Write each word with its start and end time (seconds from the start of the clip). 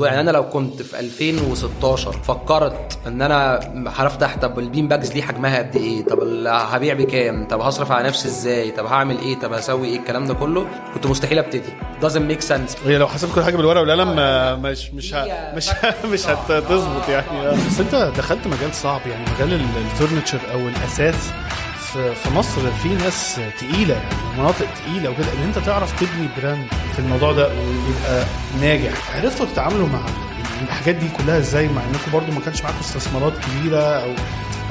يعني 0.00 0.20
أنا 0.20 0.30
لو 0.30 0.48
كنت 0.48 0.82
في 0.82 1.00
2016 1.00 2.12
فكرت 2.12 2.98
إن 3.06 3.22
أنا 3.22 3.60
هفتح 3.86 4.36
طب 4.36 4.58
ال 4.58 4.64
bean 4.64 4.88
bags 4.88 5.08
دي 5.08 5.22
حجمها 5.22 5.58
قد 5.58 5.76
إيه؟ 5.76 6.04
طب 6.04 6.22
ال- 6.22 6.48
هبيع 6.48 6.94
بكام؟ 6.94 7.48
طب 7.48 7.60
هصرف 7.60 7.92
على 7.92 8.08
نفسي 8.08 8.28
إزاي؟ 8.28 8.70
طب 8.70 8.86
هعمل 8.86 9.18
إيه؟ 9.18 9.38
طب 9.38 9.52
هسوي 9.52 9.88
إيه؟ 9.88 9.98
الكلام 9.98 10.26
ده 10.26 10.34
كله 10.34 10.66
كنت 10.94 11.06
مستحيل 11.06 11.38
أبتدي. 11.38 11.68
Doesn't 12.02 12.32
make 12.34 12.44
sense. 12.48 12.86
هي 12.86 12.98
لو 12.98 13.06
حسبت 13.08 13.34
كل 13.34 13.42
حاجة 13.44 13.56
بالورقة 13.56 13.80
والقلم 13.80 14.14
آه، 14.18 14.54
مش 14.56 14.90
مش 14.94 15.14
ه... 15.14 15.24
هي 15.24 15.52
مش 15.56 15.68
factor 15.70 16.10
مش. 16.12 16.26
هتظبط 16.26 17.08
يعني. 17.08 17.26
آه. 17.48 17.52
بس 17.52 17.80
أنت 17.80 17.94
دخلت 18.16 18.46
مجال 18.46 18.74
صعب 18.74 19.00
يعني 19.06 19.24
مجال 19.34 19.52
ال- 19.52 19.60
ال 19.60 19.69
furniture 19.69 20.50
أو 20.52 20.58
الأثاث. 20.68 21.30
في 21.98 22.30
مصر 22.34 22.70
في 22.70 22.88
ناس 22.88 23.40
تقيلة 23.60 23.94
يعني 23.94 24.38
مناطق 24.38 24.66
تقيلة 24.74 25.10
وكده 25.10 25.32
إن 25.32 25.42
أنت 25.42 25.58
تعرف 25.58 26.00
تبني 26.00 26.28
brand 26.38 26.66
في 26.92 26.98
الموضوع 26.98 27.32
ده 27.32 27.48
ويبقى 27.48 28.24
ناجح. 28.60 29.16
عرفتوا 29.16 29.46
تتعاملوا 29.46 29.88
مع 29.88 30.00
الحاجات 30.62 30.94
دي 30.94 31.08
كلها 31.08 31.38
إزاي؟ 31.38 31.68
مع 31.68 31.82
إنكم 31.82 32.12
برضو 32.12 32.32
ما 32.32 32.40
كانش 32.40 32.62
معاكم 32.62 32.78
استثمارات 32.80 33.32
كبيرة 33.38 33.78
أو 33.82 34.10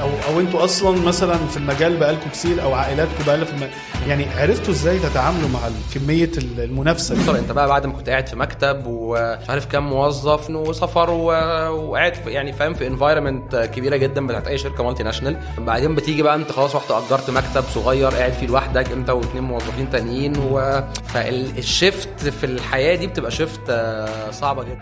أو 0.00 0.08
أو 0.28 0.40
أنتوا 0.40 0.64
أصلا 0.64 1.00
مثلا 1.06 1.36
في 1.46 1.56
المجال 1.56 1.96
بقالكم 1.96 2.30
كتير 2.30 2.62
أو 2.62 2.74
عائلاتكم 2.74 3.24
بقالها 3.26 3.44
في 3.44 3.52
الم... 3.52 3.70
يعني 4.08 4.26
عرفتوا 4.36 4.72
إزاي 4.72 4.98
تتعاملوا 4.98 5.48
مع 5.48 5.60
كمية 5.94 6.30
المنافسة 6.58 7.14
دي؟ 7.14 7.38
انت 7.38 7.52
بقى 7.52 7.68
بعد 7.68 7.86
ما 7.86 7.92
كنت 7.92 8.08
قاعد 8.08 8.28
في 8.28 8.36
مكتب 8.36 8.82
ومش 8.86 9.50
عارف 9.50 9.66
كام 9.66 9.90
موظف 9.90 10.50
وسفر 10.50 11.10
و... 11.10 11.24
وقاعد 11.70 12.12
يعني 12.26 12.52
فاهم 12.52 12.74
في 12.74 12.86
environment 12.86 13.56
كبيرة 13.74 13.96
جدا 13.96 14.26
بتاعت 14.26 14.46
أي 14.46 14.58
شركة 14.58 14.84
multinational 14.84 15.36
بعدين 15.58 15.94
بتيجي 15.94 16.22
بقى 16.22 16.34
انت 16.34 16.52
خلاص 16.52 16.76
رحت 16.76 16.90
أجرت 16.90 17.30
مكتب 17.30 17.64
صغير 17.74 18.08
قاعد 18.10 18.32
فيه 18.32 18.46
لوحدك 18.46 18.92
انت 18.92 19.10
واثنين 19.10 19.44
موظفين 19.44 19.90
تانيين 19.90 20.32
و... 20.38 20.80
فال 21.06 21.41
shift 21.41 22.28
في 22.28 22.46
الحياة 22.46 22.94
دي 22.96 23.06
بتبقى 23.06 23.30
shift 23.30 23.60
آه، 23.70 24.30
صعبة 24.30 24.62
جدا. 24.64 24.78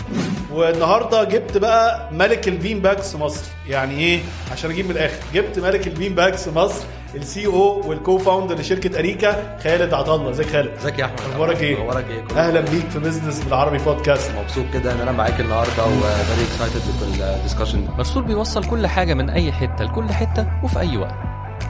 والنهاردة 0.52 1.24
جبت 1.24 1.56
بقى 1.56 2.08
ملك 2.12 2.48
ال 2.48 2.55
bean 2.55 2.80
bags 2.80 3.14
مصر. 3.16 3.44
يعني 3.68 3.98
إيه؟ 3.98 4.20
عشان 4.52 4.70
أجيب 4.70 4.84
من 4.88 4.96
الآخر. 5.04 5.22
جبت 5.34 5.58
ملك 5.58 5.86
ال 5.86 5.92
bean 5.92 6.14
bags 6.14 6.48
مصر 6.48 6.84
ال 7.14 7.46
CEO 7.46 7.88
وال 7.88 8.18
co-founder 8.18 8.54
لشركة 8.58 8.98
أريكا 8.98 9.58
خالد 9.64 9.94
عطا 9.94 10.14
الله. 10.14 10.30
ازيك 10.30 10.46
خالد؟ 10.46 10.70
ازيك 10.78 10.98
يا 10.98 11.04
أحمد؟ 11.04 11.20
أخبارك 11.32 11.60
إيه؟ 11.62 11.76
أخبارك 11.88 12.10
إيه؟ 12.10 12.20
كله 12.20 12.48
أهلا 12.48 12.60
بيك 12.60 12.90
في 12.90 12.98
بزنس 12.98 13.44
بالعربي 13.44 13.78
بودكاست 13.78 14.30
مبسوط 14.42 14.64
جدا 14.74 14.92
إن 14.92 15.00
أنا 15.00 15.12
معاك 15.12 15.40
النهارده 15.40 15.84
و 15.84 15.97
very 15.97 16.46
excited 16.48 16.82
بال 17.00 17.15
discussion 17.15 17.88
مرسول 17.98 18.22
بيوصل 18.22 18.64
كل 18.64 18.86
حاجة 18.86 19.14
من 19.14 19.30
أي 19.30 19.52
حتة 19.52 19.84
لكل 19.84 20.12
حتة 20.12 20.46
وفي 20.62 20.78
أي 20.80 20.96
وقت. 20.96 21.14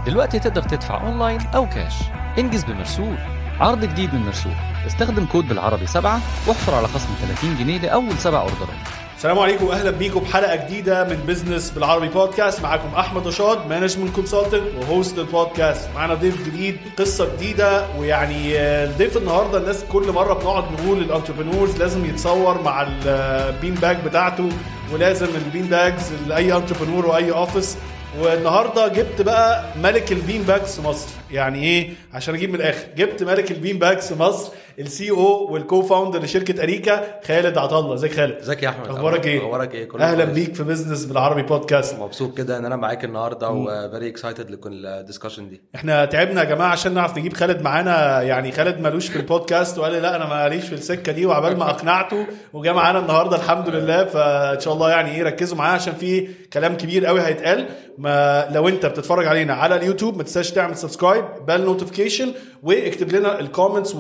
دلوقتي 0.07 0.39
تقدر 0.39 0.63
تدفع 0.63 1.07
أونلاين 1.07 1.41
أو 1.41 1.69
كاش 1.69 1.95
انجز 2.39 2.65
بمرسول. 2.65 3.17
عرض 3.63 3.85
جديد 3.85 4.15
من 4.15 4.21
مرسول. 4.21 4.53
استخدم 4.87 5.27
كود 5.27 5.49
بالعربي 5.49 5.87
سبعة 5.87 6.21
واحصل 6.47 6.75
على 6.75 6.89
خصم 6.89 7.09
30 7.27 7.57
جنيه 7.59 7.79
لأول 7.79 8.19
سبع 8.19 8.41
أوردرات. 8.41 8.69
السلام 9.17 9.39
عليكم. 9.39 9.65
واهلا 9.65 9.91
بيكم. 9.91 10.21
بحلقه 10.21 10.57
جديدة 10.67 11.05
من 11.05 11.17
بزنس 11.27 11.71
بالعربي 11.71 12.09
بودكاست 12.09 12.63
معاكم 12.63 12.95
أحمد 12.99 13.27
رشاد 13.27 13.67
management 13.69 14.15
consultant 14.15 14.63
و 14.81 14.88
host 14.88 15.19
البودكاست 15.19 15.89
معانا 15.95 16.15
ضيف 16.15 16.47
جديد 16.47 16.77
قصة 16.99 17.35
جديدة 17.37 17.87
ويعني 17.99 18.59
الضيف 18.59 19.17
النهارده 19.17 19.59
الناس 19.59 19.85
كل 19.93 20.13
مرة 20.13 20.35
بنقعد 20.35 20.65
نقول 20.73 20.99
ال 20.99 21.04
entrepreneurs 21.04 21.77
لازم 21.77 22.05
يتصور 22.05 22.63
مع 22.63 22.87
ال 23.07 23.20
bean 23.20 23.75
bag 23.75 23.97
بتاعته 24.05 24.49
ولازم 24.93 25.29
ال 25.47 25.51
bean 25.51 25.67
bags 25.67 26.13
لأي 26.27 26.57
entrepreneur 26.57 27.07
وأي 27.07 27.33
office 27.33 27.77
والنهارده 28.19 28.89
جبت 28.89 29.21
بقى 29.23 29.65
ملك 29.83 30.13
ال 30.13 30.19
bean 30.19 30.43
bags 30.43 30.79
مصر. 30.81 31.09
يعني 31.31 31.63
إيه؟ 31.63 31.91
عشان 32.15 32.35
أجيب 32.35 32.51
من 32.51 32.55
الآخر. 32.57 32.85
جبت 32.97 33.23
ملك 33.23 33.51
ال 33.51 33.56
bean 33.56 33.79
bags 33.79 34.13
مصر. 34.13 34.53
ال 34.79 35.11
CEO 35.11 35.53
وال 35.53 35.83
co-founder 35.83 36.23
لشركة 36.23 36.63
أريكا 36.63 37.21
خالد 37.27 37.59
عطا 37.59 37.79
الله. 37.79 37.95
إزيك 37.95 38.15
خالد؟ 38.15 38.37
إزيك 38.39 38.63
يا 38.63 38.69
أحمد؟ 38.69 38.87
أخبارك 38.89 39.27
إيه؟ 39.27 39.39
أخبارك 39.47 39.75
إيه؟ 39.75 39.89
كله 39.89 40.05
أهلا. 40.05 40.25
بيك 40.25 40.55
في 40.55 40.63
Business 40.63 41.05
بالعربي 41.05 41.43
بودكاست 41.43 41.99
مبسوط 41.99 42.37
جدا 42.37 42.59
إن 42.59 42.65
أنا 42.65 42.77
معاك 42.77 43.05
النهارده 43.05 43.51
و 43.51 43.62
very 43.62 44.09
excited 44.09 44.51
لكل 44.51 44.87
ال 44.87 44.92
discussion 44.92 45.49
دي. 45.49 45.61
إحنا 45.75 46.05
تعبنا 46.05 46.41
يا 46.41 46.49
جماعة 46.49 46.69
عشان 46.69 46.95
نعرف 46.95 47.19
نجيب 47.19 47.33
خالد 47.33 47.63
معانا. 47.63 48.23
يعني 48.23 48.53
خالد 48.53 48.81
مالوش 48.81 49.09
في 49.09 49.17
البودكاست 49.17 49.79
وقال 49.79 49.93
لي 49.93 50.01
لا 50.01 50.17
أنا 50.17 50.27
ماليش 50.27 50.65
في 50.65 50.73
السكة 50.73 51.13
دي 51.13 51.27
وعبال 51.27 51.57
ما 51.59 51.71
أقنعته 51.71 52.27
وجا 52.53 52.73
معانا 52.73 52.99
النهارده 52.99 53.37
الحمد 53.37 53.69
لله. 53.69 54.05
فإن 54.05 54.61
شاء 54.61 54.75
الله 54.75 54.91
يعني 54.91 55.15
إيه 55.17 55.23
ركزوا 55.23 55.57
معاه 55.59 55.73
عشان 55.75 55.93
في 55.95 56.29
كلام 56.53 56.77
كبير 56.77 57.07
قوي 57.07 57.21
هيتقال. 57.21 57.67
ما 57.99 58.49
لو 58.53 58.69
أنت 58.69 58.87
بتتفرج 58.87 59.27
علينا 59.27 59.55
على 59.55 59.77
اليوتيوب 59.77 60.17
ما 60.17 60.23
تنساش 60.23 60.51
تعمل 60.51 60.77
subscribe 60.77 61.25
بال 61.47 61.65
notification 61.65 62.33
واكتب 62.63 63.13
لنا 63.13 63.41
ال 63.41 63.47
comments 63.47 63.95
و- 63.95 63.99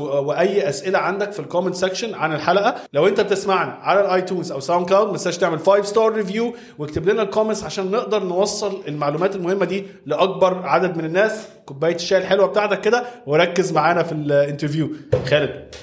أسئلة 0.69 0.99
عندك 0.99 1.33
في 1.33 1.41
ال 1.41 1.45
comment 1.45 1.75
section 1.75 2.15
عن 2.15 2.33
الحلقة. 2.33 2.75
لو 2.93 3.09
أنت 3.09 3.21
بتسمعنا 3.21 3.73
على 3.73 4.01
ال 4.01 4.08
iTunes 4.08 4.53
أو 4.53 4.61
SoundCloud 4.61 5.07
ما 5.07 5.13
تنساش 5.13 5.39
تعمل 5.39 5.59
5 5.59 5.83
star 5.83 6.13
review 6.13 6.55
واكتب 6.79 7.09
لنا 7.09 7.23
ال 7.23 7.27
comments 7.27 7.65
عشان 7.65 7.91
نقدر 7.91 8.23
نوصل 8.23 8.83
المعلومات 8.89 9.37
المهمة 9.37 9.65
دي 9.65 9.87
لأكبر 10.07 10.67
عدد 10.67 10.97
من 10.97 11.05
الناس. 11.05 11.33
كوباية 11.67 11.95
الشاي 11.95 12.19
الحلوة 12.19 12.47
بتاعتك 12.47 12.81
كده 12.81 13.05
وركز 13.27 13.73
معانا 13.73 14.03
في 14.03 14.13
ال 14.13 14.20
interview 14.20 14.91
خالد 15.27 15.75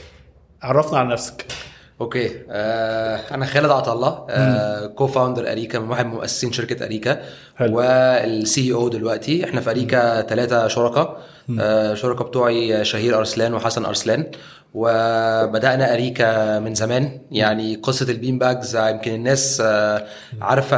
عرفنا 0.61 0.99
على 0.99 1.09
نفسك. 1.09 1.45
okay. 2.01 2.31
آه 2.49 3.19
أنا 3.31 3.45
خالد 3.45 3.69
عطا 3.69 3.93
الله. 3.93 4.25
آه 4.29 4.85
co-founder 4.85 5.51
أريكا 5.51 5.79
من 5.79 5.89
واحد 5.89 6.05
من 6.05 6.11
مؤسسين 6.11 6.51
شركة 6.51 6.85
أريكا. 6.85 7.21
وال 7.61 8.73
CEO 8.73 8.89
دلوقتي. 8.89 9.43
إحنا 9.43 9.61
في 9.61 9.69
أريكا 9.69 10.21
ثلاثة 10.21 10.67
شركاء. 10.67 11.21
آه 11.59 11.93
شركاء 11.93 12.27
بتوعي 12.27 12.85
شهير 12.85 13.17
أرسلان 13.17 13.53
وحسن 13.53 13.85
أرسلان. 13.85 14.31
وبدأنا 14.73 15.93
أريكا 15.93 16.59
من 16.59 16.75
زمان. 16.75 17.19
يعني 17.31 17.75
قصة 17.75 18.11
ال 18.11 18.17
bean 18.17 18.39
bags 18.39 18.75
يمكن 18.75 19.13
الناس 19.13 19.61
آه 19.65 20.05
عارفة 20.41 20.77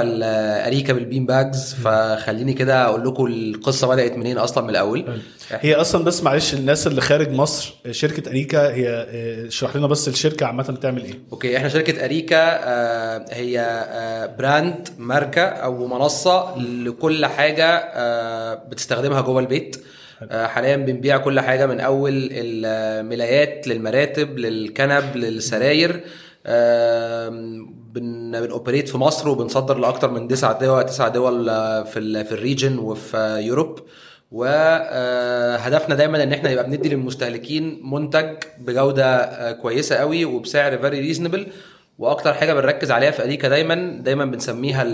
أريكا 0.68 0.94
بال 0.94 1.05
bean 1.05 1.26
bags. 1.26 1.74
فخليني 1.74 2.54
كده 2.54 2.86
أقول 2.86 3.08
لكم 3.08 3.26
القصة 3.26 3.88
بدأت 3.88 4.18
منين 4.18 4.38
أصلا 4.38 4.64
من 4.64 4.70
الأول. 4.70 5.20
هي 5.52 5.76
أصلا 5.76 6.04
بس 6.04 6.24
معلش 6.24 6.54
الناس 6.54 6.88
اللي 6.88 7.02
خارج 7.02 7.32
مصر 7.32 7.74
شركة 7.92 8.30
أريكا 8.30 8.74
هي 8.74 8.90
آه، 8.90 9.48
اشرح 9.48 9.76
لنا 9.76 9.88
بس 9.88 10.08
الشركة 10.08 10.46
عامة 10.46 10.64
بتعمل 10.64 11.04
إيه. 11.06 11.20
okay 11.32 11.58
إحنا 11.58 11.70
شركة 11.70 12.06
أريكا 12.06 12.38
آه، 12.38 13.26
هي 13.32 13.60
آه، 13.60 14.26
brand 14.26 14.90
ماركة 14.98 15.42
أو 15.42 15.88
منصة 15.88 16.58
لكل 16.58 17.26
حاجة 17.26 17.66
آه، 17.70 18.54
بتستخدمها 18.70 19.22
جوه 19.22 19.40
البيت. 19.40 19.76
آه، 19.76 20.01
حاليا 20.32 20.76
بنبيع 20.76 21.18
كل 21.18 21.40
حاجة 21.40 21.66
من 21.66 21.80
أول 21.80 22.30
الملايات 22.32 23.68
للمراتب 23.68 24.38
للكنب 24.38 25.16
للسراير. 25.16 26.04
بن 27.94 28.15
operate 28.15 28.90
في 28.90 28.98
مصر 28.98 29.30
وبنصدر 29.30 29.78
لأكتر 29.78 30.12
من 30.12 30.28
تسع 30.28 30.52
دول 30.52 30.86
تسع 30.86 31.08
دول 31.08 31.50
آه، 31.50 31.84
في 31.84 32.24
في 32.24 32.32
ال 32.32 32.39
region 32.39 32.80
وفي 32.80 33.18
آه، 33.18 33.38
Europe. 33.38 33.80
وهدفنا 34.32 35.96
دايما 35.96 36.24
إن 36.24 36.34
إحنا 36.34 36.50
يبقى 36.50 36.64
بندي 36.70 36.90
للمستهلكين 36.90 37.82
منتج 37.84 38.36
بجودة 38.60 39.06
آه، 39.16 39.52
كويسة 39.52 39.96
قوي 39.96 40.26
وبسعر 40.26 40.78
very 40.78 41.00
reasonable 41.00 41.48
وأكتر 42.02 42.34
حاجة 42.34 42.54
بنركز 42.54 42.92
عليها 42.92 43.12
في 43.12 43.24
اريكا 43.24 43.50
دايما 43.50 43.76
دايما 44.04 44.26
بنسميها 44.26 44.86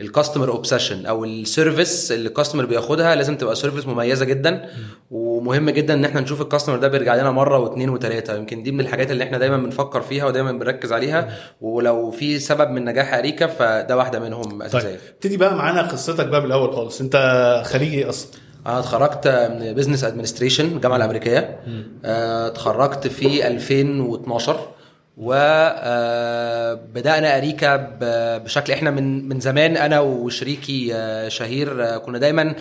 ال 0.00 0.05
customer 0.05 0.48
obsession 0.50 1.06
أو 1.06 1.24
ال 1.24 1.35
service 1.35 2.12
اللي 2.12 2.28
ال 2.28 2.32
customer 2.32 2.64
بياخدها 2.66 3.14
لازم 3.14 3.36
تبقى 3.36 3.56
service 3.56 3.86
مميزة 3.86 4.24
جدا. 4.24 4.68
ومهم 5.10 5.70
جدا 5.70 5.94
إن 5.94 6.04
إحنا 6.04 6.20
نشوف 6.20 6.40
ال 6.40 6.44
customer 6.44 6.76
ده 6.76 6.88
بيرجع 6.88 7.14
لنا 7.14 7.30
مرة 7.30 7.58
واثنين 7.58 7.90
وثلاثه 7.90 8.36
يمكن 8.36 8.62
دي 8.62 8.72
من 8.72 8.80
الحاجات 8.80 9.10
اللي 9.10 9.24
إحنا 9.24 9.38
دايما 9.38 9.56
بنفكر 9.56 10.00
فيها 10.00 10.24
ودايما 10.26 10.52
بنركز 10.52 10.92
عليها. 10.92 11.28
ولو 11.60 12.10
في 12.10 12.38
سبب 12.38 12.70
من 12.70 12.84
نجاح 12.84 13.14
اريكا 13.14 13.46
فده 13.46 13.96
واحدة 13.96 14.20
منهم 14.20 14.62
أساسية. 14.62 14.88
طيب 14.88 14.98
ابتدي 15.14 15.36
بقى 15.36 15.54
معانا 15.54 15.82
قصتك 15.82 16.26
بقى 16.26 16.40
من 16.40 16.46
الأول 16.46 16.72
خالص. 16.74 17.00
أنت 17.00 17.16
خريج 17.66 17.94
إيه 17.94 18.08
أصلا؟ 18.08 18.30
أنا 18.66 18.78
اتخرجت 18.78 19.28
من 19.28 19.72
business 19.72 20.04
administration 20.04 20.64
الجامعة 20.64 20.96
الأمريكية. 20.96 21.58
آه، 22.04 22.46
اتخرجت 22.46 23.06
في 23.06 23.46
2012 23.46 24.68
وبدأنا 25.16 26.76
أريكا 27.38 27.76
بشكل 28.38 28.72
إحنا 28.72 28.90
من 28.90 29.28
من 29.28 29.40
زمان 29.40 29.76
أنا 29.76 30.00
وشريكي 30.00 30.94
آه، 30.94 31.28
شهير 31.28 31.84
آه، 31.84 31.98
كنا 31.98 32.18
دايما 32.18 32.54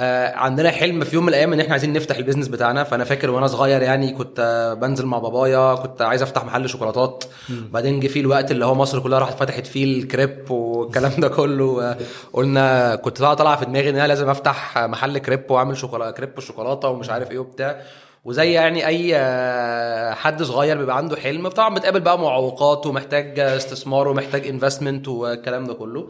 آه، 0.00 0.34
عندنا 0.36 0.70
حلم 0.70 1.04
في 1.04 1.16
يوم 1.16 1.22
من 1.24 1.28
الأيام 1.28 1.52
إن 1.52 1.60
إحنا 1.60 1.72
عايزين 1.72 1.92
نفتح 1.92 2.16
ال 2.16 2.20
business 2.20 2.48
بتاعنا. 2.48 2.84
فأنا 2.84 3.04
فاكر 3.04 3.30
وأنا 3.30 3.46
صغير 3.46 3.82
يعني 3.82 4.12
كنت 4.12 4.76
بنزل 4.80 5.06
مع 5.06 5.18
بابايا 5.18 5.74
كنت 5.74 6.02
عايز 6.02 6.22
أفتح 6.22 6.44
محل 6.44 6.68
شوكولاتات. 6.68 7.24
بعدين 7.48 8.00
جه 8.00 8.06
فيه 8.06 8.20
الوقت 8.20 8.50
اللي 8.50 8.64
هو 8.64 8.74
مصر 8.74 9.00
كلها 9.00 9.18
راحت 9.18 9.38
فتحت 9.38 9.66
فيه 9.66 9.84
الكريب 9.84 10.50
والكلام 10.50 11.12
ده 11.18 11.28
كله 11.28 11.96
قلنا 12.32 12.96
كنت 12.96 13.18
طالعه 13.18 13.56
في 13.56 13.64
دماغي 13.64 13.90
إن 13.90 13.94
أنا 13.96 14.06
لازم 14.06 14.30
أفتح 14.30 14.78
محل 14.78 15.18
كريب 15.18 15.50
وأعمل 15.50 15.76
شوكولاته 15.76 16.10
كريب 16.10 16.30
وشوكولاته 16.38 16.88
ومش 16.88 17.10
عارف 17.10 17.30
إيه 17.30 17.38
وبتاع. 17.38 17.80
وزي 18.24 18.52
يعني 18.52 18.86
أي 18.86 19.16
آه، 19.16 20.14
حد 20.14 20.42
صغير 20.42 20.78
بيبقى 20.78 20.96
عنده 20.96 21.16
حلم 21.16 21.48
طبعا 21.48 21.74
بتقابل 21.74 22.00
بقى 22.00 22.18
معوقات 22.18 22.86
ومحتاج 22.86 23.40
استثمار 23.40 24.08
ومحتاج 24.08 24.46
investment 24.46 25.08
والكلام 25.08 25.64
ده 25.64 25.74
كله. 25.74 26.08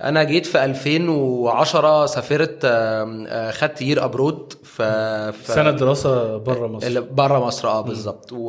أنا 0.00 0.24
جيت 0.24 0.46
في 0.46 0.64
2010 0.64 2.06
سافرت 2.06 2.58
آه، 2.64 3.50
خدت 3.50 3.82
year 3.82 4.04
abroad 4.04 4.52
في 4.62 5.32
سنة 5.44 5.70
دراسة 5.70 6.36
بره 6.36 6.66
مصر. 6.66 7.00
بره 7.00 7.46
مصر 7.46 7.68
آه 7.68 7.80
بالظبط. 7.80 8.28
و... 8.32 8.46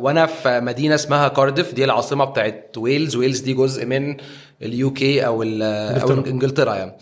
وأنا 0.00 0.26
في 0.26 0.60
مدينة 0.60 0.94
اسمها 0.94 1.28
كارديف 1.28 1.74
دي 1.74 1.84
العاصمة 1.84 2.24
بتاعت 2.24 2.74
ويلز. 2.78 3.16
ويلز 3.16 3.40
دي 3.40 3.54
جزء 3.54 3.86
من 3.86 4.16
ال 4.62 4.92
UK 4.92 5.26
أو 5.26 5.42
إنجلترا. 5.42 6.26
إنجلترا 6.26 6.74
يعني. 6.74 6.92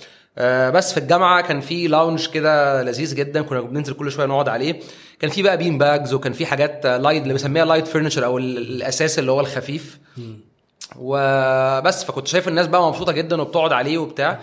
بس 0.70 0.92
في 0.92 1.00
الجامعة 1.00 1.40
كان 1.40 1.60
في 1.60 1.88
lounge 1.88 2.26
كده 2.26 2.82
لذيذ 2.82 3.14
جدا 3.14 3.42
كنا 3.42 3.60
بننزل 3.60 3.92
كل 3.94 4.12
شوية 4.12 4.26
نقعد 4.26 4.48
عليه. 4.48 4.80
كان 5.20 5.30
في 5.30 5.42
بقى 5.42 5.56
bean 5.56 5.78
bags 5.78 6.14
وكان 6.14 6.32
في 6.32 6.46
حاجات 6.46 6.86
light 6.86 7.22
اللي 7.22 7.32
بنسميها 7.34 7.64
light 7.64 7.88
furniture 7.88 8.24
أو 8.24 8.38
ال- 8.38 8.58
الأثاث 8.58 9.18
اللي 9.18 9.30
هو 9.32 9.40
الخفيف. 9.40 9.98
وبس 10.98 12.04
فكنت 12.04 12.26
شايف 12.26 12.48
الناس 12.48 12.66
بقى 12.66 12.88
مبسوطة 12.88 13.12
جدا 13.12 13.42
وبتقعد 13.42 13.72
عليه 13.72 13.98
وبتاع. 13.98 14.38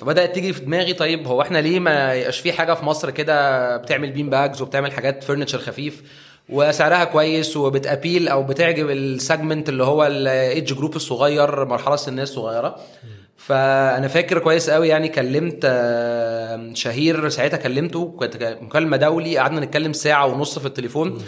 فبدأت 0.00 0.34
تيجي 0.34 0.52
في 0.52 0.60
دماغي 0.60 0.92
طيب 0.92 1.26
هو 1.26 1.42
إحنا 1.42 1.58
ليه 1.58 1.80
ما 1.80 2.14
يبقاش 2.14 2.38
في 2.40 2.52
حاجة 2.52 2.74
في 2.74 2.84
مصر 2.84 3.10
كده 3.10 3.76
بتعمل 3.76 4.10
bean 4.12 4.30
bags 4.30 4.62
وبتعمل 4.62 4.92
حاجات 4.92 5.24
furniture 5.24 5.58
خفيف؟ 5.58 6.02
وسعرها 6.48 7.04
كويس 7.04 7.56
وبت 7.56 7.80
appeal 7.80 8.28
أو 8.28 8.42
بتعجب 8.42 8.90
ال 8.90 9.00
segment 9.00 9.68
اللي 9.68 9.84
هو 9.84 10.06
ال 10.06 10.74
age 10.74 10.82
group 10.82 10.96
الصغير 10.96 11.64
مرحلة 11.64 11.94
السنية 11.94 12.22
الصغيره 12.22 12.76
فأنا 13.48 14.08
فاكر 14.08 14.38
كويس 14.38 14.70
قوي 14.70 14.88
يعني 14.88 15.08
كلمت 15.08 15.64
شهير 16.74 17.28
ساعتها 17.28 17.56
كلمته 17.56 18.16
كانت 18.20 18.62
مكالمة 18.62 18.96
دولي 18.96 19.38
قعدنا 19.38 19.60
نتكلم 19.60 19.92
ساعة 19.92 20.26
ونص 20.26 20.58
في 20.58 20.66
التليفون 20.66 21.18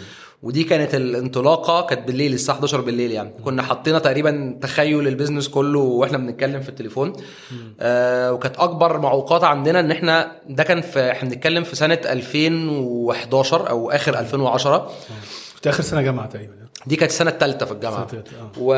ودي 0.43 0.63
كانت 0.63 0.95
الانطلاقة 0.95 1.81
كانت 1.81 2.07
بالليل 2.07 2.33
الساعة 2.33 2.55
11 2.55 2.81
بالليل 2.81 3.11
يعني. 3.11 3.31
كنا 3.45 3.63
حطينا 3.63 3.99
تقريبا 3.99 4.57
تخيل 4.61 5.07
البيزنس 5.07 5.47
كله 5.47 5.79
وإحنا 5.79 6.17
بنتكلم 6.17 6.61
في 6.61 6.69
التليفون. 6.69 7.13
آه 7.79 8.33
وكانت 8.33 8.55
أكبر 8.57 8.99
معوقات 8.99 9.43
عندنا 9.43 9.79
إن 9.79 9.91
إحنا 9.91 10.31
ده 10.49 10.63
كان 10.63 10.81
في 10.81 11.11
إحنا 11.11 11.29
بنتكلم 11.29 11.63
في 11.63 11.75
سنة 11.75 11.99
2011 12.05 13.69
أو 13.69 13.91
آخر 13.91 14.19
2010 14.19 14.91
كنت 15.55 15.67
آخر 15.67 15.83
سنة 15.83 16.01
جامعة 16.01 16.25
تقريبا. 16.27 16.60
دي 16.85 16.95
كانت 16.95 17.11
السنة 17.11 17.29
الثالثه 17.31 17.65
في 17.65 17.71
الجامعة. 17.71 18.07
آه. 18.13 18.51
و... 18.57 18.73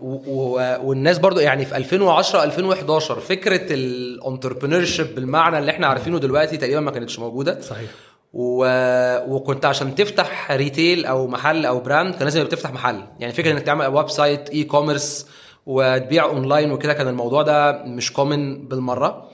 و... 0.00 0.20
و... 0.26 0.76
والناس 0.88 1.18
برضو 1.18 1.40
يعني 1.40 1.64
في 1.64 1.76
2010 1.76 2.44
2011 2.44 3.20
فكرة 3.20 3.74
ال 3.74 4.84
entrepreneurship 4.84 5.14
بالمعنى 5.14 5.58
اللي 5.58 5.70
إحنا 5.70 5.86
عارفينه 5.86 6.18
دلوقتي 6.18 6.56
تقريبا 6.56 6.80
ما 6.80 6.90
كانتش 6.90 7.18
موجودة. 7.18 7.60
صحيح. 7.60 7.90
و... 8.32 8.66
وكنت 9.34 9.64
عشان 9.64 9.94
تفتح 9.94 10.52
retail 10.52 11.06
أو 11.06 11.26
محل 11.26 11.66
أو 11.66 11.80
brand 11.80 12.14
كان 12.14 12.24
لازم 12.24 12.46
تفتح 12.46 12.72
محل. 12.72 13.00
يعني 13.20 13.32
فكرة 13.32 13.52
إنك 13.52 13.62
تعمل 13.62 13.86
website 13.86 14.50
e-commerce 14.50 15.26
وتبيع 15.66 16.24
اونلاين 16.24 16.72
وكده 16.72 16.92
كان 16.92 17.08
الموضوع 17.08 17.42
ده 17.42 17.82
مش 17.84 18.12
common 18.12 18.68
بالمرة. 18.68 19.28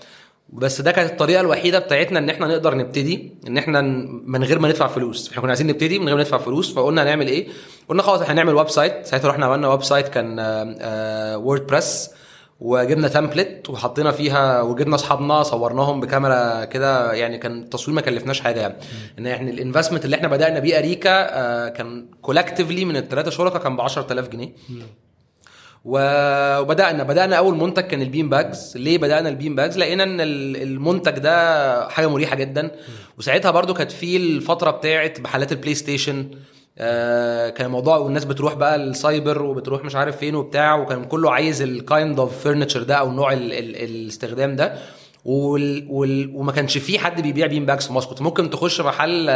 بس 0.52 0.80
ده 0.80 0.92
كانت 0.92 1.10
الطريقة 1.10 1.40
الوحيدة 1.40 1.78
بتاعتنا 1.78 2.18
إن 2.18 2.30
إحنا 2.30 2.46
نقدر 2.46 2.74
نبتدي 2.74 3.32
إن 3.46 3.58
إحنا 3.58 3.80
من 4.26 4.44
غير 4.44 4.58
ما 4.58 4.68
ندفع 4.68 4.86
فلوس. 4.86 5.28
إحنا 5.30 5.40
كنا 5.42 5.50
عايزين 5.50 5.66
نبتدي 5.66 5.98
من 5.98 6.06
غير 6.06 6.14
ما 6.16 6.20
ندفع 6.22 6.38
فلوس 6.38 6.74
فقلنا 6.74 7.02
هنعمل 7.02 7.26
إيه؟ 7.26 7.48
قلنا 7.88 8.02
خلاص 8.02 8.20
إحنا 8.20 8.34
هنعمل 8.34 8.54
website 8.54 9.06
ساعتها 9.06 9.28
رحنا 9.28 9.46
عملنا 9.46 9.68
website 9.68 10.08
كان 10.08 10.36
WordPress 11.36 12.10
وجبنا 12.60 13.08
template 13.08 13.70
وحطينا 13.70 14.12
فيها 14.12 14.62
وجبنا 14.62 14.94
أصحابنا 14.94 15.42
صورناهم 15.42 16.00
بكاميرا 16.00 16.64
كده 16.64 17.12
يعني 17.12 17.38
كان 17.38 17.62
التصوير 17.62 17.94
ما 17.94 18.00
كلفناش 18.00 18.40
حاجة 18.40 18.60
يعني. 18.60 18.74
إن 19.18 19.26
إحنا 19.26 19.50
ال 19.50 19.55
investment 19.55 20.04
اللي 20.04 20.16
إحنا 20.16 20.28
بدأنا 20.28 20.58
بيه 20.58 20.78
أريكا 20.78 21.10
آه، 21.38 21.68
كان 21.68 22.06
collectively 22.22 22.84
من 22.84 22.96
الثلاثه 22.96 23.30
شركاء 23.30 23.62
كان 23.62 23.76
ب 23.76 23.80
10000 23.80 24.28
جنيه. 24.28 24.52
وبدأنا 25.84 27.02
بدأنا 27.02 27.36
أول 27.36 27.56
منتج 27.56 27.82
كان 27.82 28.02
ال 28.02 28.07
bean 28.07 28.28
bags. 28.28 28.72
ليه 28.76 28.98
بدأنا 28.98 29.28
ال 29.28 29.33
bean 29.33 29.54
bags؟ 29.54 29.78
لقينا 29.78 30.02
إن 30.02 30.20
ال- 30.20 30.62
المنتج 30.62 31.12
ده 31.18 31.88
حاجة 31.88 32.06
مريحة 32.06 32.36
جدا. 32.36 32.70
وساعتها 33.18 33.50
برضو 33.50 33.74
كانت 33.74 33.92
في 33.92 34.16
الفترة 34.16 34.70
بتاعت 34.70 35.20
محلات 35.20 35.52
ال 35.52 35.74
PlayStation. 35.74 36.26
آه 36.78 37.48
كان 37.50 37.66
الموضوع 37.66 37.96
والناس 37.96 38.24
بتروح 38.24 38.54
بقى 38.54 38.76
السايبر 38.76 39.42
وبتروح 39.42 39.84
مش 39.84 39.96
عارف 39.96 40.16
فين 40.16 40.34
وبتاع 40.34 40.74
وكان 40.74 41.04
كله 41.04 41.30
عايز 41.30 41.62
ال 41.62 41.74
kind 41.74 42.20
of 42.20 42.44
furniture 42.44 42.82
ده 42.82 42.94
أو 42.94 43.12
نوع 43.12 43.32
ال 43.32 43.52
ال 43.52 43.76
الاستخدام 43.76 44.56
ده. 44.56 44.74
وال 45.24 45.86
وال 45.90 46.32
وما 46.34 46.52
كانش 46.52 46.78
في 46.78 46.98
حد 46.98 47.20
بيبيع 47.22 47.46
bean 47.46 47.66
bags 47.66 47.86
في 47.86 47.92
مصر. 47.92 48.08
كنت 48.08 48.22
ممكن 48.22 48.50
تخش 48.50 48.80
محل 48.80 49.26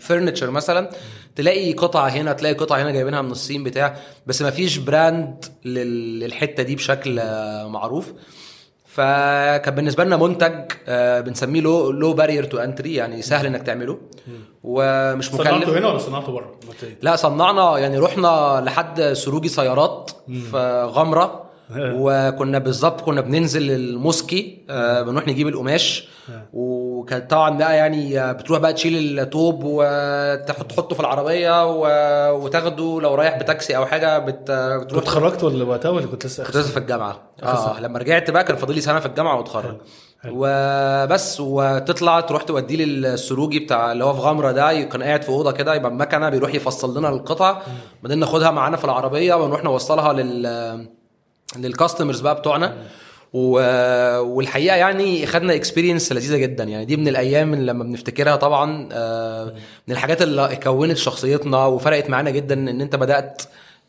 furniture 0.00 0.50
مثلا 0.50 0.90
تلاقي 1.36 1.72
قطعة 1.72 2.08
هنا 2.08 2.32
تلاقي 2.32 2.54
قطعة 2.54 2.82
هنا 2.82 2.90
جايبينها 2.90 3.22
من 3.22 3.30
الصين 3.30 3.64
بتاع 3.64 3.96
بس 4.26 4.42
ما 4.42 4.50
فيش 4.50 4.78
brand 4.78 5.44
لل- 5.64 6.20
للحتة 6.20 6.62
دي 6.62 6.74
بشكل 6.76 7.18
آه، 7.18 7.68
معروف. 7.68 8.12
فكان 8.84 9.74
بالنسبة 9.74 10.04
لنا 10.04 10.16
منتج 10.16 10.72
آه، 10.88 11.20
بنسميه 11.20 11.60
low 11.60 11.90
low 11.90 12.12
barrier 12.12 12.44
to 12.44 12.58
entry 12.58 12.94
يعني 12.94 13.22
سهل 13.22 13.46
إنك 13.46 13.62
تعمله. 13.62 13.98
ومش 14.64 15.34
مكلف. 15.34 15.48
صنعته 15.48 15.78
هنا 15.78 15.88
ولا 15.88 15.98
صنعته 15.98 16.32
بره؟ 16.32 16.54
لا 17.02 17.16
صنعنا 17.16 17.78
يعني 17.78 17.98
رحنا 17.98 18.62
لحد 18.66 19.02
سروجي 19.02 19.48
سيارات 19.48 20.10
في 20.50 20.82
غمرة. 20.92 21.45
وكنا 21.74 22.58
بالظبط 22.58 23.00
كنا 23.00 23.20
بننزل 23.20 23.70
الموسكي 23.70 24.64
آه، 24.70 25.02
بنروح 25.02 25.28
نجيب 25.28 25.48
القماش. 25.48 26.08
وكانت 26.52 27.30
طبعا 27.30 27.58
بقى 27.58 27.76
يعني 27.76 28.20
آه، 28.20 28.32
بتروح 28.32 28.58
بقى 28.58 28.72
تشيل 28.72 29.20
الطوب 29.20 29.60
وتحط 29.64 30.70
تحطه 30.70 30.94
في 30.94 31.00
العربية 31.00 31.66
وتاخده 32.32 33.00
لو 33.00 33.14
رايح 33.14 33.38
بتاكسي 33.38 33.76
أو 33.76 33.86
حاجة 33.86 34.18
بت... 34.18 34.50
بتروح 34.50 34.84
كنت 34.84 34.96
اتخرجت 34.96 35.44
ولا 35.44 35.64
وقتها 35.64 35.90
ولا 35.90 36.06
كنت 36.06 36.26
لسه 36.26 36.44
كنت 36.44 36.56
لسه 36.56 36.70
في 36.70 36.76
الجامعة. 36.78 37.30
آه. 37.42 37.80
لما 37.80 37.98
رجعت 37.98 38.30
بقى 38.30 38.44
كان 38.44 38.56
فاضل 38.56 38.74
لي 38.74 38.80
سنة 38.80 39.00
في 39.00 39.06
الجامعة 39.06 39.36
واتخرج. 39.36 39.76
وبس 40.28 41.40
وتطلع 41.40 42.20
تروح 42.20 42.42
توديه 42.42 42.84
للسروجي 42.84 43.58
بتاع 43.58 43.92
اللي 43.92 44.04
هو 44.04 44.14
في 44.14 44.20
غمرة 44.20 44.52
ده 44.52 44.82
كان 44.82 45.02
قاعد 45.02 45.22
في 45.22 45.28
أوضة 45.28 45.52
كده 45.52 45.74
يبقى 45.74 45.90
مكنة 45.92 46.28
بيروح 46.28 46.54
يفصل 46.54 46.98
لنا 46.98 47.08
القطع. 47.08 47.62
بعدين 48.02 48.18
ناخدها 48.18 48.50
معانا 48.50 48.76
في 48.76 48.84
العربية 48.84 49.34
ونروح 49.34 49.64
نوصلها 49.64 50.12
لل 50.12 50.95
لل 51.56 51.68
customers 51.68 52.20
بقى 52.20 52.34
بتوعنا. 52.34 52.76
و... 53.32 53.50
والحقيقة 54.20 54.76
يعني 54.76 55.26
خدنا 55.26 55.54
experience 55.54 56.12
لذيذة 56.12 56.36
جدا. 56.36 56.64
يعني 56.64 56.84
دي 56.84 56.96
من 56.96 57.08
الأيام 57.08 57.54
اللي 57.54 57.72
لما 57.72 57.84
بنفتكرها 57.84 58.36
طبعا 58.36 58.88
آه، 58.92 59.44
من 59.88 59.94
الحاجات 59.94 60.22
اللي 60.22 60.58
كونت 60.62 60.96
شخصيتنا 60.96 61.66
وفرقت 61.66 62.10
معانا 62.10 62.30
جدا 62.30 62.54
إن 62.54 62.80
أنت 62.80 62.96
بدأت 62.96 63.42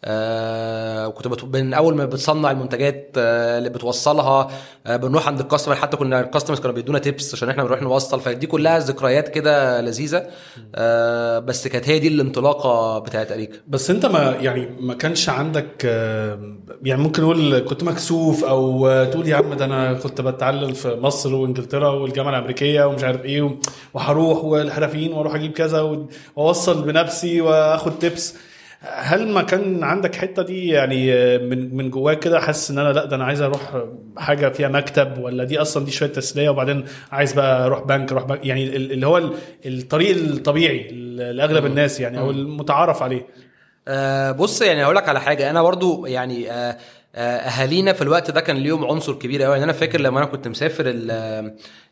آه 0.05 1.07
وكنت 1.07 1.27
بت... 1.27 1.43
من 1.43 1.73
أول 1.73 1.95
ما 1.95 2.05
بتصنع 2.05 2.51
المنتجات 2.51 3.11
آه 3.17 3.57
اللي 3.57 3.69
بتوصلها 3.69 4.47
آه 4.87 4.95
بنروح 4.97 5.27
عند 5.27 5.39
ال 5.39 5.43
customer 5.43 5.75
حتى 5.75 5.97
كنا 5.97 6.19
ال 6.19 6.23
customers 6.23 6.59
كانوا 6.59 6.75
بيدونا 6.75 6.99
tips 6.99 7.33
عشان 7.33 7.49
إحنا 7.49 7.63
بنروح 7.63 7.81
نوصل. 7.81 8.21
فدي 8.21 8.47
كلها 8.47 8.79
ذكريات 8.79 9.27
كده 9.29 9.81
لذيذة. 9.81 10.27
آه 10.75 11.39
بس 11.39 11.67
كانت 11.67 11.89
هي 11.89 11.99
دي 11.99 12.07
الانطلاقة 12.07 12.99
بتاعت 12.99 13.31
أريكا. 13.31 13.57
بس 13.67 13.89
أنت 13.89 14.05
ما 14.05 14.37
يعني 14.41 14.69
ما 14.79 14.93
كانش 14.93 15.29
عندك 15.29 15.67
آه، 15.85 16.57
يعني 16.83 17.01
ممكن 17.01 17.23
نقول 17.23 17.59
كنت 17.59 17.83
مكسوف 17.83 18.43
أو 18.43 18.87
آه، 18.87 19.05
تقول 19.05 19.27
يا 19.27 19.35
عم 19.35 19.53
ده 19.53 19.65
أنا 19.65 19.93
كنت 19.93 20.21
بتعلم 20.21 20.73
في 20.73 20.95
مصر 20.95 21.35
وإنجلترا 21.35 21.89
والجامعة 21.89 22.29
الأمريكية 22.31 22.83
ومش 22.85 23.03
عارف 23.03 23.25
إيه 23.25 23.57
وهروح 23.93 24.43
والحرفيين 24.43 25.13
وأروح 25.13 25.35
أجيب 25.35 25.51
كذا 25.51 26.07
وأوصل 26.35 26.81
بنفسي 26.83 27.41
وآخد 27.41 27.99
tips 27.99 28.35
هل 28.81 29.27
ما 29.27 29.41
كان 29.41 29.83
عندك 29.83 30.15
حتة 30.15 30.43
دي 30.43 30.67
يعني 30.67 31.07
من 31.37 31.75
من 31.75 31.89
جواك 31.89 32.19
كده 32.19 32.39
حاسس 32.39 32.71
إن 32.71 32.77
أنا 32.79 32.93
لأ 32.93 33.05
ده 33.05 33.15
أنا 33.15 33.25
عايز 33.25 33.41
أروح 33.41 33.83
حاجة 34.17 34.49
فيها 34.49 34.67
مكتب 34.67 35.17
ولا 35.17 35.43
دي 35.43 35.61
أصلا 35.61 35.85
دي 35.85 35.91
شوية 35.91 36.09
تسلية 36.09 36.49
وبعدين 36.49 36.85
عايز 37.11 37.33
بقى 37.33 37.65
أروح 37.65 37.83
بنك 37.83 38.11
أروح 38.11 38.23
بنك؟ 38.23 38.45
يعني 38.45 38.63
ال- 38.75 38.91
اللي 38.91 39.07
هو 39.07 39.17
ال- 39.17 39.33
الطريق 39.65 40.17
الطبيعي 40.17 40.87
لأغلب 41.17 41.65
الناس 41.65 41.99
يعني 41.99 42.19
أو 42.19 42.31
المتعارف 42.31 43.03
عليه. 43.03 43.27
آه 43.87 44.31
بص 44.31 44.61
يعني 44.61 44.83
هقول 44.83 44.95
لك 44.95 45.09
على 45.09 45.21
حاجة. 45.21 45.49
أنا 45.49 45.61
برضو 45.61 46.05
يعني 46.05 46.51
آه 46.51 46.77
آه، 47.15 47.19
أهالينا 47.37 47.93
في 47.93 48.01
الوقت 48.01 48.31
ده 48.31 48.41
كان 48.41 48.55
ليهم 48.57 48.85
عنصر 48.85 49.13
كبير 49.13 49.43
قوي 49.43 49.51
يعني 49.53 49.63
أنا 49.63 49.73
فاكر 49.73 50.01
لما 50.01 50.17
أنا 50.19 50.25
كنت 50.25 50.47
مسافر 50.47 50.83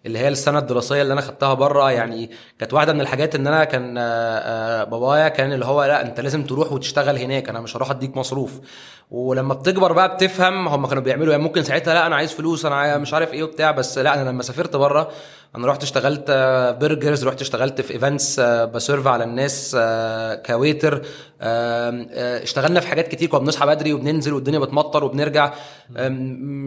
اللي 0.06 0.20
هي 0.20 0.28
السنة 0.28 0.60
الدراسية 0.60 1.02
اللي 1.02 1.14
أنا 1.14 1.22
خدتها 1.22 1.54
بره 1.54 1.92
يعني 1.92 2.30
كانت 2.60 2.74
واحدة 2.74 2.94
من 2.94 3.02
الحاجات 3.02 3.36
إن 3.36 3.48
أنا 3.48 3.64
كان 3.64 3.98
آه، 3.98 4.02
آه، 4.02 4.84
بابايا 4.84 5.28
كان 5.30 5.54
اللي 5.54 5.66
هو 5.66 5.84
لأ 5.84 6.02
أنت 6.02 6.20
لازم 6.20 6.44
تروح 6.44 6.72
وتشتغل 6.72 7.18
هناك 7.18 7.50
أنا 7.50 7.62
مش 7.62 7.76
هروح 7.76 7.92
أديك 7.92 8.18
مصروف. 8.18 8.60
ولما 9.12 9.54
بتكبر 9.54 9.92
بقى 9.94 10.16
بتفهم 10.16 10.68
هم 10.68 10.88
كانوا 10.88 11.04
بيعملوا 11.04 11.32
يعني 11.32 11.44
ممكن 11.44 11.64
ساعتها 11.64 11.94
لا 11.94 12.08
أنا 12.08 12.16
عايز 12.16 12.34
فلوس 12.34 12.66
أنا 12.66 12.98
مش 12.98 13.14
عارف 13.14 13.34
إيه 13.34 13.44
وبتاع 13.44 13.72
بس 13.72 13.98
لا 13.98 14.22
أنا 14.22 14.30
لما 14.30 14.44
سافرت 14.44 14.76
بره 14.76 15.10
أنا 15.56 15.68
رحت 15.68 15.84
اشتغلت 15.84 16.26
آه، 16.30 16.72
burgers 16.72 17.28
رحت 17.28 17.42
اشتغلت 17.42 17.82
في 17.82 17.94
events 17.94 18.40
ب 18.40 18.51
serve 18.51 19.08
على 19.08 19.24
الناس 19.24 19.76
آه، 19.80 20.36
ك 20.36 20.45
waiter 20.45 21.02
آه، 21.42 22.06
اشتغلنا 22.44 22.80
في 22.80 22.88
حاجات 22.88 23.08
كتير 23.08 23.30
كنا 23.30 23.40
بنصحى 23.40 23.66
بدري 23.66 23.94
وبننزل 23.94 24.34
والدنيا 24.34 24.60
بتمطر 24.60 25.04
وبنرجع 25.04 25.54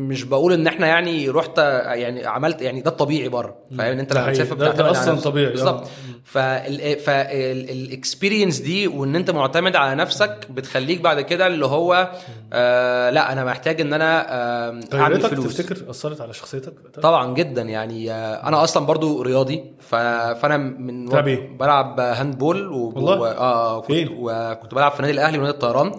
مش 0.08 0.22
بقول 0.24 0.52
إن 0.52 0.66
إحنا 0.66 0.86
يعني 0.86 1.28
رحت 1.28 1.58
آه، 1.58 1.92
يعني 1.94 2.26
عملت 2.26 2.62
يعني 2.62 2.80
ده 2.80 2.90
الطبيعي 2.90 3.28
بره 3.28 3.54
فاهم 3.78 3.92
إن 3.92 3.98
أنت 4.00 4.12
لما. 4.12 4.32
تسافر 4.32 4.54
ده- 4.54 4.72
ده 4.72 4.90
نفسك. 4.90 5.12
طبيعي، 5.24 5.46
آه. 5.46 5.50
بالظبط 5.50 5.88
فال 6.24 6.63
experience 6.63 8.58
دي 8.58 8.86
وإن 8.88 9.16
أنت 9.16 9.30
معتمد 9.30 9.76
على 9.76 9.94
نفسك 9.94 10.46
بتخليك 10.50 11.00
بعد 11.00 11.20
كده 11.20 11.46
اللي 11.46 11.66
هو 11.66 12.10
آه 12.52 13.10
لا 13.10 13.32
أنا 13.32 13.44
محتاج 13.44 13.80
إن 13.80 13.92
أنا 13.92 14.32
آه 14.34 14.80
أعمل 14.94 15.14
غيرتك 15.14 15.26
فلوس 15.26 15.56
تفتكر 15.56 15.90
أثرت 15.90 16.20
على 16.20 16.32
شخصيتك 16.32 16.72
طبعا 17.02 17.34
جدا 17.34 17.62
يعني 17.62 18.12
آه، 18.12 18.48
أنا 18.48 18.64
أصلا 18.64 18.86
برضو 18.86 19.22
رياضي. 19.22 19.64
فأنا 19.80 20.56
من 20.56 21.06
بتلعب 21.06 21.28
إيه؟ 21.28 21.56
بلعب 21.58 22.00
handball 22.00 22.68
و... 22.68 22.92
والله؟ 22.96 23.20
و... 23.20 23.26
آه 23.26 23.80
كنت... 23.80 24.08
وكنت 24.12 24.74
بلعب 24.74 24.92
في 24.92 25.02
نادي 25.02 25.14
الأهلي 25.14 25.38
ونادي 25.38 25.52
الطيران 25.54 25.92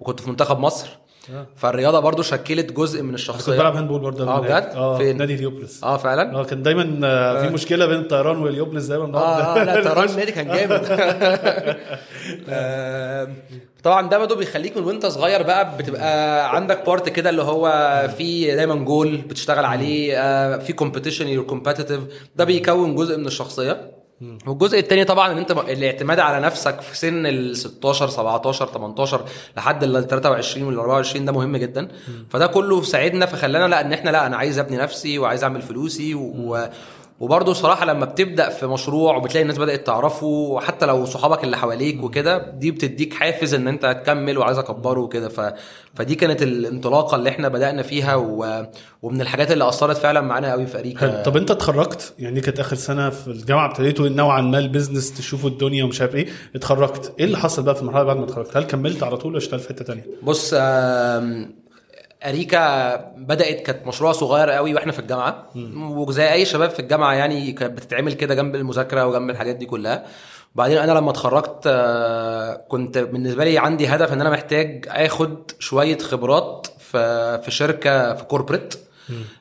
وكنت 0.00 0.20
في 0.20 0.30
منتخب 0.30 0.58
مصر 0.58 0.88
فالرياضة 1.56 2.00
برضو 2.00 2.22
شكلت 2.22 2.72
جزء 2.72 3.02
من 3.02 3.08
كنت 3.08 3.14
الشخصية. 3.18 3.58
بلعب 3.58 3.76
هاند 3.76 3.88
بول 3.88 4.00
برضه 4.00 4.28
آه 4.28 4.40
بجد؟ 4.40 4.72
آه 4.74 4.98
فين؟ 4.98 5.16
نادي 5.16 5.34
هليوبوليس 5.34 5.84
آه 5.84 5.96
فعلا؟ 5.96 6.34
آه 6.40 6.44
كان 6.44 6.62
دايما 6.62 7.00
آه، 7.04 7.46
في 7.46 7.52
مشكلة 7.54 7.86
بين 7.86 7.98
الطيران 7.98 8.36
وهليوبوليس 8.36 8.84
دايما. 8.86 9.18
آه 9.18 9.42
آه، 9.60 9.64
لا 9.64 9.82
طيران 9.84 10.08
النادي 10.08 10.32
كان 10.32 10.46
جامد. 10.46 10.84
آه، 12.48 13.28
طبعا 13.82 14.08
ده 14.08 14.18
برضه 14.18 14.36
بيخليك 14.36 14.76
من 14.76 14.84
وأنت 14.84 15.06
صغير 15.06 15.42
بقى 15.42 15.76
بتبقى 15.76 16.56
عندك 16.56 16.86
part 16.86 17.08
كده 17.08 17.30
اللي 17.30 17.42
هو 17.42 17.68
في 18.16 18.54
دايما 18.56 18.74
جول 18.74 19.16
بتشتغل 19.16 19.64
عليه 19.64 20.14
آه، 20.18 20.58
في 20.58 20.72
competition 20.72 21.28
you're 21.28 21.44
competitive 21.44 22.00
ده 22.36 22.44
بيكون 22.44 22.94
جزء 22.94 23.16
من 23.18 23.26
الشخصية. 23.26 24.01
والجزء 24.46 24.78
التاني 24.78 25.04
طبعا 25.04 25.32
إن 25.32 25.38
أنت 25.38 25.50
الاعتماد 25.50 26.18
على 26.20 26.46
نفسك 26.46 26.80
في 26.80 26.96
سن 26.98 27.26
ال 27.26 27.56
16 27.56 28.08
17 28.08 28.66
18 28.66 29.24
لحد 29.56 29.82
ال 29.84 30.06
23 30.08 30.66
وال 30.66 30.78
24 30.78 31.24
ده 31.24 31.32
مهم 31.32 31.56
جدا. 31.56 31.88
فده 32.30 32.46
كله 32.46 32.82
ساعدنا 32.82 33.26
فخلانا 33.26 33.68
لا 33.68 33.80
إن 33.80 33.92
إحنا 33.92 34.10
لا 34.10 34.26
أنا 34.26 34.36
عايز 34.36 34.58
أبني 34.58 34.76
نفسي 34.76 35.18
وعايز 35.18 35.42
أعمل 35.44 35.62
فلوسي 35.62 36.14
و... 36.14 36.68
وبرضه 37.22 37.52
صراحة 37.52 37.84
لما 37.86 38.04
بتبدأ 38.04 38.48
في 38.48 38.66
مشروع 38.66 39.16
وبتلاقي 39.16 39.42
الناس 39.42 39.58
بدأت 39.58 39.86
تعرفه 39.86 40.26
وحتى 40.26 40.86
لو 40.86 41.04
صحابك 41.04 41.44
اللي 41.44 41.56
حواليك 41.56 42.02
وكده 42.04 42.50
دي 42.50 42.70
بتديك 42.70 43.14
حافز 43.14 43.54
إن 43.54 43.68
أنت 43.68 44.00
تكمل 44.02 44.38
وعايز 44.38 44.58
أكبره 44.58 45.00
وكده. 45.00 45.28
ف... 45.28 45.40
فدي 45.94 46.14
كانت 46.14 46.42
الانطلاقة 46.42 47.14
اللي 47.16 47.30
إحنا 47.30 47.48
بدأنا 47.48 47.82
فيها 47.82 48.14
و... 48.14 48.66
ومن 49.02 49.20
الحاجات 49.20 49.52
اللي 49.52 49.68
أثرت 49.68 49.96
فعلا 49.96 50.20
معانا 50.20 50.52
قوي 50.52 50.66
في 50.66 50.72
حلو. 50.72 50.80
أريكا 50.80 51.22
طب 51.22 51.36
أنت 51.36 51.50
اتخرجت؟ 51.50 52.14
يعني 52.18 52.40
كانت 52.40 52.60
آخر 52.60 52.76
سنة 52.76 53.10
في 53.10 53.26
الجامعة 53.28 53.66
ابتديتوا 53.70 54.08
نوعا 54.08 54.40
ما 54.40 54.58
ال 54.58 54.64
business 54.64 55.12
تشوفوا 55.14 55.50
الدنيا 55.50 55.84
ومش 55.84 56.00
عارف 56.00 56.14
إيه 56.14 56.26
اتخرجت. 56.54 57.12
إيه 57.18 57.24
اللي 57.24 57.38
حصل 57.38 57.62
بقى 57.62 57.74
في 57.74 57.80
المرحلة 57.82 58.02
بعد 58.04 58.16
ما 58.16 58.24
اتخرجت؟ 58.24 58.56
هل 58.56 58.64
كملت 58.64 59.02
على 59.02 59.16
طول 59.16 59.30
ولا 59.30 59.38
اشتغلت 59.38 59.62
في 59.62 59.68
حتة 59.68 59.84
تانية؟ 59.84 60.04
بص 60.22 60.54
آم، 60.56 61.61
أريكا 62.28 62.96
بدأت 63.16 63.60
كانت 63.66 63.86
مشروع 63.86 64.12
صغير 64.12 64.50
قوي 64.50 64.74
وإحنا 64.74 64.92
في 64.92 64.98
الجامعة. 64.98 65.46
وزي 65.76 66.32
أي 66.32 66.44
شباب 66.44 66.70
في 66.70 66.80
الجامعة 66.80 67.12
يعني 67.14 67.52
كانت 67.52 67.72
بتتعمل 67.76 68.12
كده 68.12 68.34
جنب 68.34 68.54
المذاكرة 68.54 69.06
وجنب 69.06 69.30
الحاجات 69.30 69.56
دي 69.56 69.66
كلها. 69.66 70.04
وبعدين 70.54 70.78
أنا 70.78 70.92
لما 70.92 71.10
اتخرجت 71.10 71.60
آه، 71.66 72.54
كنت 72.68 72.98
بالنسبة 72.98 73.44
لي 73.44 73.58
عندي 73.58 73.86
هدف 73.86 74.12
إن 74.12 74.20
أنا 74.20 74.30
محتاج 74.30 74.86
آخد 74.88 75.50
شوية 75.58 75.98
خبرات 75.98 76.66
في 76.78 77.38
في 77.44 77.50
شركة 77.50 78.14
في 78.14 78.24
corporate 78.24 78.74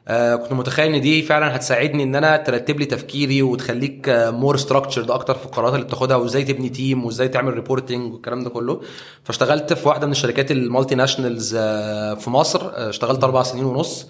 آه 0.08 0.36
كنت 0.36 0.54
متخيل 0.54 0.94
إن 0.96 1.02
دي 1.02 1.22
فعلا 1.22 1.56
هتساعدني 1.56 2.04
إن 2.04 2.16
أنا 2.16 2.38
ترتب 2.38 2.80
لي 2.80 2.86
تفكيري 2.86 3.42
وتخليك 3.42 4.06
more 4.10 4.58
structured 4.58 5.12
أكتر 5.12 5.36
في 5.36 5.46
القرارات 5.46 5.74
اللي 5.74 5.86
بتاخدها 5.86 6.18
وإزاي 6.18 6.44
تبني 6.44 6.70
team 6.70 7.06
وإزاي 7.06 7.28
تعمل 7.28 7.54
reporting 7.54 8.14
والكلام 8.14 8.44
ده 8.44 8.50
كله. 8.50 8.82
فاشتغلت 9.24 9.74
في 9.74 9.88
واحدة 9.88 10.06
من 10.06 10.12
الشركات 10.12 10.52
ال 10.52 10.96
multinationals 10.96 11.56
آه 11.60 12.14
في 12.14 12.30
مصر. 12.30 12.62
آه 12.66 12.90
اشتغلت 12.90 13.24
أربع 13.24 13.44
سنين 13.44 13.66
ونص. 13.66 14.08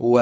و... 0.00 0.20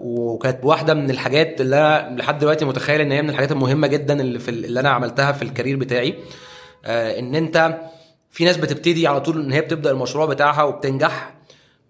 وكانت 0.00 0.58
واحدة 0.62 0.94
من 0.94 1.10
الحاجات 1.10 1.60
اللي 1.60 1.76
أنا 1.76 2.16
لحد 2.16 2.38
دلوقتي 2.38 2.64
متخيل 2.64 3.00
إن 3.00 3.12
هي 3.12 3.22
من 3.22 3.30
الحاجات 3.30 3.52
المهمة 3.52 3.86
جدا 3.86 4.20
اللي 4.20 4.38
في 4.38 4.48
اللي 4.48 4.80
أنا 4.80 4.88
عملتها 4.90 5.32
في 5.32 5.42
ال 5.42 5.47
career 5.47 5.76
بتاعي. 5.76 6.14
آه 6.84 7.18
إن 7.18 7.34
أنت 7.34 7.78
في 8.30 8.44
ناس 8.44 8.56
بتبتدي 8.56 9.06
على 9.06 9.20
طول 9.20 9.40
إن 9.44 9.52
هي 9.52 9.60
بتبدأ 9.60 9.90
المشروع 9.90 10.26
بتاعها 10.26 10.62
وبتنجح. 10.62 11.33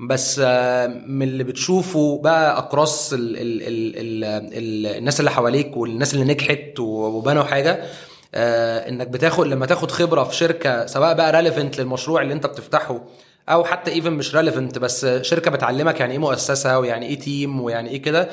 بس 0.00 0.40
آه، 0.44 0.86
من 1.06 1.28
اللي 1.28 1.44
بتشوفه 1.44 2.20
بقى 2.22 2.58
across 2.58 3.14
ال 3.14 3.36
ال 3.36 3.62
ال 3.62 3.96
ال 3.96 4.24
ال 4.54 4.96
الناس 4.96 5.20
اللي 5.20 5.30
حواليك 5.30 5.76
والناس 5.76 6.14
اللي 6.14 6.24
نجحت 6.24 6.80
وبنوا 6.80 7.42
حاجة 7.44 7.84
آه، 8.34 8.88
إنك 8.88 9.08
بتاخد 9.08 9.46
لما 9.46 9.66
تاخد 9.66 9.90
خبرة 9.90 10.24
في 10.24 10.34
شركة 10.34 10.86
سواء 10.86 11.14
بقى 11.14 11.32
relevant 11.32 11.80
للمشروع 11.80 12.22
اللي 12.22 12.34
أنت 12.34 12.46
بتفتحه 12.46 13.00
أو 13.48 13.64
حتى 13.64 13.90
even 13.92 14.12
مش 14.12 14.34
relevant 14.36 14.78
بس 14.78 15.06
شركة 15.06 15.50
بتعلمك 15.50 16.00
يعني 16.00 16.12
إيه 16.12 16.18
مؤسسة 16.18 16.78
ويعني 16.78 17.06
إيه 17.06 17.18
team 17.18 17.60
ويعني 17.60 17.90
إيه 17.90 18.02
كده 18.02 18.28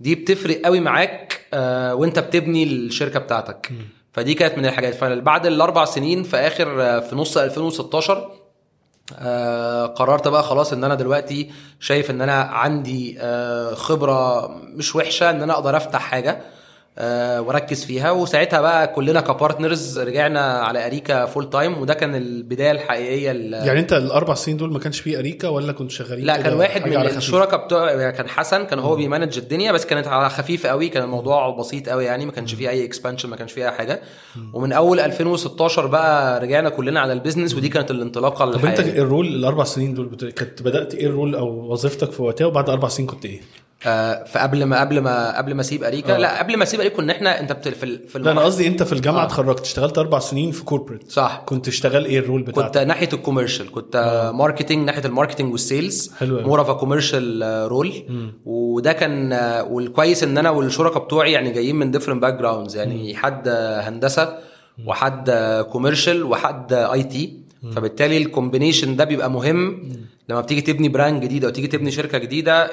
دي 0.00 0.14
بتفرق 0.14 0.60
قوي 0.64 0.80
معاك 0.80 1.40
آه، 1.54 1.94
وأنت 1.94 2.18
بتبني 2.18 2.64
الشركة 2.64 3.18
بتاعتك. 3.18 3.70
فدي 4.12 4.34
كانت 4.34 4.58
من 4.58 4.66
الحاجات. 4.66 4.94
فبعد 4.94 5.46
الأربع 5.46 5.84
سنين 5.84 6.22
في 6.22 6.36
آخر 6.36 7.00
في 7.00 7.16
نص 7.16 7.36
2016 7.36 8.30
آه 9.18 9.86
قررت 9.86 10.28
بقى 10.28 10.42
خلاص 10.42 10.72
إن 10.72 10.84
أنا 10.84 10.94
دلوقتي 10.94 11.50
شايف 11.80 12.10
إن 12.10 12.20
أنا 12.20 12.42
عندي 12.42 13.18
آه 13.20 13.74
خبرة 13.74 14.48
مش 14.64 14.96
وحشة 14.96 15.30
إن 15.30 15.42
أنا 15.42 15.52
أقدر 15.52 15.76
أفتح 15.76 16.00
حاجة. 16.00 16.40
آه 17.00 17.40
واركز 17.40 17.84
فيها 17.84 18.10
وساعتها 18.10 18.60
بقى 18.60 18.88
كلنا 18.88 19.20
ك 19.20 19.29
partners 19.29 19.98
رجعنا 19.98 20.40
على 20.40 20.86
أريكا 20.86 21.26
full 21.26 21.50
time 21.50 21.78
وده 21.78 21.94
كان 21.94 22.14
البداية 22.14 22.70
الحقيقية 22.70 23.30
يعني 23.66 23.80
انت 23.80 23.92
الأربع 23.92 24.34
سنين 24.34 24.56
دول 24.56 24.72
ما 24.72 24.78
كانش 24.78 25.00
فيه 25.00 25.18
أريكا 25.18 25.48
ولا 25.48 25.72
كنت 25.72 25.90
شغالين 25.90 26.24
لا 26.26 26.36
كان 26.36 26.54
واحد 26.54 26.88
من؟ 26.88 26.96
الشركاء 27.06 27.64
بتوع 27.64 28.10
كان 28.10 28.28
حسن 28.28 28.64
كان 28.64 28.78
هو 28.78 28.96
بي 28.96 29.07
manage 29.07 29.38
الدنيا 29.38 29.72
بس 29.72 29.86
كانت 29.86 30.06
على 30.06 30.30
خفيف 30.30 30.66
قوي 30.66 30.88
كان 30.88 31.02
الموضوع 31.02 31.56
بسيط 31.58 31.88
قوي 31.88 32.04
يعني 32.04 32.26
ما 32.26 32.32
كانش 32.32 32.54
فيه 32.54 32.68
أي 32.68 32.84
expansion 32.84 33.28
ما 33.28 33.36
كانش 33.36 33.52
فيه 33.52 33.64
أي 33.64 33.70
حاجة 33.70 34.00
ومن 34.52 34.72
أول 34.72 35.00
2016 35.00 35.86
بقى 35.86 36.40
رجعنا 36.40 36.68
كلنا 36.68 37.00
على 37.00 37.12
ال 37.12 37.17
business 37.17 37.54
ودي 37.54 37.68
كانت 37.68 37.90
الانطلاقة 37.90 38.50
طب 38.50 38.64
انت 38.66 38.78
الحقيقية 38.80 39.02
ال 39.02 39.07
role 39.07 39.26
الأربع 39.26 39.64
سنين 39.64 39.94
دول. 39.94 40.32
كنت 40.38 40.62
بدأت 40.62 40.94
إيه 40.94 41.06
ال 41.06 41.12
role 41.12 41.34
أو 41.34 41.72
وظيفتك 41.72 42.12
في 42.12 42.22
وقتها 42.22 42.46
وبعد 42.46 42.70
أربع 42.70 42.88
سنين 42.88 43.08
كنت 43.08 43.24
إيه؟ 43.24 43.40
آه، 43.86 44.24
فقبل 44.24 44.64
ما 44.64 44.80
قبل 44.80 44.98
ما 45.00 45.36
قبل 45.38 45.54
ما 45.54 45.60
أسيب 45.60 45.84
أريكا 45.84 46.14
آه. 46.14 46.18
لا 46.18 46.38
قبل 46.38 46.56
ما 46.56 46.62
أسيب 46.62 46.80
أريكا 46.80 46.96
كنا 46.96 47.12
إحنا 47.12 47.40
أنت 47.40 47.52
بت- 47.52 47.68
في 47.68 47.82
ال- 47.82 48.08
في 48.08 48.18
لا 48.18 48.32
أنا 48.32 48.40
قصدي 48.40 48.66
أنت 48.66 48.82
في 48.82 48.92
الجامعة 48.92 49.22
آه. 49.22 49.26
اتخرجت 49.26 49.60
اشتغلت 49.60 49.98
أربع 49.98 50.18
سنين 50.18 50.50
في 50.50 50.64
corporate 50.64 51.10
صح 51.12 51.42
كنت 51.46 51.66
تشتغل 51.66 52.04
إيه 52.04 52.18
ال 52.18 52.23
role 52.23 52.44
كنت 52.44 52.58
بتاعك؟ 52.60 52.86
ناحية 52.86 53.08
ال 53.12 53.17
commercial 53.17 53.70
كنت 53.72 54.30
marketing 54.34 54.86
ناحية 54.86 55.04
ال 55.04 55.09
marketing 55.09 55.52
وال 55.52 55.69
sales 55.69 56.12
حلو. 56.18 56.40
more 56.40 56.58
of 56.60 56.70
commercial 56.70 57.42
role 57.68 57.92
وده 58.44 58.92
كان 58.92 59.32
آه، 59.32 59.62
والكويس 59.64 60.22
إن 60.22 60.38
أنا 60.38 60.50
والشركاء 60.50 61.04
بتوعي 61.04 61.32
يعني 61.32 61.50
جايين 61.50 61.76
من 61.76 61.90
different 61.90 62.22
backgrounds 62.22 62.76
يعني 62.76 63.16
حد 63.16 63.48
آه، 63.48 63.80
هندسه 63.80 64.38
وحد 64.86 65.30
commercial 65.72 66.22
وحد 66.24 66.72
IT 66.72 67.47
فبالتالي 67.74 68.16
ال 68.16 68.23
combination 68.23 68.96
ده 68.96 69.04
بيبقى 69.04 69.30
مهم. 69.30 69.82
لما 70.28 70.40
بتيجي 70.40 70.60
تبني 70.60 70.88
brand 70.88 71.22
جديده 71.22 71.48
أو 71.48 71.52
تيجي 71.52 71.66
تبني 71.66 71.90
شركة 71.90 72.18
جديدة 72.18 72.70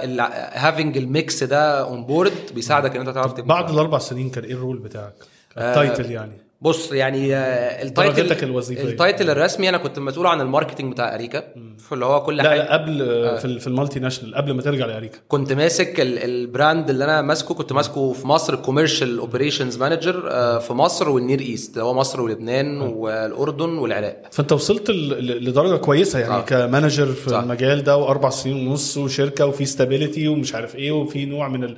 having 0.53 0.97
ال 0.97 1.09
mix 1.09 1.43
ده 1.43 1.81
on 1.83 2.03
board 2.05 2.33
بيساعدك 2.55 2.95
إن 2.95 3.07
أنت 3.07 3.15
تعرف 3.15 3.33
تبني 3.33 3.47
بعد 3.47 3.69
الأربع 3.69 3.97
سنين 3.97 4.29
كان 4.29 4.43
إيه 4.43 4.53
ال 4.53 4.58
role 4.58 4.77
بتاعك؟ 4.77 5.13
ال 5.57 5.66
title 5.66 6.11
يعني. 6.11 6.31
بص 6.65 6.91
يعني 6.91 7.35
آه، 7.35 7.83
ال 7.83 7.89
title 7.89 8.15
درجتك 8.15 8.43
الوظيفية. 8.43 8.83
ال 8.83 8.91
title 8.91 9.29
الرسمي 9.29 9.69
أنا 9.69 9.77
كنت 9.77 9.99
مسؤول 9.99 10.27
عن 10.27 10.41
ال 10.41 10.46
marketing 10.46 10.91
بتاع 10.91 11.15
أريكا 11.15 11.43
اللي 11.91 12.05
هو 12.05 12.23
كل 12.23 12.37
لا 12.37 12.49
حاجة. 12.49 12.57
لا 12.59 12.73
قبل 12.73 12.97
في, 13.39 13.45
ال- 13.45 13.59
في 13.59 13.67
ال 13.67 13.99
multinational 13.99 14.35
قبل 14.35 14.51
ما 14.51 14.61
ترجع 14.61 14.85
لأريكا. 14.85 15.17
كنت 15.27 15.53
ماسك 15.53 15.99
ال- 16.01 16.17
ال 16.19 16.31
brand 16.31 16.89
اللي 16.89 17.03
أنا 17.03 17.21
ماسكه 17.21 17.55
كنت 17.55 17.73
ماسكه 17.73 18.13
في 18.13 18.27
مصر 18.27 18.55
commercial 18.55 19.19
operations 19.19 19.77
manager 19.77 20.21
في 20.59 20.73
مصر 20.73 21.09
وال 21.09 21.19
Near 21.19 21.39
East 21.39 21.73
اللي 21.73 21.83
هو 21.83 21.93
مصر 21.93 22.21
ولبنان 22.21 22.81
والأردن 22.81 23.69
والعراق. 23.77 24.21
فأنت 24.31 24.51
وصلت 24.51 24.89
لدرجة 24.89 25.75
كويسة 25.75 26.19
يعني 26.19 26.33
آه. 26.33 26.41
ك 26.41 26.49
manager 26.49 27.05
في 27.07 27.29
صح. 27.29 27.37
المجال 27.37 27.83
ده 27.83 27.97
وأربع 27.97 28.29
سنين 28.29 28.67
ونص 28.67 28.97
وشركة 28.97 29.45
وفي 29.45 29.65
stability 29.65 30.27
ومش 30.27 30.55
عارف 30.55 30.75
إيه 30.75 30.91
وفي 30.91 31.25
نوع 31.25 31.47
من 31.47 31.63
ال... 31.63 31.77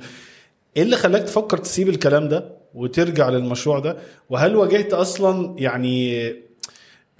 إيه 0.76 0.82
اللي 0.82 0.96
خلاك 0.96 1.22
تفكر 1.22 1.58
تسيب 1.58 1.88
الكلام 1.88 2.28
ده؟ 2.28 2.57
وترجع 2.74 3.28
للمشروع 3.28 3.78
ده؟ 3.78 3.96
وهل 4.30 4.56
واجهت 4.56 4.92
أصلا 4.92 5.54
يعني 5.58 6.32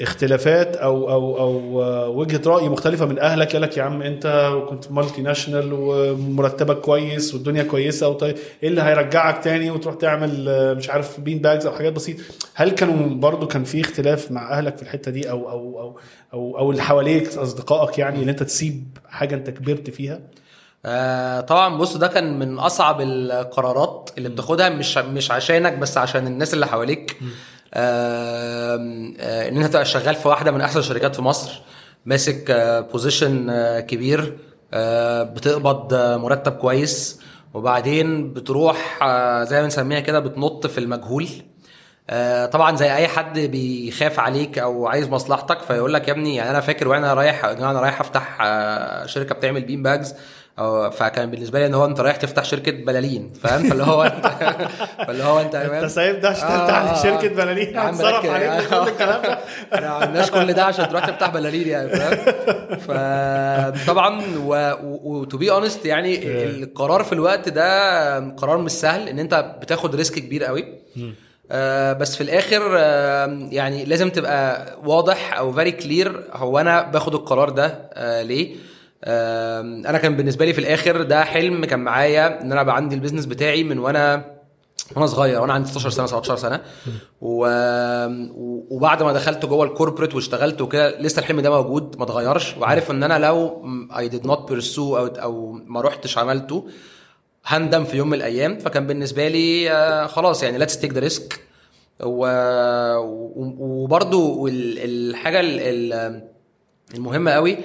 اختلافات 0.01 0.77
أو 0.77 1.11
أو 1.11 1.39
أو 1.39 2.21
وجهة 2.21 2.41
رأي 2.47 2.69
مختلفة 2.69 3.07
من 3.07 3.19
أهلك؟ 3.19 3.53
قالك 3.53 3.77
يا 3.77 3.83
عم 3.83 4.03
أنت 4.03 4.53
كنت 4.69 4.93
multinational 4.93 5.73
ومرتبك 5.73 6.77
كويس 6.81 7.35
والدنيا 7.35 7.63
كويسة 7.63 8.09
وطيب 8.09 8.37
إيه 8.63 8.69
اللي 8.69 8.83
هيرجعك 8.83 9.45
تاني 9.45 9.71
وتروح 9.71 9.95
تعمل 9.95 10.45
مش 10.77 10.91
عارف 10.91 11.21
bean 11.21 11.39
bags 11.39 11.67
أو 11.67 11.73
حاجات 11.73 11.93
بسيطة؟ 11.93 12.23
هل 12.55 12.71
كانوا 12.71 13.09
برضو 13.15 13.47
كان 13.47 13.65
في 13.65 13.81
اختلاف 13.81 14.31
مع 14.33 14.59
أهلك 14.59 14.77
في 14.77 14.83
الحتة 14.83 15.11
دي 15.11 15.31
أو 15.31 15.51
أو 15.51 15.81
أو 15.81 15.99
أو, 16.33 16.59
أو 16.59 16.71
اللي 16.71 16.83
حواليك 16.83 17.37
أصدقائك 17.39 17.99
يعني 17.99 18.23
ان 18.23 18.29
أنت 18.29 18.43
تسيب 18.43 18.99
حاجة 19.09 19.35
أنت 19.35 19.51
كبرت 19.51 19.91
فيها؟ 19.91 20.21
آه 20.87 21.41
طبعا 21.41 21.77
بص 21.77 21.97
ده 21.97 22.07
كان 22.07 22.39
من 22.39 22.59
أصعب 22.59 23.01
القرارات 23.01 24.11
اللي 24.19 24.29
بتاخدها 24.29 24.69
مش 24.69 24.99
مش 24.99 25.31
عشانك 25.31 25.73
بس 25.73 25.99
عشان 25.99 26.27
الناس 26.27 26.55
اللي 26.55 26.67
حواليك. 26.67 27.19
آه 27.75 28.77
آه 29.21 29.49
إن 29.49 29.57
أنت 29.57 29.73
تبقى 29.73 29.85
شغال 29.85 30.15
في 30.15 30.29
واحدة 30.29 30.51
من 30.51 30.61
أحسن 30.61 30.79
الشركات 30.81 31.17
في 31.17 31.23
مصر 31.23 31.61
ماسك 32.07 32.45
بوزيشن 32.93 33.51
آه 33.51 33.81
كبير 33.81 34.39
بتقبض 35.35 35.95
مرتب 35.95 36.53
كويس 36.53 37.21
وبعدين 37.55 38.33
بتروح 38.33 38.99
زي 39.45 39.57
ما 39.57 39.63
بنسميها 39.63 40.01
كده 40.01 40.19
بتنط 40.21 40.67
في 40.67 40.79
المجهول. 40.79 41.29
طبعا 42.53 42.77
زي 42.77 42.95
أي 42.95 43.09
حد 43.09 43.39
بيخاف 43.39 44.21
عليك 44.21 44.59
أو 44.59 44.87
عايز 44.87 45.09
مصلحتك 45.09 45.61
فيقول 45.63 45.95
لك 45.95 46.09
يا 46.09 46.13
ابني 46.13 46.37
يعني 46.37 46.51
أنا 46.51 46.61
فاكر 46.61 46.89
وأنا 46.89 47.15
رايح 47.15 47.45
أنا 47.45 47.81
رايح 47.81 48.01
أفتح 48.01 48.39
شركة 49.07 49.35
بتعمل 49.35 49.61
بين 49.65 49.83
باجز 49.83 50.15
أو- 50.59 50.91
فكان 50.93 51.31
بالنسبة 51.31 51.59
لي 51.59 51.67
إن 51.67 51.75
هو 51.75 51.85
أنت 51.85 52.01
رايح 52.01 52.17
تفتح 52.17 52.45
شركة 52.45 52.73
بلالين 52.73 53.33
فاهم؟ 53.43 53.69
فاللي 53.69 53.83
هو 53.85 54.03
انت 54.03 54.27
فاللي 55.07 55.25
هو 55.25 55.41
انت 55.41 55.55
أنت 55.55 55.85
سايب 55.91 56.21
ده 56.21 56.29
عشان 56.29 56.49
تفتح 56.49 56.83
لي 56.83 57.11
شركة 57.11 57.35
بلالين 57.35 57.75
يا 57.75 57.81
عم 57.81 57.95
هتصرف. 57.95 58.27
عليك 58.27 58.69
كل 58.69 58.77
الكلام 58.77 59.23
ده. 59.23 59.39
إحنا 59.75 59.89
ما 59.89 59.95
عملناش 59.95 60.31
كل 60.31 60.53
ده 60.53 60.65
عشان 60.65 60.89
تروح 60.89 61.07
تفتح 61.07 61.31
بلالين 61.31 61.69
يعني 61.69 61.89
فاهم؟ 61.89 62.19
فطبعا 62.79 64.23
و 65.05 65.16
to 65.16 65.39
be 65.39 65.51
honest 65.51 65.87
يعني 65.87 66.45
القرار 66.45 67.05
في 67.05 67.13
الوقت 67.13 67.49
ده 67.49 68.19
قرار 68.31 68.59
مش 68.59 68.71
سهل 68.73 69.09
إن 69.09 69.19
أنت 69.19 69.55
بتاخد 69.63 69.95
risk 69.95 70.15
كبير 70.15 70.45
قوي. 70.45 70.65
آه 71.51 71.93
بس 71.93 72.17
في 72.17 72.21
الآخر 72.21 72.63
آه 72.79 73.49
يعني 73.51 73.85
لازم 73.85 74.11
تبقى 74.11 74.67
واضح 74.85 75.39
أو 75.39 75.53
very 75.53 75.71
clear 75.73 76.25
هو 76.33 76.59
أنا 76.59 76.83
باخد 76.83 77.15
القرار 77.15 77.49
ده 77.51 77.91
آه 77.93 78.23
ليه؟ 78.23 78.55
آه 78.55 78.59
أنا 79.05 79.99
كان 79.99 80.17
بالنسبة 80.17 80.45
لي 80.45 80.53
في 80.53 80.59
الآخر 80.59 81.03
ده 81.03 81.25
حلم 81.25 81.65
كان 81.65 81.81
معايا 81.81 82.43
إن 82.43 82.53
أنا 82.53 82.61
أبقى 82.61 82.77
عندي 82.77 82.95
ال 82.95 82.98
business 82.98 83.27
بتاعي 83.27 83.65
من 83.65 83.79
وأنا 83.79 84.25
وأنا 84.97 85.07
صغير 85.07 85.41
وأنا 85.41 85.53
عندي 85.53 85.69
16 85.69 85.91
سنة 85.91 86.07
17 86.07 86.37
سنة. 86.37 86.61
و... 87.21 87.47
وبعد 88.71 89.03
ما 89.03 89.13
دخلت 89.13 89.47
جوه 89.47 89.67
ال 89.67 89.71
corporate 89.71 90.15
واشتغلت 90.15 90.61
وكده 90.61 91.01
لسه 91.01 91.21
الحلم 91.21 91.41
ده 91.41 91.51
موجود 91.51 91.97
ما 91.99 92.05
اتغيرش. 92.05 92.57
وعارف 92.57 92.91
إن 92.91 93.03
أنا 93.03 93.19
لو 93.27 93.67
I 93.99 94.09
did 94.09 94.27
not 94.27 94.49
pursue 94.49 94.97
أو 94.99 95.07
أو 95.07 95.53
ما 95.53 95.81
رحتش 95.81 96.19
عملته 96.19 96.69
هندم 97.47 97.85
في 97.85 97.97
يوم 97.97 98.09
من 98.09 98.15
الأيام. 98.15 98.59
فكان 98.59 98.87
بالنسبة 98.87 99.29
لي 99.29 99.71
آه، 99.71 100.07
خلاص 100.07 100.43
يعني 100.43 100.59
let's 100.59 100.79
take 100.79 100.93
the 100.93 101.01
risk 101.01 101.41
ال- 104.49 104.79
الحاجة 105.11 105.41
ال- 105.41 105.61
ال- 105.61 106.23
المهمة 106.95 107.31
قوي 107.31 107.59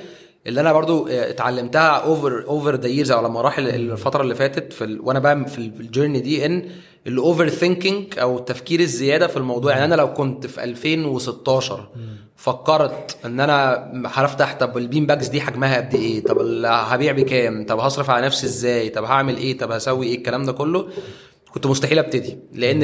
اللي 0.48 0.62
أنا 0.62 0.74
برضو 0.74 1.08
آه، 1.08 1.30
اتعلمتها 1.30 1.88
over 1.90 2.44
over 2.48 2.76
the 2.76 2.88
years 2.88 3.12
أو 3.12 3.26
لما 3.28 3.42
راح 3.42 3.58
ال- 3.58 3.70
الفترة 3.92 4.22
اللي 4.22 4.36
فاتت 4.36 4.74
في 4.74 4.84
ال... 4.84 5.00
وأنا 5.02 5.20
بقى 5.20 5.46
في 5.48 5.58
ال 5.58 5.66
journey 5.66 6.20
دي 6.20 6.46
إن 6.46 6.70
ال 7.08 7.50
overthinking 7.50 8.20
أو 8.20 8.38
التفكير 8.38 8.80
الزيادة 8.80 9.28
في 9.28 9.38
الموضوع. 9.38 9.72
يعني 9.72 9.86
أنا 9.86 9.96
لو 9.96 10.14
كنت 10.14 10.48
في 10.48 10.64
2016 10.64 11.88
فكرت 12.36 13.18
إن 13.26 13.40
أنا 13.40 13.88
هفتح 14.06 14.54
طب 14.60 14.78
ال 14.78 14.83
bean 14.83 15.06
bags 15.06 15.28
دي 15.28 15.42
حجمها 15.42 15.78
قد 15.78 15.96
إيه؟ 15.96 16.24
طب 16.24 16.38
هبيع 16.66 17.12
بكام؟ 17.12 17.66
طب 17.66 17.80
هصرف 17.80 18.10
على 18.10 18.26
نفسي 18.26 18.46
إزاي؟ 18.46 18.90
طب 18.90 19.04
هعمل 19.04 19.38
إيه؟ 19.38 19.58
طب 19.58 19.72
هسوي 19.72 20.08
إيه؟ 20.08 20.18
الكلام 20.18 20.44
ده 20.44 20.52
كله. 20.52 20.88
كنت 21.54 21.68
مستحيل 21.68 22.00
أبتدي 22.00 22.38
لأن 22.54 22.82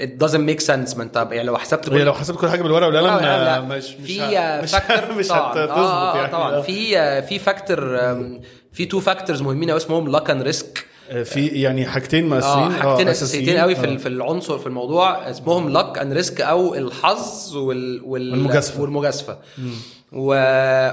it 0.00 0.24
doesn't 0.24 0.50
make 0.50 0.66
sense 0.66 0.96
ما 0.96 1.02
انت 1.02 1.16
يعني 1.16 1.42
لو 1.42 1.58
حسبت 1.58 1.88
هي 1.88 2.04
لو 2.04 2.14
حسبت 2.14 2.38
كل 2.38 2.48
حاجة 2.48 2.62
بالورقة 2.62 2.86
والقلم 2.86 3.06
آه،. 3.06 3.60
مش 3.60 3.84
مش 3.90 4.06
في 4.06 4.20
ه- 4.20 4.62
مش 4.62 4.70
factor 4.70 5.14
مش 5.18 5.28
طبعاً. 5.28 5.52
هتظبط 5.52 5.78
آه، 5.78 6.16
يعني 6.16 6.32
طبعا 6.32 6.54
آه. 6.56 6.60
في 6.60 7.22
في 7.22 7.38
factor 7.38 7.98
في 8.72 8.86
two 8.86 9.00
factors 9.00 9.42
مهمين 9.42 9.70
قوي 9.70 9.76
اسمهم 9.76 10.08
luck 10.08 10.30
and 10.30 10.42
risk 10.42 10.86
آه، 11.10 11.22
في 11.22 11.46
يعني 11.46 11.86
حاجتين 11.86 12.32
آه 12.32 12.34
مؤثرين 12.34 12.82
حاجتين 12.82 13.08
أساسيتين 13.08 13.56
قوي 13.56 13.74
في 13.74 13.92
آه. 13.92 13.96
في 13.96 14.08
العنصر 14.08 14.58
في 14.58 14.66
الموضوع 14.66 15.30
اسمهم 15.30 15.68
luck 15.68 15.98
and 15.98 16.12
risk 16.12 16.40
أو 16.40 16.74
الحظ 16.74 17.56
وال 17.56 18.02
وال. 18.04 18.48
والمجازفة 18.80 19.38
و... 20.12 20.34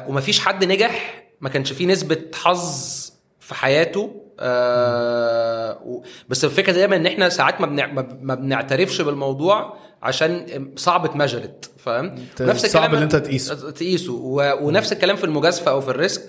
ومفيش 0.08 0.40
حد 0.40 0.64
نجح 0.66 1.24
ما 1.42 1.50
كانش 1.50 1.74
فيه 1.74 1.86
نسبة 1.86 2.18
حظ 2.34 3.12
في 3.40 3.56
حياته 3.56 4.25
آه 4.40 5.78
و... 5.86 6.02
بس 6.30 6.46
الفكرة 6.46 6.72
دايما 6.74 6.96
إن 6.96 7.06
إحنا 7.06 7.30
ساعات 7.30 7.62
ما, 7.62 7.68
بنع... 7.68 7.88
ما- 8.22 8.36
بنعترفش 8.36 9.02
بالموضوع 9.02 9.74
عشان 10.04 10.46
صعب 10.76 11.06
it's 11.06 11.27
measured 11.27 11.70
فاهم؟ 11.78 12.16
صعب 12.56 12.96
إن 12.96 13.02
أنت 13.02 13.16
تقيسه. 13.16 13.72
تقيسه. 13.72 14.14
و... 14.14 14.58
ونفس 14.62 14.92
الكلام 14.92 15.16
في 15.16 15.24
المجازفة 15.24 15.72
أو 15.72 15.82
في 15.82 15.90
ال 15.90 15.95
risk. 15.95 16.22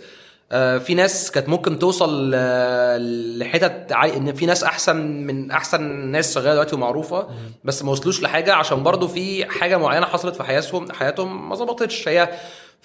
آه، 0.52 0.78
في 0.78 0.94
ناس 0.94 1.30
كانت 1.30 1.48
ممكن 1.48 1.78
توصل 1.78 2.32
آه، 2.34 2.98
لحتت. 3.38 3.92
إن 3.92 4.32
في 4.34 4.46
ناس 4.46 4.64
أحسن 4.64 4.96
من 4.96 5.50
أحسن 5.50 5.82
ناس 6.06 6.34
شغالة 6.34 6.52
دلوقتي 6.52 6.74
ومعروفة 6.74 7.28
بس 7.64 7.82
ما 7.82 7.90
وصلوش 7.90 8.22
لحاجة 8.22 8.54
عشان 8.54 8.82
برضو 8.82 9.08
في 9.08 9.44
حاجة 9.44 9.76
معينة 9.76 10.06
حصلت 10.06 10.36
في 10.36 10.42
حياتهم 10.42 10.92
حياتهم 10.92 11.48
ما 11.48 11.54
ظبطتش. 11.54 12.08
هي 12.08 12.28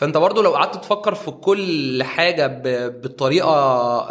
فانت 0.01 0.17
برضو 0.17 0.41
لو 0.41 0.51
قعدت 0.51 0.75
تفكر 0.84 1.15
في 1.15 1.31
كل 1.31 2.03
حاجة. 2.03 2.48
بالطريقة 2.88 3.48
آه، 3.50 4.10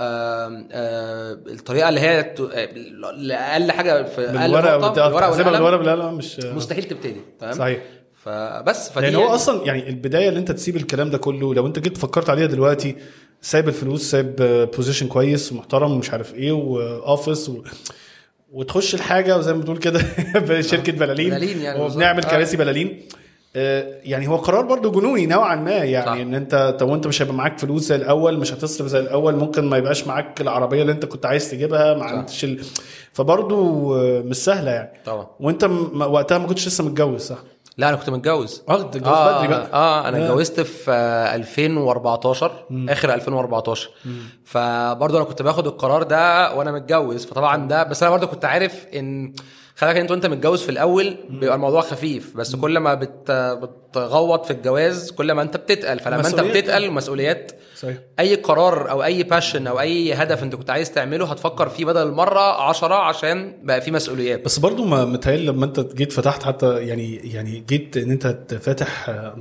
آه، 0.73 1.33
الطريقة 1.33 1.89
اللي 1.89 2.01
هي 2.01 2.35
آه، 2.53 3.13
لأقل 3.17 3.73
حاجة 3.73 4.03
في 4.03 4.21
أقل 4.21 4.39
بالورقة 4.39 4.77
والقلم، 4.77 5.51
بالورقة 5.53 5.77
بالقلم 5.77 6.15
مش 6.15 6.39
مستحيل 6.41 6.85
تبتدي 6.85 7.21
فاهم 7.41 7.53
صحيح 7.53 7.79
فبس 8.25 8.91
فدي 8.91 9.07
لأن 9.07 9.15
هو 9.15 9.23
يعني- 9.23 9.35
أصلا 9.35 9.67
يعني 9.67 9.89
البداية 9.89 10.29
اللي 10.29 10.41
أنت 10.41 10.53
تسيب 10.53 10.77
الكلام 10.77 11.11
ده 11.11 11.19
كله 11.19 11.55
لو 11.55 11.67
أنت 11.67 11.79
جيت 11.79 11.97
فكرت 11.97 12.31
عليها 12.31 12.47
دلوقتي 12.47 12.97
سايب 13.41 13.69
الفلوس 13.69 14.11
سايب 14.11 14.37
position 14.77 15.07
كويس 15.09 15.53
ومحترم 15.53 15.93
ومش 15.93 16.11
عارف 16.11 16.35
إيه 16.35 16.53
و 16.53 16.66
office 16.66 17.49
و... 17.49 17.63
وتخش 18.53 18.95
الحاجة 18.95 19.39
وزي 19.39 19.53
ما 19.53 19.61
بتقول 19.61 19.79
كده 19.79 20.01
بشركه 20.49 20.93
بلالين 20.93 21.31
بلالين 21.31 21.61
يعني 21.61 21.81
وبنعمل. 21.81 22.23
كراسي 22.25 22.57
بلالين 22.57 23.03
يعني 23.55 24.29
هو 24.29 24.37
قرار 24.37 24.65
برضو 24.65 24.91
جنوني 24.91 25.27
نوعا 25.27 25.57
ما. 25.57 25.71
يعني 25.71 26.07
صح. 26.07 26.13
إن 26.13 26.35
أنت 26.35 26.77
طب 26.81 26.89
وأنت 26.89 27.07
مش 27.07 27.23
هيبقى 27.23 27.35
معاك 27.35 27.59
فلوس 27.59 27.83
زي 27.83 27.95
الأول 27.97 28.39
مش 28.39 28.53
هتصرف 28.53 28.87
زي 28.87 28.99
الأول 28.99 29.37
ممكن 29.37 29.65
ما 29.65 29.77
يبقاش 29.77 30.07
معاك 30.07 30.41
العربية 30.41 30.83
اللي 30.83 30.93
أنت 30.93 31.05
كنت 31.05 31.27
عايز 31.27 31.51
تجيبها 31.51 31.95
ما. 31.95 32.05
عندكش 32.05 32.45
ال... 32.45 32.65
فبرضو 33.13 33.95
آه، 33.97 34.21
مش 34.23 34.37
سهلة 34.37 34.71
يعني. 34.71 34.93
طبعا. 35.05 35.27
وأنت 35.41 35.65
م... 35.65 36.01
وقتها 36.01 36.39
ما 36.39 36.47
كنتش 36.47 36.67
لسه 36.67 36.85
متجوز 36.85 37.21
صح؟ 37.21 37.39
لا 37.77 37.89
أنا 37.89 37.97
كنت 37.97 38.11
متجوز. 38.11 38.63
آه 38.69 38.73
آه 38.73 39.39
بدري 39.39 39.49
بقى. 39.49 39.69
آه 39.73 40.09
أنا 40.09 40.19
آه. 40.19 40.25
اتجوزت 40.25 40.61
في 40.61 40.91
آه، 40.91 41.35
2014 41.35 42.53
آخر 42.89 43.15
2014 43.15 43.91
فبرضه 44.45 45.17
أنا 45.19 45.25
كنت 45.25 45.43
باخد 45.43 45.67
القرار 45.67 46.03
ده 46.03 46.55
وأنا 46.55 46.73
متجوز. 46.73 47.27
فطبعا 47.27 47.69
ده 47.69 47.83
بس 47.83 48.03
أنا 48.03 48.11
برضه 48.11 48.27
كنت 48.27 48.45
عارف 48.45 48.87
إن 48.95 49.35
خلي 49.81 49.89
بالك 49.91 50.01
أنت 50.01 50.11
وأنت 50.11 50.27
متجوز 50.27 50.63
في 50.63 50.69
الأول 50.69 51.17
بيبقى 51.31 51.55
الموضوع 51.55 51.81
خفيف 51.81 52.37
بس 52.37 52.57
كل 52.57 52.79
ما 52.79 52.95
بت 52.95 53.31
بتغوط 53.91 54.45
في 54.47 54.51
الجواز 54.51 55.11
كل 55.11 55.33
ما 55.33 55.43
أنت 55.43 55.57
بتتقل. 55.57 55.99
فلما 55.99 56.27
أنت. 56.29 56.41
بتتقل 56.41 56.91
مسؤوليات. 56.91 57.53
صحيح. 57.77 57.97
أي 58.21 58.35
قرار 58.35 58.91
أو 58.91 59.05
أي 59.05 59.23
باشن 59.23 59.67
أو 59.67 59.81
أي 59.81 60.13
هدف 60.15 60.43
أنت 60.43 60.55
كنت 60.55 60.71
عايز 60.71 60.93
تعمله 60.93 61.27
هتفكر 61.27 61.69
فيه 61.69 61.85
بدل 61.85 62.03
المره 62.03 62.63
عشرة 62.69 62.95
عشان 62.95 63.53
بقى 63.63 63.81
في 63.81 63.91
مسؤوليات. 63.91 64.45
بس 64.45 64.59
برضو 64.59 64.85
ما 64.85 65.05
متهيألي 65.05 65.47
لما 65.47 65.65
أنت 65.65 65.81
جيت 65.95 66.13
فتحت 66.13 66.43
حتى 66.43 66.87
يعني 66.87 67.17
يعني 67.17 67.65
جيت 67.69 67.97
إن 67.97 68.11
أنت 68.11 68.27
تفتح 68.27 69.09
آه، 69.09 69.35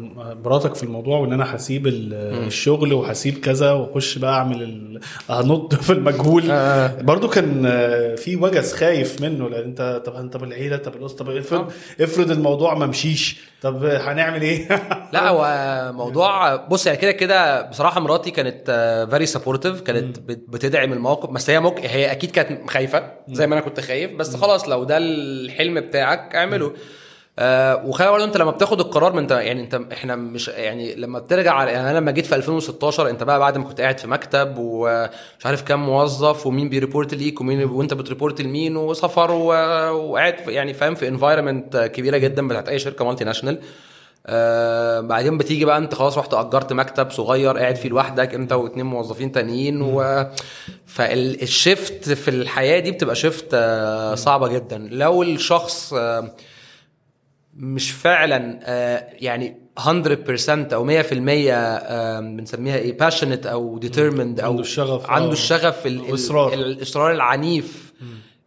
مراتك 0.45 0.75
في 0.75 0.83
الموضوع 0.83 1.19
وإن 1.19 1.33
أنا 1.33 1.55
هسيب 1.55 1.87
ال- 1.87 2.13
الشغل 2.47 2.93
وهسيب 2.93 3.37
كذا 3.37 3.71
وأخش 3.71 4.17
بقى 4.17 4.33
أعمل 4.33 4.63
ال- 4.63 4.99
هنط 5.29 5.75
في 5.85 5.93
المجهول. 5.93 6.43
آه. 6.51 7.01
برضو 7.01 7.27
كان 7.27 7.63
في 8.15 8.35
وجس 8.35 8.73
خايف 8.73 9.21
منه 9.21 9.49
لأن 9.49 9.63
أنت 9.63 10.01
طب 10.05 10.15
طب 10.29 10.43
العيلة 10.43 10.77
طب 10.77 10.95
الأسرة 10.95 11.17
طب 11.17 11.29
افرض 11.29 11.71
افرض 12.01 12.31
الموضوع 12.31 12.73
ما 12.73 12.85
مشيش 12.85 13.37
طب 13.61 13.85
هنعمل 13.85 14.41
إيه؟ 14.41 14.67
لا 15.13 15.29
هو 15.29 15.91
موضوع 15.93 16.55
بص 16.55 16.85
يعني 16.87 16.97
كده 16.97 17.11
كده 17.11 17.61
بصراحة 17.61 17.99
مراتي 18.01 18.31
كانت 18.31 18.71
very 19.11 19.25
supportive 19.25 19.81
كانت 19.81 20.19
بت- 20.19 20.45
بتدعم 20.49 20.93
الموقف 20.93 21.29
بس 21.29 21.49
هي 21.49 21.59
ممكن 21.59 21.81
هي 21.87 22.11
أكيد 22.11 22.31
كانت 22.31 22.69
خايفة 22.69 23.11
زي 23.27 23.47
ما 23.47 23.53
أنا 23.55 23.61
كنت 23.65 23.79
خايف 23.79 24.13
بس 24.13 24.35
خلاص 24.35 24.69
لو 24.69 24.83
ده 24.83 24.97
الحلم 24.97 25.79
بتاعك 25.79 26.35
اعمله. 26.35 26.73
آه 27.41 27.85
وخلي 27.85 28.11
برضه 28.11 28.23
أنت 28.23 28.37
لما 28.37 28.51
بتاخد 28.51 28.79
القرار 28.79 29.13
من 29.13 29.19
أنت 29.19 29.31
يعني 29.31 29.61
أنت 29.61 29.81
إحنا 29.93 30.15
مش 30.15 30.47
يعني 30.47 30.95
لما 30.95 31.19
بترجع 31.19 31.53
على 31.53 31.71
يعني 31.71 31.89
أنا 31.91 31.97
لما 31.97 32.11
جيت 32.11 32.25
في 32.25 32.35
2016 32.35 33.09
أنت 33.09 33.23
بقى 33.23 33.39
بعد 33.39 33.57
ما 33.57 33.63
كنت 33.63 33.81
قاعد 33.81 33.97
في 33.99 34.07
مكتب 34.07 34.55
ومش 34.57 35.45
عارف 35.45 35.61
كام 35.61 35.85
موظف 35.85 36.47
ومين 36.47 36.69
بي 36.69 36.80
report 36.80 37.13
ليك 37.13 37.41
ومين 37.41 37.63
وأنت 37.63 37.93
بت 37.93 38.05
report 38.05 38.41
لمين 38.41 38.77
وسفر 38.77 39.31
وقاعد 39.31 40.35
يعني 40.47 40.73
فاهم 40.73 40.95
في 40.95 41.07
environment 41.07 41.77
كبيرة 41.95 42.17
جدا 42.17 42.47
بتاعت 42.47 42.69
أي 42.69 42.79
شركة 42.79 43.05
multinational 43.05 43.59
آه 44.27 44.99
بعدين 44.99 45.37
بتيجي 45.37 45.65
بقى 45.65 45.77
أنت 45.77 45.95
خلاص 45.95 46.17
رحت 46.17 46.33
أجرت 46.33 46.73
مكتب 46.73 47.11
صغير 47.11 47.57
قاعد 47.57 47.75
فيه 47.75 47.89
لوحدك 47.89 48.33
أنت 48.33 48.51
واثنين 48.53 48.85
موظفين 48.85 49.31
تانيين 49.31 49.81
و 49.81 50.25
فال 50.85 51.21
shift 51.21 52.09
في 52.09 52.27
الحياة 52.27 52.79
دي 52.79 52.91
بتبقى 52.91 53.15
shift 53.15 53.47
آه 53.53 54.15
صعبة 54.15 54.47
جدا. 54.47 54.77
لو 54.91 55.23
الشخص 55.23 55.93
آه 55.93 56.31
مش 57.59 57.91
فعلا 57.91 58.59
آه 58.63 59.07
يعني 59.19 59.55
100% 59.79 60.73
أو 60.73 60.85
100% 60.85 61.03
آم، 61.11 62.37
بنسميها 62.37 62.75
إيه 62.77 62.97
passionate 62.97 63.45
أو 63.47 63.79
determined 63.79 64.43
أو 64.43 64.49
عنده 64.51 64.61
الشغف، 64.61 65.09
عنده 65.09 65.29
آه. 65.29 65.31
الشغف 65.31 65.87
ال- 65.87 65.91
ال- 65.95 66.01
والإصرار. 66.01 66.53
الإصرار 66.53 67.11
العنيف 67.11 67.93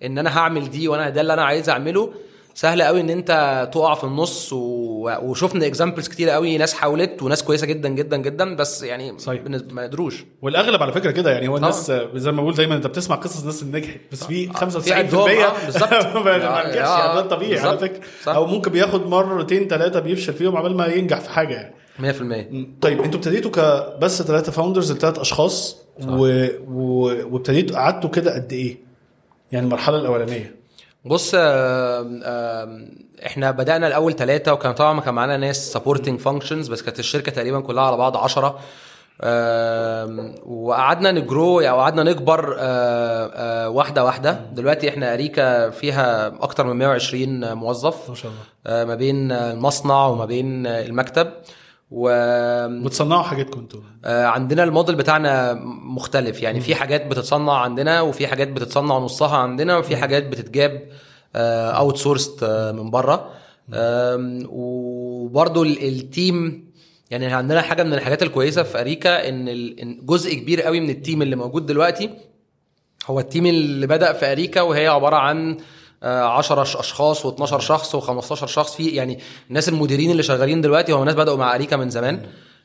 إن 0.02 0.18
أنا 0.18 0.38
هعمل 0.38 0.70
دي 0.70 0.88
وأنا 0.88 1.08
ده 1.10 1.20
اللي 1.20 1.32
أنا 1.32 1.44
عايز 1.44 1.70
أعمله 1.70 2.12
سهل 2.54 2.82
قوي 2.82 3.00
إن 3.00 3.10
أنت 3.10 3.68
تقع 3.72 3.94
في 3.94 4.04
النص 4.04 4.52
و... 4.52 5.10
وشفنا 5.22 5.66
اكزامبلز 5.66 6.08
كتير 6.08 6.28
قوي 6.30 6.58
ناس 6.58 6.74
حاولت 6.74 7.22
وناس 7.22 7.42
كويسة 7.42 7.66
جدا 7.66 7.88
جدا 7.88 8.16
جدا 8.16 8.56
بس 8.56 8.82
يعني 8.82 9.18
صحيح. 9.18 9.42
ما 9.70 9.82
قدروش 9.82 10.24
والأغلب 10.42 10.82
على 10.82 10.92
فكرة 10.92 11.10
كده 11.10 11.30
يعني 11.30 11.48
هو 11.48 11.56
الناس 11.56 11.92
زي 12.14 12.32
ما 12.32 12.42
بقول 12.42 12.54
دايما 12.54 12.74
أنت 12.74 12.86
بتسمع 12.86 13.16
قصص 13.16 13.40
الناس 13.40 13.62
اللي 13.62 13.78
نجحت 13.78 14.00
بس 14.12 14.24
في 14.24 14.48
95% 14.48 14.92
عندهم، 14.92 15.30
آه، 15.30 15.64
بالظبط. 15.64 15.92
ما 16.24 16.36
نجحش 16.68 16.88
آه، 16.88 16.98
يعني 17.06 17.14
ده 17.14 17.20
طبيعي 17.20 17.58
على. 17.58 17.78
فكرة 17.78 18.00
صح. 18.22 18.34
أو 18.34 18.46
ممكن 18.46 18.72
بياخد 18.72 19.06
مرتين 19.06 19.68
ثلاثة 19.68 20.00
بيفشل 20.00 20.32
فيهم 20.32 20.56
عبال 20.56 20.76
ما 20.76 20.86
ينجح 20.86 21.20
في 21.20 21.30
حاجة 21.30 21.54
يعني 21.54 21.74
100% 21.98 22.82
طيب 22.82 23.00
أنتوا 23.02 23.18
ابتديتوا 23.20 23.50
كبس 23.50 24.22
ثلاثة 24.22 24.52
founders 24.52 24.92
لثلاث 24.92 25.18
أشخاص 25.18 25.76
و... 26.08 26.46
و... 26.68 27.04
وابتديتوا 27.32 27.76
قعدتوا 27.76 28.10
كده 28.10 28.34
قد 28.34 28.52
إيه؟ 28.52 28.76
يعني 29.52 29.66
المرحلة 29.66 29.96
الأولانية 29.96 30.61
بص 31.04 31.34
إحنا 33.26 33.50
بدأنا 33.50 33.86
الأول 33.86 34.12
ثلاثة 34.16 34.52
وكان 34.52 34.72
طبعا 34.72 35.00
كان 35.00 35.14
معانا 35.14 35.36
ناس 35.36 35.72
supporting 35.72 36.20
functions 36.20 36.68
بس 36.68 36.82
كانت 36.82 36.98
الشركة 36.98 37.32
تقريبا 37.32 37.60
كلها 37.60 37.84
على 37.84 37.96
بعض 37.96 38.16
10 38.16 38.58
آم، 39.24 40.34
وقعدنا 40.46 41.12
ن 41.12 41.22
grow 41.22 41.60
أو 41.60 41.80
قعدنا 41.80 42.02
نكبر 42.02 42.56
آه، 42.58 43.30
آه، 43.34 43.68
واحدة 43.68 44.04
واحدة. 44.04 44.32
دلوقتي 44.52 44.88
إحنا 44.88 45.14
أريكا 45.14 45.70
فيها 45.70 46.26
أكتر 46.26 46.66
من 46.66 46.76
120 46.76 47.52
موظف 47.54 48.08
ما 48.08 48.14
شاء 48.14 48.32
الله. 48.32 48.42
آه، 48.66 48.84
ما 48.84 48.94
بين 48.94 49.32
المصنع 49.32 50.06
وما 50.06 50.24
بين 50.24 50.66
المكتب. 50.66 51.32
و 51.94 52.08
بتصنعوا 52.84 53.22
حاجاتكم 53.22 53.60
أنتوا. 53.60 53.80
آه، 54.04 54.24
عندنا 54.26 54.64
الموديل 54.64 54.94
بتاعنا 54.94 55.54
مختلف. 55.84 56.42
يعني 56.42 56.60
في 56.60 56.74
حاجات 56.74 57.06
بتتصنع 57.06 57.52
عندنا 57.52 58.00
وفي 58.00 58.26
حاجات 58.26 58.48
بتتصنع 58.48 58.98
نصها 58.98 59.36
عندنا 59.36 59.76
وفي 59.76 59.96
حاجات 59.96 60.26
بتتجاب 60.26 60.88
outsourced 61.36 62.44
من 62.74 62.90
بره. 62.90 63.30
وبرضو 64.48 65.62
ال- 65.62 65.88
ال 65.88 66.05
team 66.05 66.72
يعني 67.10 67.26
عندنا 67.26 67.62
حاجة 67.62 67.82
من 67.82 67.94
الحاجات 67.94 68.22
الكويسة 68.22 68.62
في 68.62 68.80
أريكا 68.80 69.28
إن 69.28 69.98
جزء 70.06 70.34
كبير 70.34 70.62
قوي 70.62 70.80
من 70.80 70.90
ال 70.90 70.96
team 70.96 71.22
اللي 71.22 71.36
موجود 71.36 71.66
دلوقتي 71.66 72.10
هو 73.06 73.20
ال 73.20 73.25
team 73.25 73.46
اللي 73.46 73.86
بدأ 73.86 74.12
في 74.12 74.32
أريكا 74.32 74.60
وهي 74.60 74.86
عبارة 74.86 75.16
عن 75.16 75.50
آه، 75.50 75.56
10 76.02 76.64
ش- 76.64 76.76
أشخاص 76.76 77.26
و12 77.26 77.44
شخص 77.58 77.96
و15 77.96 78.34
شخص. 78.34 78.76
في 78.76 78.88
يعني 78.88 79.18
الناس 79.48 79.68
المديرين 79.68 80.10
اللي 80.10 80.22
شغالين 80.22 80.60
دلوقتي 80.60 80.92
هم 80.92 81.04
ناس 81.04 81.14
بدأوا 81.14 81.36
مع 81.36 81.54
اريكا 81.54 81.76
من 81.76 81.90
زمان. 81.90 82.20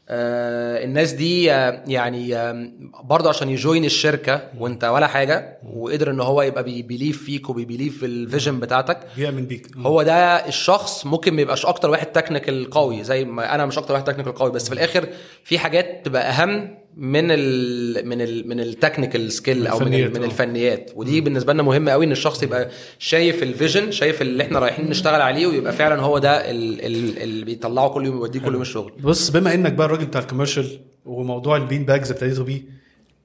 آه، 0.10 0.84
الناس 0.84 1.12
دي 1.12 1.52
آه، 1.52 1.84
يعني 1.88 2.36
آه، 2.36 2.70
برضه 3.04 3.30
عشان 3.30 3.50
ي 3.50 3.57
join 3.57 3.86
الشركة 3.86 4.42
وانت 4.60 4.84
ولا 4.84 5.08
حاجة 5.08 5.58
وقدر 5.76 6.12
إن 6.12 6.20
هو 6.22 6.42
يبقى 6.42 6.64
بي 6.64 6.77
believe 6.77 7.24
فيك 7.24 7.50
وبي 7.50 7.64
believe 7.64 7.98
في 8.00 8.06
ال 8.06 8.13
vision 8.13 8.60
بتاعتك 8.60 9.00
بيأمن 9.18 9.46
بيك 9.46 9.68
هو 9.78 10.02
ده 10.04 10.48
الشخص 10.48 11.06
ممكن 11.06 11.34
ما 11.34 11.42
يبقاش 11.42 11.66
أكتر 11.66 11.90
واحد 11.90 12.06
technical 12.06 12.70
قوي 12.70 13.04
زي 13.04 13.26
ما 13.26 13.56
أنا 13.56 13.66
مش 13.66 13.78
أكتر 13.78 13.94
واحد 13.94 14.04
technical 14.06 14.34
قوي 14.34 14.52
بس 14.52 14.68
في 14.68 14.74
الآخر 14.74 15.08
في 15.44 15.60
حاجات 15.60 16.06
تبقى 16.06 16.30
أهم 16.30 16.78
من 17.00 17.32
ال 17.32 18.08
من 18.08 18.22
ال 18.22 18.48
من 18.50 18.60
ال 18.60 18.67
technical 18.67 19.32
skill 19.32 19.68
أو 19.68 19.80
من, 19.80 19.86
من 19.92 20.22
آه. 20.22 20.26
الفنيات. 20.26 20.92
ودي 20.96 21.22
بالنسبة 21.22 21.54
لنا 21.54 21.64
مهمه 21.64 21.92
قوي 21.92 22.06
إن 22.06 22.12
الشخص 22.12 22.44
يبقى 22.44 22.70
شايف 23.00 23.44
ال 23.44 23.50
vision 23.50 23.92
شايف 23.92 24.22
اللي 24.22 24.44
إحنا 24.44 24.60
رايحين 24.60 24.90
نشتغل 24.90 25.22
عليه 25.22 25.48
ويبقى 25.48 25.74
فعلا 25.74 26.02
هو 26.02 26.18
ده 26.18 26.52
ال- 26.52 26.86
ال- 26.86 27.20
اللي 27.24 27.46
بيطلعه 27.46 27.90
كل 27.90 28.06
يوم 28.06 28.16
ويوديه 28.20 28.40
كل 28.40 28.54
يوم 28.54 28.62
الشغل. 28.62 28.92
بص 29.04 29.30
بما 29.30 29.54
إنك 29.54 29.74
بقى 29.74 29.86
الراجل 29.88 30.06
بتاع 30.06 30.22
ال 30.22 30.27
commercial 30.27 30.80
وموضوع 31.06 31.58
ال 31.58 31.63
bean 31.63 31.86
bags 31.86 32.12
ابتديتوا 32.12 32.44
بيه 32.44 32.62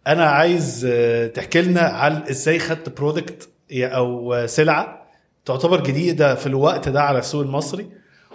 أنا 0.06 0.24
عايز 0.24 0.86
آه، 0.90 1.26
تحكي 1.26 1.62
لنا 1.62 1.80
عن 1.80 2.22
إزاي 2.30 2.58
خدت 2.58 2.96
product 2.98 3.48
أو 3.72 4.34
آه، 4.34 4.46
سلعة 4.46 5.08
تعتبر 5.44 5.82
جديدة 5.82 6.34
في 6.34 6.46
الوقت 6.46 6.88
ده 6.88 7.02
على 7.02 7.18
السوق 7.18 7.42
المصري 7.42 7.86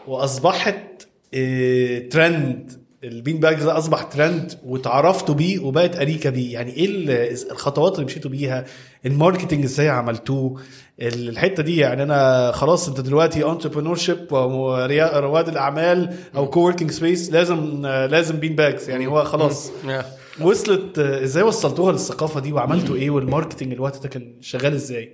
وأصبحت 0.07 1.07
آه، 1.33 1.99
ترند 1.99 2.71
ال 3.03 3.10
bean 3.10 3.39
bags 3.39 3.63
ده 3.63 3.77
أصبح 3.77 4.03
ترند 4.03 4.59
وتعرفتوا 4.65 5.35
بيه 5.35 5.59
وبقت 5.59 5.95
اريكا 5.95 6.29
بيه. 6.29 6.53
يعني 6.53 6.71
إيه 6.73 6.85
ال- 6.85 7.51
الخطوات 7.51 7.93
اللي 7.95 8.05
مشيتوا 8.05 8.31
بيها؟ 8.31 8.65
ال 9.05 9.11
marketing 9.11 9.63
إزاي 9.63 9.89
عملتوه؟ 9.89 10.61
الحتة 11.01 11.63
دي 11.63 11.77
يعني 11.77 12.03
أنا 12.03 12.51
خلاص 12.51 12.87
أنت 12.87 13.01
دلوقتي 13.01 13.45
entrepreneurship 13.51 14.27
رواد 15.13 15.47
الأعمال 15.49 16.13
أو 16.35 16.49
co-working 16.49 16.91
space 16.91 17.31
لازم 17.31 17.85
لازم 17.85 18.35
bean 18.39 18.55
bags. 18.55 18.89
يعني 18.89 19.07
هو 19.07 19.23
خلاص 19.23 19.71
وصلت 20.41 20.99
إزاي 20.99 21.43
وصلتوها 21.43 21.91
للثقافة 21.91 22.39
دي 22.39 22.53
وعملتوا 22.53 22.95
إيه؟ 22.95 23.09
وال 23.09 23.21
marketing 23.21 23.73
الوقت 23.73 24.03
ده 24.03 24.09
كان 24.09 24.33
شغال 24.41 24.73
إزاي؟ 24.73 25.13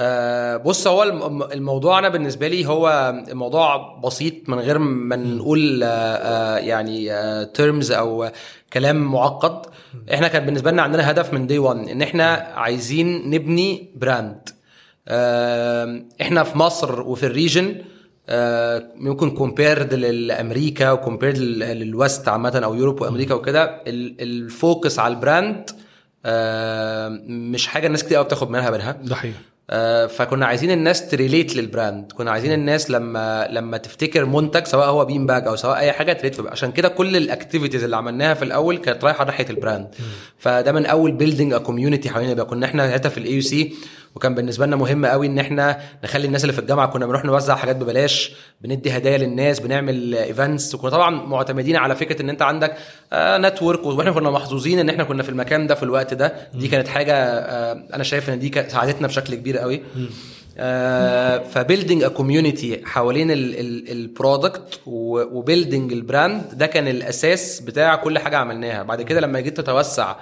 آه، 0.00 0.56
بص 0.56 0.86
هو 0.86 1.02
الم- 1.02 1.42
الموضوع 1.42 1.98
أنا 1.98 2.08
بالنسبة 2.08 2.48
لي 2.48 2.66
هو 2.66 3.12
موضوع 3.32 3.98
بسيط 4.04 4.48
من 4.48 4.58
غير 4.58 4.78
ما 4.78 5.16
نقول 5.16 5.82
آه، 5.82 5.86
آه، 5.88 6.56
يعني 6.58 7.10
terms 7.46 7.92
أو 7.92 8.30
كلام 8.72 8.96
معقد. 8.96 9.66
إحنا 10.14 10.28
كان 10.28 10.46
بالنسبة 10.46 10.70
لنا 10.70 10.82
عندنا 10.82 11.10
هدف 11.10 11.32
من 11.34 11.46
day 11.46 11.58
1 11.58 11.88
إن 11.88 12.02
إحنا 12.02 12.24
عايزين 12.54 13.30
نبني 13.30 13.90
brand 13.96 14.48
إحنا 16.20 16.42
في 16.42 16.58
مصر 16.58 17.00
وفي 17.00 17.26
ال 17.26 17.33
region 17.33 17.74
ممكن 18.96 19.30
compared 19.30 19.94
لأمريكا 19.94 20.90
و 20.92 20.97
compared 20.97 21.38
لل 21.38 21.68
west 21.68 22.28
عامة 22.28 22.60
أو 22.64 22.74
Europe 22.74 23.00
وأمريكا 23.02 23.34
وكده 23.34 23.64
ال- 23.86 24.20
ال 24.20 24.33
focus 24.33 24.98
على 24.98 25.14
ال 25.14 25.23
brand 25.23 25.70
مش 27.28 27.66
حاجة 27.66 27.86
الناس 27.86 28.04
كتير 28.04 28.16
قوي 28.16 28.24
بتاخد 28.24 28.50
منها 28.50 28.70
بالها. 28.70 28.92
ده 28.92 29.14
حقيقي 29.14 29.34
فكنا 30.08 30.46
عايزين 30.46 30.70
الناس 30.70 31.08
ت 31.08 31.15
relate 31.15 31.56
لل 31.56 31.70
brand. 31.70 32.12
كنا 32.12 32.30
عايزين 32.30 32.52
الناس 32.52 32.90
لما 32.90 33.48
لما 33.50 33.76
تفتكر 33.76 34.24
منتج 34.24 34.64
سواء 34.66 34.88
هو 34.88 35.04
bean 35.04 35.26
bag 35.26 35.46
أو 35.46 35.56
سواء 35.56 35.78
أي 35.78 35.92
حاجة 35.92 36.12
ت 36.12 36.16
relate 36.16 36.40
عشان 36.46 36.72
كده 36.72 36.88
كل 36.88 37.16
ال 37.16 37.22
activities 37.22 37.84
اللي 37.84 37.96
عملناها 37.96 38.34
في 38.34 38.44
الأول 38.44 38.78
كانت 38.78 39.04
رايحة 39.04 39.24
ناحية 39.24 39.46
ال 39.50 39.55
brand. 39.55 39.88
فده 40.38 40.72
من 40.72 40.86
أول 40.86 41.12
building 41.12 41.52
a 41.52 41.58
community 41.58 42.10
حوالينا 42.10 42.44
كنا 42.44 42.66
إحنا 42.66 42.88
ساعتها 42.88 43.08
في 43.08 43.18
ال 43.18 43.34
AUC 43.34 43.74
وكان 44.14 44.34
بالنسبة 44.34 44.66
لنا 44.66 44.76
مهم 44.76 45.06
قوي 45.06 45.26
إن 45.26 45.38
إحنا 45.38 45.80
نخلي 46.04 46.26
الناس 46.26 46.42
اللي 46.44 46.52
في 46.52 46.58
الجامعة 46.58 46.86
كنا 46.86 47.06
بنروح 47.06 47.24
نوزع 47.24 47.54
حاجات 47.56 47.76
ببلاش 47.76 48.32
بندي 48.60 48.96
هدايا 48.96 49.18
للناس 49.18 49.60
بنعمل 49.60 50.14
events 50.14 50.74
وكنا 50.74 50.90
طبعا 50.90 51.10
معتمدين 51.26 51.76
على 51.76 51.96
فكرة 51.96 52.22
إن 52.22 52.30
أنت 52.30 52.42
عندك 52.42 52.76
network 53.14 53.86
وإحنا 53.86 54.12
كنا 54.12 54.30
محظوظين 54.30 54.78
إن 54.78 54.88
إحنا 54.88 55.04
كنا 55.04 55.22
في 55.22 55.28
المكان 55.28 55.66
ده 55.66 55.74
في 55.74 55.82
الوقت 55.82 56.14
ده. 56.14 56.34
دي 56.54 56.68
كانت 56.68 56.88
حاجة 56.88 57.14
آه، 57.14 57.84
أنا 57.94 58.04
شايف 58.04 58.30
إن 58.30 58.38
دي 58.38 58.52
ساعدتنا 58.68 59.06
بشكل 59.06 59.34
كبير 59.34 59.58
قوي. 59.58 59.82
ف 61.50 61.56
building 61.56 62.02
a 62.02 62.08
community 62.08 62.80
حوالين 62.84 63.28
ال 63.30 63.49
product 63.49 64.80
و 64.86 64.98
building 64.98 65.92
ال 65.92 66.00
brand 66.00 66.42
ده 66.52 66.66
كان 66.66 66.88
الأساس 66.88 67.60
بتاع 67.60 67.96
كل 67.96 68.18
حاجة 68.18 68.36
عملناها. 68.36 68.82
بعد 68.82 69.02
كده 69.02 69.20
لما 69.20 69.40
جيت 69.40 69.56
تتوسع 69.56 70.16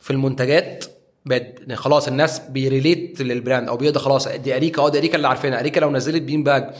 في 0.00 0.10
المنتجات 0.10 0.84
بقت 1.26 1.72
خلاص 1.72 2.08
الناس 2.08 2.38
بي 2.38 2.59
relate 2.59 3.20
لل 3.22 3.35
brand 3.35 3.68
أو 3.68 3.76
بيقدر 3.76 4.00
خلاص. 4.00 4.28
دي 4.28 4.56
أريكا 4.56 4.82
آه 4.82 4.88
دي 4.88 4.98
أريكا 4.98 5.16
اللي 5.16 5.28
عارفينها. 5.28 5.60
أريكا 5.60 5.80
لو 5.80 5.90
نزلت 5.90 6.22
bean 6.22 6.42
bag 6.42 6.70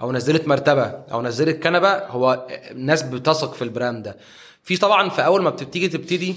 أو 0.00 0.12
نزلت 0.12 0.48
مرتبة 0.48 0.84
أو 0.84 1.22
نزلت 1.22 1.62
كنبة 1.62 1.92
هو 1.94 2.46
الناس 2.70 3.02
بتثق 3.02 3.54
في 3.54 3.62
ال 3.62 3.69
brand 3.69 4.02
ده. 4.02 4.16
في 4.62 4.76
طبعا 4.76 5.08
في 5.08 5.24
أول 5.24 5.42
ما 5.42 5.50
بتبتدي 5.50 5.88
تبتدي 5.88 6.34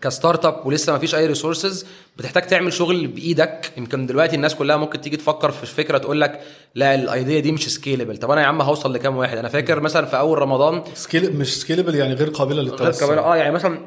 ك 0.00 0.44
startup 0.44 0.66
ولسه 0.66 0.92
ما 0.92 0.98
فيش 0.98 1.14
أي 1.14 1.26
resources 1.26 1.86
بتحتاج 2.16 2.46
تعمل 2.46 2.72
شغل 2.72 3.06
بإيدك. 3.06 3.72
يمكن 3.76 4.06
دلوقتي 4.06 4.36
الناس 4.36 4.54
كلها 4.54 4.76
ممكن 4.76 5.00
تيجي 5.00 5.16
تفكر 5.16 5.50
في 5.50 5.66
فكرة 5.66 5.98
تقول 5.98 6.20
لك 6.20 6.40
لا 6.74 6.94
ال 6.94 7.03
idea 7.03 7.40
دي 7.40 7.52
مش 7.52 7.68
scalable 7.74 8.16
طب 8.16 8.30
أنا 8.30 8.40
يا 8.40 8.46
عم 8.46 8.62
هوصل 8.62 8.94
لكام 8.94 9.16
واحد؟ 9.16 9.38
أنا 9.38 9.48
فاكر 9.48 9.80
مثلا 9.80 10.06
في 10.06 10.18
أول 10.18 10.38
رمضان 10.38 10.82
scale 10.94 11.36
مش 11.36 11.60
scalable 11.60 11.94
يعني 11.94 12.14
غير 12.14 12.28
قابلة 12.28 12.62
غير 12.62 12.70
للتوسع. 12.70 13.06
كمان 13.06 13.18
آه 13.18 13.36
يعني 13.36 13.50
مثلا 13.50 13.78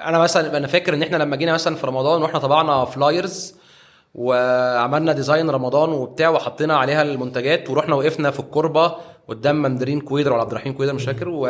أنا 0.00 0.18
مثلا 0.18 0.56
أنا 0.56 0.66
فاكر 0.66 0.94
إن 0.94 1.02
إحنا 1.02 1.16
لما 1.16 1.36
جينا 1.36 1.52
مثلا 1.52 1.76
في 1.76 1.86
رمضان 1.86 2.22
وإحنا 2.22 2.38
طبعنا 2.38 2.84
flyers 2.84 3.54
وعملنا 4.14 5.12
design 5.12 5.50
رمضان 5.50 5.90
وبتاع 5.90 6.28
وحطينا 6.28 6.76
عليها 6.76 7.02
المنتجات 7.02 7.70
ورحنا 7.70 7.94
وقفنا 7.94 8.30
في 8.30 8.40
الكوربة 8.40 8.94
قدام 9.28 9.62
مندرين 9.62 10.00
كويدر 10.00 10.32
ولا 10.32 10.40
عبد 10.42 10.50
الرحيم 10.50 10.72
كويدر 10.72 10.92
مش 10.92 11.04
فاكر 11.04 11.28
و 11.28 11.48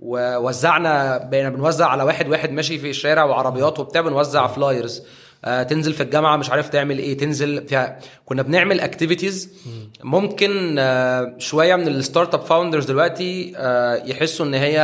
ووزعنا 0.00 1.18
بقينا 1.18 1.48
بنوزع 1.48 1.86
على 1.86 2.02
واحد 2.02 2.28
واحد 2.28 2.50
ماشي 2.52 2.78
في 2.78 2.90
الشارع 2.90 3.24
وعربيات 3.24 3.78
وبتاع 3.80 4.00
بنوزع 4.00 4.46
flyers 4.46 5.02
آه 5.44 5.62
تنزل 5.62 5.92
في 5.92 6.02
الجامعة 6.02 6.36
مش 6.36 6.50
عارف 6.50 6.68
تعمل 6.68 6.98
إيه 6.98 7.16
تنزل 7.18 7.68
فيها. 7.68 7.98
كنا 8.26 8.42
بنعمل 8.42 8.80
activities 8.80 9.50
ممكن 10.04 10.76
آه 10.78 11.34
شوية 11.38 11.76
من 11.76 11.88
ال 11.88 12.34
startup 12.34 12.40
founders 12.40 12.84
دلوقتي 12.84 13.52
آه 13.56 13.94
يحسوا 14.04 14.46
إن 14.46 14.54
هي 14.54 14.76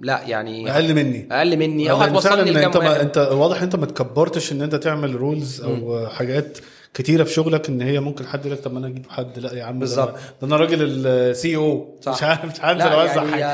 لا 0.00 0.20
يعني 0.26 0.70
أقل 0.70 0.94
مني. 0.94 1.28
أقل 1.32 1.56
مني 1.56 1.90
أو 1.90 2.00
لأن 2.00 2.08
هتوصلني 2.10 2.50
لكام 2.50 2.64
أنت 2.66 2.76
أنت 2.76 3.18
واضح 3.32 3.62
أنت 3.62 3.76
ما 3.76 3.86
تكبرتش 3.86 4.52
إن 4.52 4.62
أنت 4.62 4.74
تعمل 4.74 5.14
roles 5.14 5.60
أو 5.60 6.06
حاجات 6.08 6.58
كتيرة 6.94 7.24
في 7.24 7.32
شغلك 7.32 7.68
إن 7.68 7.80
هي 7.82 8.00
ممكن 8.00 8.26
حد 8.26 8.40
يقول 8.46 8.52
لك 8.58 8.64
طب 8.64 8.72
ما 8.72 8.78
أنا 8.78 8.86
أجيب 8.86 9.06
حد؟ 9.10 9.38
لا 9.38 9.54
يا 9.54 9.64
عم 9.64 9.78
بالظبط. 9.78 10.14
ده 10.42 10.46
أنا 10.46 10.56
راجل 10.56 10.78
ال 11.06 11.56
CEO 11.56 11.98
صح. 12.00 12.12
مش 12.12 12.22
عارف 12.22 12.44
مش 12.44 12.58
لا 12.60 13.02
أوزع 13.02 13.22
يعني 13.24 13.44
آه 13.44 13.48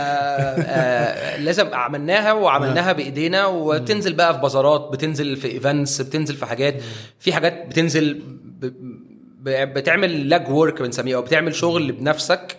آه 0.62 1.37
لازم 1.37 1.74
عملناها 1.74 2.33
وعملناها 2.33 2.92
بإيدينا 2.92 3.46
وتنزل 3.46 4.12
بقى 4.12 4.35
في 4.35 4.40
بازارات 4.40 4.88
بتنزل 4.92 5.37
في 5.37 5.48
events 5.48 6.00
بتنزل 6.03 6.35
في 6.37 6.46
حاجات. 6.46 6.74
في 7.18 7.33
حاجات 7.33 7.66
بتنزل 7.66 8.22
ب 9.42 9.50
بتعمل 9.74 10.29
leg 10.29 10.48
work 10.50 10.83
بنسميه 10.83 11.16
أو 11.16 11.22
بتعمل 11.22 11.55
شغل 11.55 11.92
بنفسك. 11.92 12.57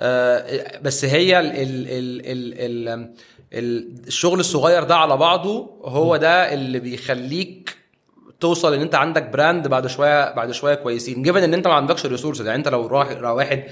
آه 0.00 0.78
بس 0.82 1.04
هي 1.04 1.40
ال 1.40 1.46
ال 1.46 1.56
ال 1.88 2.20
ال 2.26 2.88
ال 2.88 3.08
ال 3.52 3.88
الشغل 4.06 4.40
الصغير 4.40 4.82
ده 4.84 4.96
على 4.96 5.16
بعضه 5.16 5.80
هو 5.84 6.16
ده 6.16 6.54
اللي 6.54 6.78
بيخليك 6.80 7.73
توصل 8.44 8.74
إن 8.74 8.80
أنت 8.80 8.94
عندك 8.94 9.22
brand 9.22 9.68
بعد 9.68 9.86
شوية 9.86 10.34
بعد 10.34 10.50
شوية 10.52 10.74
كويسين. 10.74 11.22
given 11.22 11.42
إن 11.42 11.54
أنت 11.54 11.66
ما 11.66 11.74
عندكش 11.74 12.06
resources 12.06 12.46
يعني 12.46 12.58
أنت 12.58 12.68
لو 12.68 12.86
راح 12.86 13.10
لو 13.12 13.36
واحد 13.36 13.64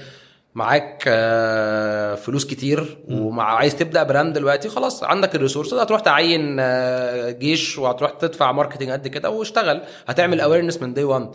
معاك 0.55 1.03
آه، 1.07 2.15
فلوس 2.15 2.45
كتير 2.45 2.97
ومع 3.09 3.43
عايز 3.43 3.75
تبدأ 3.75 4.03
brand 4.03 4.33
دلوقتي 4.33 4.69
خلاص 4.69 5.03
عندك 5.03 5.35
ال 5.35 5.39
resources 5.39 5.73
هتروح 5.73 6.01
تعين 6.01 6.57
آه، 6.59 7.29
جيش 7.31 7.77
وهتروح 7.77 8.11
تدفع 8.11 8.51
marketing 8.51 8.89
قد 8.89 9.07
كده 9.07 9.29
واشتغل. 9.29 9.81
هتعمل 10.07 10.41
awareness 10.41 10.81
من 10.81 10.93
day 10.93 11.03
1 11.03 11.29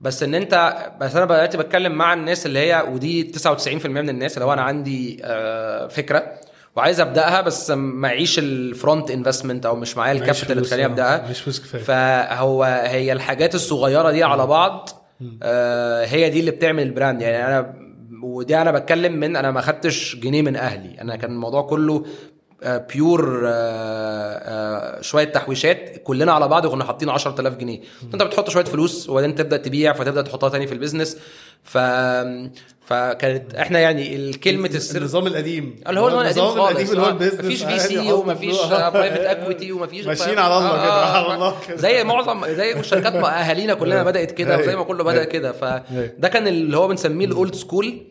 بس 0.00 0.22
إن 0.22 0.34
أنت 0.34 0.74
بس 1.00 1.16
أنا 1.16 1.24
دلوقتي 1.24 1.58
بتكلم 1.58 1.92
مع 1.92 2.14
الناس 2.14 2.46
اللي 2.46 2.58
هي 2.58 2.84
ودي 2.88 3.32
99% 3.32 3.86
من 3.86 4.08
الناس 4.08 4.34
اللي 4.34 4.44
هو 4.44 4.52
أنا 4.52 4.62
عندي 4.62 5.20
آه، 5.24 5.86
فكرة. 5.86 6.32
وعايز 6.76 7.00
أبدأها 7.00 7.40
بس 7.40 7.70
معيش 7.70 8.38
ال 8.38 8.50
front 8.50 9.10
investment 9.10 9.66
أو 9.66 9.76
مش 9.76 9.96
معايا 9.96 10.12
ال 10.12 10.17
capital 10.17 10.52
اللي 10.52 10.62
تخليني 10.62 10.84
آه، 10.84 10.90
أبدأها. 10.90 11.22
معيش 11.22 11.40
فلوس 11.40 11.60
كفاية. 11.60 11.82
فهو 11.82 12.64
هي 12.64 13.12
الحاجات 13.12 13.54
الصغيرة 13.54 14.10
دي 14.10 14.24
على 14.24 14.46
بعض 14.46 14.88
آه 15.42 16.04
هي 16.04 16.30
دي 16.30 16.40
اللي 16.40 16.50
بتعمل 16.50 16.82
ال 16.82 16.87
brand. 16.87 17.20
يعني 17.22 17.46
أنا 17.46 17.74
ودي 18.22 18.56
أنا 18.56 18.70
بتكلم 18.70 19.12
من 19.12 19.36
أنا 19.36 19.50
ما 19.50 19.60
خدتش 19.60 20.16
جنيه 20.16 20.42
من 20.42 20.56
أهلي. 20.56 21.00
أنا 21.00 21.16
كان 21.16 21.30
الموضوع 21.30 21.62
كله 21.62 22.04
pure 22.64 23.40
شوية 25.00 25.24
تحويشات 25.24 26.02
كلنا 26.04 26.32
على 26.32 26.48
بعض 26.48 26.66
كنا 26.66 26.84
حاطين 26.84 27.08
10000 27.08 27.56
جنيه. 27.56 27.80
انت 28.14 28.22
بتحط 28.22 28.50
شوية 28.50 28.64
فلوس 28.64 29.08
وبعدين 29.08 29.34
تبدأ 29.34 29.56
تبيع 29.56 29.92
فتبدأ 29.92 30.22
تحطها 30.22 30.48
تاني 30.48 30.66
في 30.66 30.72
ال 30.72 30.77
business 30.77 31.16
ف 31.62 31.78
فكانت 32.84 33.54
إحنا 33.54 33.78
يعني 33.78 34.32
كلمه 34.32 34.66
السر 34.68 34.98
النظام 34.98 35.26
القديم. 35.26 35.76
اللي 35.88 36.00
هو 36.00 36.20
النظام 36.20 36.58
القديم 36.58 36.88
اللي 36.90 37.00
هو 37.00 37.04
آه. 37.08 37.10
ال 37.10 37.13
business 37.13 37.40
مفيش 37.44 37.64
VC 37.64 38.12
ومفيش. 38.12 38.56
private 38.66 39.20
equity 39.20 39.72
ومفيش 39.72 40.06
ماشيين 40.06 40.38
على 40.38 40.58
الله 40.58 40.72
كده، 40.82 40.92
على 40.92 41.34
الله 41.34 41.54
كده. 41.68 41.76
زي 41.76 42.04
معظم 42.04 42.46
زي 42.46 42.80
الشركات 42.80 43.14
أهالينا 43.14 43.74
كلنا 43.74 44.02
بدأت 44.12 44.30
كده 44.30 44.58
وزي 44.58 44.76
ما 44.76 44.82
كله 44.82 45.04
بدأ 45.04 45.24
كده. 45.24 45.52
فده 45.52 46.28
كان 46.28 46.46
اللي 46.46 46.76
هو 46.76 46.88
بنسميه 46.88 47.26
ال 47.26 47.33
old 47.33 47.54
school. 47.54 48.02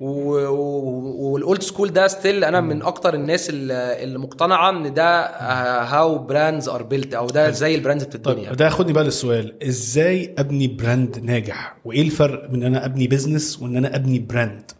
وال 0.00 0.65
old 0.65 1.62
school 1.62 1.92
ده 1.92 2.08
still 2.08 2.44
أنا 2.44 2.60
من 2.60 2.82
أكتر 2.82 3.14
الناس 3.14 3.46
اللي 3.50 4.18
مقتنعة 4.18 4.70
إن 4.70 4.94
ده 4.94 5.26
how 5.82 6.18
brands 6.18 6.68
are 6.68 6.82
built 6.82 7.14
أو 7.14 7.26
ده 7.26 7.50
زي 7.50 7.74
ال 7.74 7.78
brands 7.78 8.04
في 8.04 8.14
الدنيا 8.14 8.48
طيب 8.48 8.56
ده 8.56 8.64
ياخدني 8.64 8.92
بقى 8.92 9.04
للسؤال. 9.04 9.54
إزاي 9.62 10.34
أبني 10.38 10.66
brand 10.66 11.18
ناجح؟ 11.24 11.76
وإيه 11.84 12.02
الفرق 12.02 12.50
من 12.50 12.54
إن 12.62 12.62
أنا 12.74 12.84
أبني 12.86 13.06
business 13.06 13.62
وإن 13.62 13.76
أنا 13.76 13.96
أبني 13.96 14.11
brand 14.18 14.70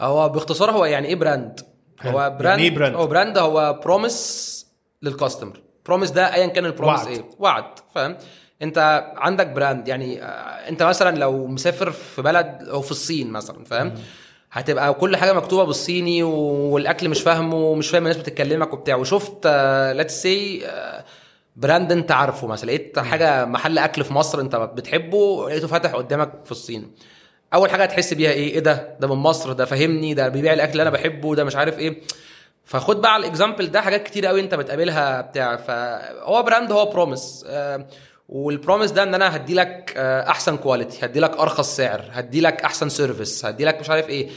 هو 0.00 0.28
باختصار 0.28 0.70
هو 0.70 0.84
يعني 0.84 1.08
إيه 1.08 1.14
brand؟ 1.16 1.60
هو 2.02 2.12
brand 2.12 2.44
يعني 2.44 2.62
إيه 2.62 2.70
brand؟ 2.74 2.96
هو 2.96 3.06
brand 3.06 3.38
هو 3.38 3.80
promise 3.84 4.66
لل 5.02 5.14
customer 5.14 5.60
promise 5.86 6.10
ده 6.10 6.34
ايا 6.34 6.46
كان 6.46 6.64
ال 6.66 6.70
promise 6.70 7.00
وعد. 7.00 7.08
إيه؟ 7.08 7.24
وعد 7.38 7.64
فاهم؟ 7.94 8.16
أنت 8.62 9.04
عندك 9.16 9.46
brand 9.46 9.88
يعني 9.88 10.22
آه، 10.22 10.28
أنت 10.68 10.82
مثلا 10.82 11.16
لو 11.18 11.46
مسافر 11.46 11.90
في 11.90 12.22
بلد 12.22 12.68
أو 12.70 12.80
في 12.80 12.90
الصين 12.90 13.30
مثلا 13.30 13.64
فاهم؟ 13.64 13.94
هتبقى 14.52 14.94
كل 14.94 15.16
حاجة 15.16 15.32
مكتوبة 15.32 15.64
بالصيني 15.64 16.22
والأكل 16.22 17.08
مش 17.08 17.22
فاهمه 17.22 17.56
ومش 17.56 17.90
فاهم 17.90 18.02
الناس 18.02 18.16
بتكلمك 18.16 18.72
وبتاع. 18.72 18.96
وشفت 18.96 19.46
let's 19.96 20.22
say 20.22 20.66
brand 21.56 21.92
أنت 21.92 22.12
عارفه 22.12 22.46
مثلا. 22.46 22.66
لقيت 22.66 22.98
حاجة 22.98 23.44
محل 23.44 23.78
أكل 23.78 24.04
في 24.04 24.12
مصر 24.14 24.40
أنت 24.40 24.56
بتحبه 24.56 25.48
لقيته 25.48 25.66
فاتح 25.66 25.92
قدامك 25.92 26.32
في 26.44 26.52
الصين. 26.52 26.94
أول 27.54 27.70
حاجة 27.70 27.82
هتحس 27.82 28.14
بيها 28.14 28.30
إيه؟ 28.30 28.50
إيه 28.52 28.58
ده؟ 28.60 28.96
ده 29.00 29.08
من 29.08 29.22
مصر 29.22 29.52
ده 29.52 29.64
فاهمني 29.64 30.14
ده 30.14 30.28
بيبيع 30.28 30.52
الأكل 30.52 30.72
اللي 30.72 30.82
أنا 30.82 30.90
بحبه 30.90 31.34
ده 31.34 31.44
مش 31.44 31.56
عارف 31.56 31.78
إيه. 31.78 32.00
فخد 32.64 33.00
بقى 33.00 33.14
على 33.14 33.20
ال 33.20 33.26
example 33.26 33.66
ده 33.70 33.80
حاجات 33.80 34.02
كتير 34.02 34.26
قوي 34.26 34.40
أنت 34.40 34.54
بتقابلها 34.54 35.20
بتاع 35.20 35.56
فهو 35.56 36.42
brand 36.42 36.72
هو 36.72 36.86
promise 36.86 37.46
وال 38.28 38.42
promise 38.42 38.90
ده 38.90 39.02
إن 39.02 39.14
أنا 39.14 39.36
هدي 39.36 39.54
لك 39.54 39.92
أحسن 40.28 40.56
quality 40.56 41.06
هدي 41.06 41.20
لك 41.20 41.36
أرخص 41.38 41.76
سعر 41.76 42.04
هدي 42.12 42.40
لك 42.40 42.60
أحسن 42.62 42.88
service 42.88 43.44
هدي 43.44 43.64
لك 43.64 43.80
مش 43.80 43.90
عارف 43.90 44.08
إيه. 44.08 44.28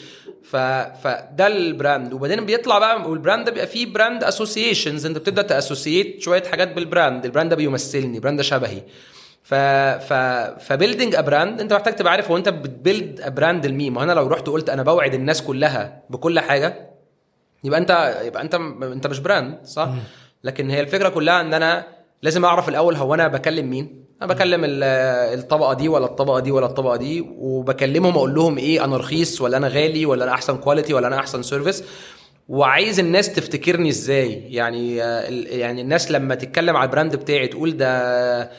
ف... 0.44 0.56
فده 1.04 1.48
ال 1.48 1.59
brand 1.59 2.14
وبعدين 2.14 2.46
بيطلع 2.46 2.80
بقى 2.80 3.10
وال 3.10 3.20
brand 3.20 3.46
ده 3.46 3.52
بيبقى 3.52 3.68
فيه 3.68 3.94
brand 3.94 4.24
associations 4.24 5.06
أنت 5.06 5.18
بتبدأ 5.18 5.42
ت 5.42 5.50
associate 5.50 6.22
شوية 6.22 6.44
حاجات 6.44 6.74
بال 6.74 6.89
brand 6.89 7.26
ال 7.26 7.30
brand 7.30 7.50
ده 7.50 7.56
بيمثلني 7.56 8.16
ال 8.18 8.21
brand 8.21 8.38
ده 8.38 8.44
شبهي. 8.44 8.82
ف 9.48 9.54
ف 10.08 10.14
ف 10.68 10.73
building 10.73 11.16
a 11.16 11.22
brand 11.22 11.62
انت 11.62 11.74
محتاج 11.74 11.96
تبقى 11.96 12.12
عارف 12.12 12.32
هو 12.32 12.38
انت 12.38 12.50
بت 12.50 12.70
build 12.70 13.22
a 13.22 13.30
brand 13.30 13.66
لمين؟ 13.66 13.94
ما 13.94 14.04
أنا 14.04 14.12
لو 14.12 14.28
رحت 14.28 14.48
وقلت 14.50 14.70
أنا 14.70 14.84
بوعد 14.84 15.14
الناس 15.14 15.42
كلها 15.42 16.04
بكل 16.10 16.40
حاجة 16.40 16.90
يبقى 17.64 17.80
انت 17.80 18.20
يبقى 18.24 18.42
انت 18.42 18.56
انت 18.84 19.08
مش 19.08 19.20
brand 19.20 19.66
صح؟ 19.66 19.90
لكن 20.44 20.70
هي 20.70 20.80
الفكرة 20.80 21.10
كلها 21.10 21.42
ان 21.42 21.54
أنا 21.54 21.86
لازم 22.22 22.46
اعرف 22.46 22.70
الأول 22.70 22.96
هو 22.96 23.14
أنا 23.14 23.28
بكلم 23.28 23.70
مين؟ 23.70 24.06
أنا 24.22 24.34
بكلم 24.34 24.64
ال- 24.64 24.84
الطبقة 25.40 25.74
دي 25.74 25.88
ولا 25.90 26.06
الطبقة 26.06 26.40
دي 26.40 26.52
ولا 26.52 26.66
الطبقة 26.66 26.96
دي 26.96 27.22
وبكلمهم 27.38 28.16
أقول 28.18 28.36
لهم 28.36 28.58
إيه 28.58 28.84
أنا 28.84 28.98
رخيص 28.98 29.42
ولا 29.42 29.58
أنا 29.58 29.68
غالي 29.68 30.06
ولا 30.06 30.24
أنا 30.24 30.34
احسن 30.34 30.58
quality 30.58 30.94
ولا 30.94 31.08
أنا 31.08 31.20
احسن 31.20 31.42
service 31.44 31.84
وعايز 32.48 33.00
الناس 33.00 33.34
تفتكرني 33.34 33.90
إزاي؟ 33.90 34.54
يعني 34.54 35.04
آه، 35.04 35.22
يعني 35.50 35.82
الناس 35.82 36.12
لما 36.12 36.36
تتكلم 36.36 36.76
على 36.78 36.86
ال 36.86 36.91
brand 36.91 37.16
بتاعي 37.16 37.48
تقول 37.48 37.78
ده 37.78 38.50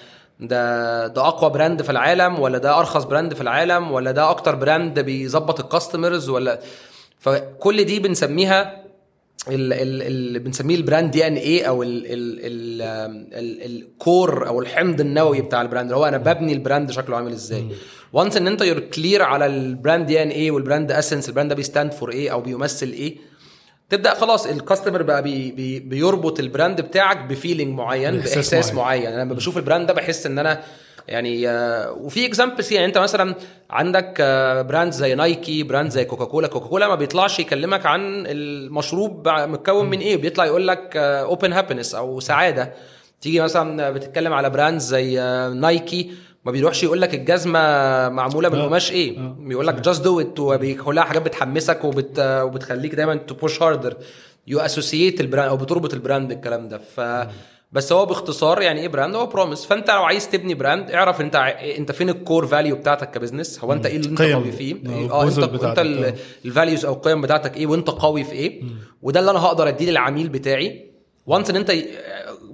ده 0.40 1.06
ده 1.06 1.28
أقوى 1.28 1.50
brand 1.50 1.82
في 1.82 1.90
العالم 1.90 2.38
ولا 2.40 2.58
ده 2.58 2.78
أرخص 2.78 3.04
brand 3.04 3.34
في 3.34 3.40
العالم 3.40 3.92
ولا 3.92 4.10
ده 4.10 4.30
أكتر 4.30 4.54
brand 4.54 5.00
بيظبط 5.00 5.60
ال 5.60 5.67
customers 5.67 6.28
ولا؟ 6.28 6.60
فكل 7.18 7.84
دي 7.84 8.00
بنسميها 8.00 8.84
ال- 9.48 9.72
ال- 9.72 10.02
اللي 10.02 10.38
بنسميه 10.38 10.74
ال 10.76 10.82
brand 10.82 11.10
DNA 11.10 11.64
أو 11.64 11.82
ال- 11.82 12.06
ال- 12.06 12.40
ال- 12.46 12.82
ال- 13.34 13.62
ال 13.66 13.82
core 13.82 14.46
أو 14.48 14.60
الحمض 14.60 15.00
النووي 15.00 15.40
بتاع 15.40 15.62
ال 15.62 15.66
brand 15.66 15.84
اللي 15.86 15.96
هو 15.96 16.04
أنا 16.08 16.16
ببني 16.18 16.52
ال 16.52 16.58
brand 16.58 16.90
شكله 16.90 17.16
عامل 17.16 17.32
إزاي. 17.32 17.66
و 18.12 18.17
once 18.17 18.36
إن 18.36 18.46
أنت 18.46 18.62
you're 18.62 18.78
clear 18.80 19.22
على 19.22 19.46
ال 19.46 19.56
brand 19.56 20.06
DNA 20.06 20.50
وال 20.50 20.62
brand 20.62 20.92
essence 20.92 21.28
ال 21.28 21.31
brand 21.31 21.48
ده 21.50 21.54
بي 21.54 21.65
stand 21.65 21.92
for 21.92 22.10
إيه 22.12 22.32
أو 22.32 22.40
بيمثل 22.40 22.86
إيه 22.86 23.16
تبدأ 23.90 24.14
خلاص 24.14 24.46
ال 24.46 24.52
customer 24.52 25.02
بقى 25.02 25.22
بي 25.22 25.50
بي 25.50 25.80
بيربط 25.80 26.40
ال 26.40 26.47
brand 26.47 26.80
بتاعك 26.80 27.24
ب 27.24 27.31
feeling 27.31 27.78
معين 27.78 28.16
بإحساس 28.16 28.34
معين. 28.34 28.34
بإحساس 28.34 28.74
معين, 28.74 29.02
معين. 29.02 29.12
أنا 29.14 29.22
لما 29.22 29.34
بشوف 29.34 29.56
ال 29.56 29.61
brand 29.61 29.86
ده 29.86 29.94
بحس 29.94 30.26
إن 30.26 30.38
أنا 30.38 30.62
يعني 31.08 31.48
آه، 31.48 31.92
وفي 31.92 32.26
examples 32.26 32.72
يعني 32.72 32.86
أنت 32.86 32.98
مثلا 32.98 33.34
عندك 33.70 34.14
آه، 34.20 34.62
brand 34.62 34.92
زي 34.92 35.14
نايكي 35.14 35.62
brand 35.62 35.90
زي 35.90 36.04
كوكاكولا 36.04 36.48
كوكاكولا 36.48 36.88
ما 36.88 36.94
بيطلعش 36.94 37.40
يكلمك 37.40 37.86
عن 37.86 38.00
المشروب 38.26 39.28
متكون 39.28 39.90
من 39.90 39.98
إيه 39.98 40.16
بيطلع 40.16 40.44
يقول 40.44 40.68
لك 40.68 40.96
open 40.96 41.52
happiness 41.52 41.94
أو 41.94 42.20
سعادة 42.20 42.72
تيجي 43.20 43.40
مثلا 43.40 43.90
بتتكلم 43.90 44.32
على 44.32 44.50
brand 44.50 44.78
زي 44.80 45.20
آه، 45.20 45.48
نايكي 45.48 46.10
ما 46.44 46.52
بيروحش 46.52 46.82
يقول 46.82 47.00
لك 47.00 47.14
الجزمة 47.14 47.58
معمولة 48.08 48.48
من 48.48 48.58
آه. 48.58 48.66
قماش 48.66 48.92
إيه؟ 48.92 49.18
آه. 49.18 49.36
بيقول 49.40 49.66
لك 49.66 49.74
just 49.74 50.04
do 50.04 50.20
it 50.20 50.40
وكلها 50.40 51.04
حاجات 51.04 51.22
بتحمسك 51.22 51.84
وبت 51.84 52.18
وبتخليك 52.18 52.94
دايما 52.94 53.14
ت 53.14 53.24
push 53.24 53.62
harder 53.62 53.96
you 54.46 54.58
associate 54.60 55.20
ال 55.20 55.25
brand 55.25 55.48
أو 55.48 55.56
بتربط 55.56 55.94
ال 55.94 56.00
brand 56.00 56.28
بالكلام 56.28 56.68
ده. 56.68 56.78
ف 56.78 57.00
بس 57.72 57.92
هو 57.92 58.06
باختصار 58.06 58.62
يعني 58.62 58.80
إيه 58.80 58.88
brand؟ 58.88 59.14
هو 59.14 59.26
promise 59.26 59.64
فأنت 59.64 59.90
لو 59.90 60.02
عايز 60.04 60.28
تبني 60.30 60.54
brand 60.54 60.90
اعرف 60.90 61.20
أنت 61.20 61.36
ع- 61.36 61.48
أنت 61.78 61.92
فين 61.92 62.08
ال 62.08 62.16
core 62.16 62.46
value 62.46 62.76
بتاعتك 62.76 63.10
ك 63.10 63.16
business 63.16 63.64
هو 63.64 63.72
أنت 63.72 63.86
إيه 63.86 63.96
اللي 63.96 64.08
أنت. 64.08 64.22
قوي 64.22 64.52
فيه؟ 64.52 64.74
آه، 64.86 65.10
آه 65.10 65.22
انت 65.24 65.38
الجزء 65.38 65.68
أنت 65.68 65.78
آه. 65.78 66.14
ال 66.44 66.50
values 66.50 66.84
أو 66.84 66.92
القيم 66.92 67.20
بتاعتك 67.20 67.56
إيه؟ 67.56 67.66
وأنت 67.66 67.90
قوي 67.90 68.24
في 68.24 68.32
إيه؟ 68.32 68.62
وده 69.02 69.20
اللي 69.20 69.30
أنا 69.30 69.38
هقدر 69.38 69.68
أديه 69.68 69.90
للعميل 69.90 70.28
بتاعي. 70.28 70.90
و 71.26 71.31
once 71.31 71.50
إن 71.50 71.56
أنت 71.56 71.72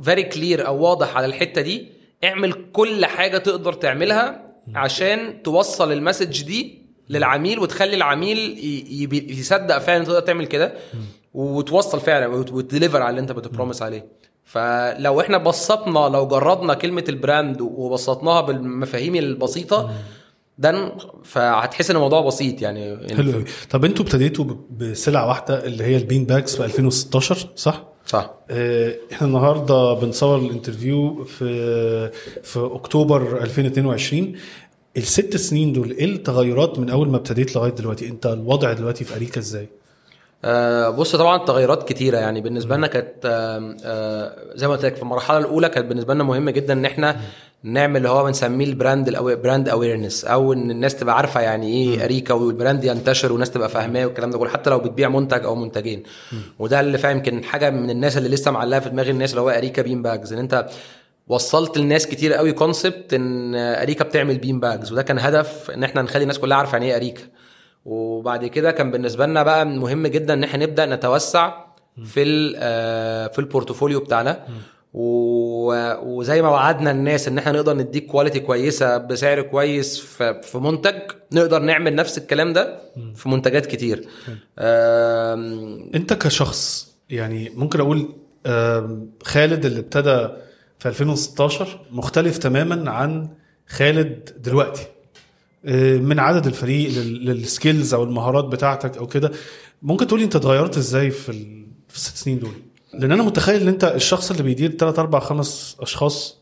very 0.03 0.23
clear 0.23 0.67
أو 0.66 0.79
واضح 0.83 1.16
على 1.16 1.27
الحتة 1.27 1.61
دي 1.61 1.94
اعمل 2.25 2.53
كل 2.73 3.07
حاجة 3.07 3.39
تقدر 3.39 3.73
تعملها 3.73 4.55
عشان 4.75 5.43
توصل 5.43 5.93
ال 5.93 5.99
message 5.99 6.43
دي 6.43 6.85
للعميل 7.09 7.59
وتخلي 7.59 7.97
العميل 7.97 8.59
يصدق 9.31 9.79
فعلا 9.79 10.05
تقدر 10.05 10.21
تعمل 10.21 10.47
كده 10.47 10.75
وتوصل 11.35 12.01
فعلا 12.01 12.27
وت- 12.27 12.53
وت 12.53 12.64
deliver 12.64 13.03
على 13.03 13.11
اللي 13.11 13.21
انت 13.21 13.33
بت 13.33 13.44
promise 13.44 13.83
عليه. 13.83 14.07
فلو 14.45 15.21
إحنا 15.21 15.39
بسطنا 15.39 15.99
لو 16.17 16.27
جردنا 16.29 16.75
كلمة 16.75 17.05
ال 17.09 17.17
brand 17.17 17.61
وبسطناها 17.61 18.41
بالمفاهيم 18.41 19.15
البسيطة 19.15 19.93
ده 20.59 20.93
فهتحس 21.25 21.91
إن 21.91 21.97
الموضوع 21.97 22.21
بسيط 22.21 22.63
يعني. 22.63 23.09
حلو 23.17 23.33
قوي. 23.33 23.45
طب 23.71 23.85
أنتوا 23.85 24.05
ابتديتوا 24.05 24.45
بسلعة 24.71 25.29
واحدة 25.29 25.65
اللي 25.67 25.85
هي 25.85 25.97
ال 25.97 26.02
bean 26.02 26.25
bags 26.25 26.57
في 26.57 26.65
2016 26.65 27.49
صح؟ 27.57 27.85
صح. 28.07 28.31
آه، 28.51 28.95
إحنا 29.12 29.27
النهارده 29.27 29.95
بنصور 29.95 30.38
ال 30.38 30.47
interview 30.47 31.25
في 31.25 32.11
في 32.43 32.69
أكتوبر 32.73 33.43
2022 33.43 34.35
الست 34.97 35.37
سنين 35.37 35.73
دول 35.73 35.90
إيه 35.90 36.05
التغيرات 36.05 36.79
من 36.79 36.90
أول 36.90 37.09
ما 37.09 37.17
ابتديت 37.17 37.57
لغاية 37.57 37.73
دلوقتي؟ 37.73 38.09
أنت 38.09 38.27
الوضع 38.27 38.73
دلوقتي 38.73 39.05
في 39.05 39.17
أريكا 39.17 39.40
إزاي؟ 39.40 39.69
آه، 40.45 40.90
بص 40.90 41.17
طبعا 41.17 41.37
التغيرات 41.37 41.88
كتيرة. 41.88 42.19
يعني 42.19 42.40
بالنسبة 42.40 42.77
لنا 42.77 42.87
كانت 42.87 43.14
آه، 43.25 43.77
آه، 43.85 44.37
زي 44.55 44.67
ما 44.69 44.73
قلت 44.73 44.85
لك 44.85 44.97
في 44.97 45.03
المرحلة 45.03 45.38
الأولى 45.38 45.69
كانت 45.69 45.87
بالنسبة 45.87 46.14
لنا 46.14 46.25
مهم 46.25 46.51
جدا 46.51 46.73
إن 46.73 46.85
إحنا 46.85 47.21
نعمل 47.64 47.96
اللي 47.96 48.09
هو 48.09 48.24
بنسميه 48.24 48.64
ال 48.67 48.74
brand 48.74 49.09
الأو... 49.09 49.37
brand 49.37 49.69
awareness 49.69 50.25
أو 50.24 50.53
إن 50.53 50.70
الناس 50.70 50.96
تبقى 50.96 51.16
عارفة 51.16 51.40
يعني 51.40 51.66
إيه 51.66 52.05
أريكا 52.05 52.35
وال 52.35 52.49
brand 52.49 52.85
ينتشر 52.85 53.33
والناس 53.33 53.50
تبقى 53.50 53.68
فاهماه 53.68 54.05
والكلام 54.07 54.31
ده 54.31 54.38
كله 54.38 54.48
حتى 54.48 54.70
لو 54.70 54.79
بتبيع 54.79 55.09
منتج 55.09 55.44
أو 55.44 55.55
منتجين. 55.55 56.03
وده 56.59 56.81
اللي 56.81 56.98
فاهم 56.98 57.16
يمكن 57.16 57.44
حاجة 57.44 57.70
من 57.70 57.90
الناس 57.90 58.16
اللي 58.18 58.29
لسه 58.29 58.50
معلقة 58.50 58.81
في 58.81 58.88
دماغ 58.90 59.11
الناس 59.11 59.31
اللي 59.31 59.40
هو 59.40 59.50
أريكا 59.50 59.83
bean 59.83 60.03
bags 60.03 60.33
إن 60.33 60.38
أنت 60.38 60.66
وصلت 61.29 61.79
للناس 61.79 62.07
كتير 62.07 62.33
قوي 62.33 62.53
concept 62.53 63.14
إن 63.14 63.55
أريكا 63.55 64.05
بتعمل 64.05 64.38
bean 64.38 64.61
bags 64.61 64.93
وده 64.92 65.03
كان 65.03 65.18
هدف 65.18 65.70
إن 65.70 65.85
إحنا 65.85 66.03
نخلي 66.03 66.22
الناس 66.22 66.38
كلها 66.38 66.57
عارفة 66.57 66.72
يعني 66.79 66.87
إيه 66.90 66.96
أريكا. 66.96 67.22
وبعد 67.85 68.46
كده 68.46 68.70
كان 68.70 68.90
بالنسبة 68.90 69.27
لنا 69.27 69.42
بقى 69.42 69.66
مهم 69.66 70.07
جدا 70.07 70.35
إن 70.35 70.44
إحنا 70.44 70.64
نبدأ 70.66 70.87
نتوسع 70.87 71.55
في 72.05 72.53
آه، 72.57 73.27
في 73.27 73.38
ال 73.38 73.45
portfolio 73.45 74.01
بتاعنا. 74.00 74.31
و- 74.31 74.53
وزي 74.95 76.43
ما 76.43 76.49
وعدنا 76.49 76.91
الناس 76.91 77.29
إن 77.29 77.39
إحنا 77.39 77.53
نقدر 77.53 77.75
نديك 77.77 78.07
quality 78.07 78.40
كويسة 78.41 78.99
بسعر 78.99 79.43
كويس 79.43 80.01
في 80.43 80.59
منتج 80.59 80.95
نقدر 81.33 81.59
نعمل 81.63 81.95
نفس 81.95 82.19
الكلام 82.19 82.53
ده 82.53 82.79
في 83.15 83.29
منتجات 83.29 83.67
كتير. 83.67 84.09
أنت 85.95 86.13
كشخص 86.13 86.93
يعني 87.11 87.51
ممكن 87.55 87.81
أقول 87.81 88.09
خالد 89.23 89.65
اللي 89.67 89.81
ابتدى 89.81 90.29
في 90.79 90.89
2016 90.89 91.81
مختلف 91.91 92.39
تماما 92.39 92.91
عن 92.91 93.29
خالد 93.69 94.31
دلوقتي. 94.39 94.87
آه، 95.67 95.97
من 95.97 96.19
عدد 96.19 96.47
الفريق 96.47 96.91
لل- 96.91 97.27
للسكيلز 97.27 97.95
أو 97.95 98.05
المهارات 98.05 98.45
بتاعتك 98.45 98.97
أو 98.97 99.07
كده. 99.07 99.31
ممكن 99.83 100.07
تقولي 100.07 100.25
أنت 100.25 100.37
اتغيرت 100.37 100.77
إزاي 100.77 101.11
في 101.11 101.33
الست 101.95 102.17
سنين 102.17 102.39
دول؟ 102.39 102.53
لأن 102.99 103.13
أنا 103.13 103.23
متخيل 103.23 103.61
إن 103.63 103.69
أنت 103.69 103.85
الشخص 103.85 104.31
اللي 104.31 104.43
بيدير 104.43 104.71
3 104.71 105.01
4 105.03 105.21
5 105.21 105.83
أشخاص 105.83 106.39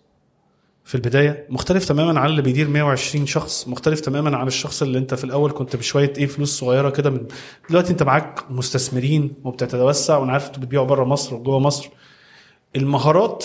في 0.84 0.94
البداية 0.94 1.46
مختلف 1.50 1.88
تماما 1.88 2.20
عن 2.20 2.30
اللي 2.30 2.42
بيدير 2.42 2.68
120 2.68 3.26
شخص 3.26 3.68
مختلف 3.68 4.00
تماما 4.00 4.36
عن 4.36 4.46
الشخص 4.46 4.82
اللي 4.82 4.98
أنت 4.98 5.14
في 5.14 5.24
الأول 5.24 5.52
كنت 5.52 5.76
بشوية 5.76 6.12
إيه 6.18 6.26
فلوس 6.26 6.58
صغيرة 6.58 6.90
كده 6.90 7.10
من 7.10 7.26
دلوقتي 7.70 7.92
أنت 7.92 8.02
معاك 8.02 8.50
مستثمرين 8.50 9.32
وبتتوسع 9.44 10.16
وأنا 10.16 10.32
عارف 10.32 10.46
إنتوا 10.46 10.62
بتبيعوا 10.62 10.86
بره 10.86 11.04
مصر 11.04 11.34
وجوه 11.34 11.58
مصر. 11.58 11.88
المهارات 12.76 13.44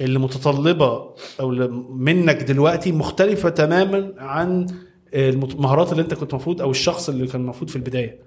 اللي 0.00 0.18
متطلبة 0.18 1.14
أو 1.40 1.50
منك 1.90 2.42
دلوقتي 2.42 2.92
مختلفة 2.92 3.48
تماما 3.48 4.12
عن 4.18 4.66
المهارات 5.14 5.92
اللي 5.92 6.02
أنت 6.02 6.14
كنت 6.14 6.30
المفروض 6.32 6.62
أو 6.62 6.70
الشخص 6.70 7.08
اللي 7.08 7.26
كان 7.26 7.40
المفروض 7.40 7.70
في 7.70 7.76
البداية. 7.76 8.18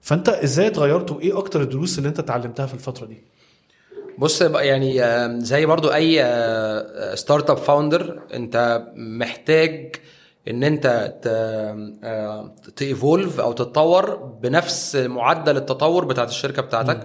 فأنت 0.00 0.28
إزاي 0.28 0.66
اتغيرت 0.66 1.10
وإيه 1.10 1.38
أكتر 1.38 1.62
الدروس 1.62 1.98
اللي 1.98 2.08
أنت 2.08 2.18
اتعلمتها 2.18 2.66
في 2.66 2.74
الفترة 2.74 3.06
دي؟ 3.06 3.22
بص 4.18 4.42
يعني 4.42 5.02
آم، 5.02 5.40
زي 5.40 5.66
برضو 5.66 5.88
أي 5.88 6.18
startup 7.16 7.56
founder 7.56 8.22
أنت 8.34 8.82
محتاج 8.96 9.96
إن 10.48 10.62
أنت 10.64 11.14
ت 12.76 12.85
evolve 12.85 13.40
أو 13.40 13.52
تتطور 13.52 14.16
بنفس 14.16 14.96
معدل 14.96 15.56
التطور 15.56 16.04
بتاعت 16.04 16.28
الشركة 16.28 16.62
بتاعتك. 16.62 17.00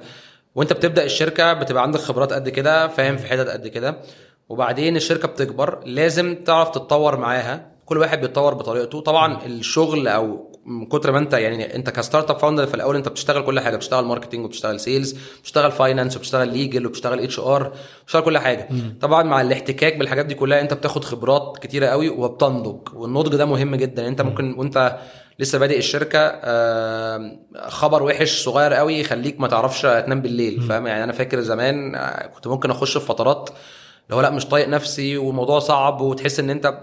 وأنت 0.56 0.74
بتبدأ 0.74 1.04
الشركة 1.04 1.54
بتبقى 1.54 1.84
عندك 1.84 2.00
خبرات 2.00 2.34
قد 2.34 2.50
كده 2.50 2.88
فاهم 2.88 3.18
في 3.18 3.28
حتت 3.28 3.50
قد 3.50 3.68
كده. 3.68 3.98
وبعدين 4.50 4.96
الشركة 4.96 5.28
بتكبر 5.28 5.80
لازم 5.86 6.36
تعرف 6.36 6.70
تتطور 6.70 7.18
معاها. 7.18 7.72
كل 7.86 7.98
واحد 7.98 8.22
بيتطور 8.22 8.54
بطريقته. 8.54 9.02
طبعا 9.02 9.46
الشغل 9.46 10.08
أو 10.08 10.52
من 10.68 10.86
كتر 10.86 11.12
ما 11.12 11.20
انت 11.20 11.34
يعني 11.34 11.76
انت 11.76 11.90
ك 11.90 12.30
startup 12.30 12.38
founder 12.40 12.68
في 12.68 12.74
الأول 12.74 12.96
انت 12.96 13.08
بتشتغل 13.10 13.42
كل 13.44 13.60
حاجة 13.60 13.76
بتشتغل 13.76 14.06
marketing 14.06 14.46
وبتشتغل 14.46 14.80
sales 14.80 15.16
بتشتغل 15.42 15.72
finance 15.72 16.16
وبتشتغل 16.18 16.48
legal 16.48 16.86
وبتشتغل 16.86 17.20
HR 17.20 17.74
بتشتغل 18.04 18.22
كل 18.22 18.38
حاجة. 18.38 18.70
طبعا 19.02 19.24
مع 19.24 19.42
الاحتكاك 19.42 19.98
بالحاجات 19.98 20.26
دي 20.26 20.34
كلها 20.36 20.62
انت 20.62 20.74
بتاخد 20.74 21.04
خبرات 21.04 21.58
كتيرة 21.62 21.88
قوي 21.88 22.10
وبتنضج 22.10 22.80
والنضج 22.94 23.36
ده 23.36 23.46
مهم 23.46 23.76
جدا. 23.76 24.08
انت 24.08 24.22
ممكن 24.22 24.54
وانت 24.58 24.98
لسه 25.40 25.58
بادئ 25.60 25.78
الشركة 25.78 26.20
خبر 27.68 28.04
وحش 28.04 28.44
صغير 28.44 28.74
قوي 28.74 29.00
يخليك 29.00 29.40
ما 29.40 29.48
تعرفش 29.48 29.82
تنام 29.82 30.22
بالليل 30.22 30.62
فاهم؟ 30.62 30.88
يعني 30.88 31.04
أنا 31.04 31.14
فاكر 31.14 31.42
زمان 31.42 31.96
آه، 31.96 32.28
كنت 32.28 32.48
ممكن 32.48 32.72
أخش 32.72 32.98
في 32.98 33.06
فترات 33.06 33.50
اللي 34.06 34.16
هو 34.16 34.22
لا 34.22 34.30
مش 34.30 34.46
طايق 34.46 34.68
نفسي 34.68 35.18
والموضوع 35.18 35.60
صعب 35.60 36.02
وتحس 36.02 36.40
إن 36.40 36.50
أنت 36.50 36.80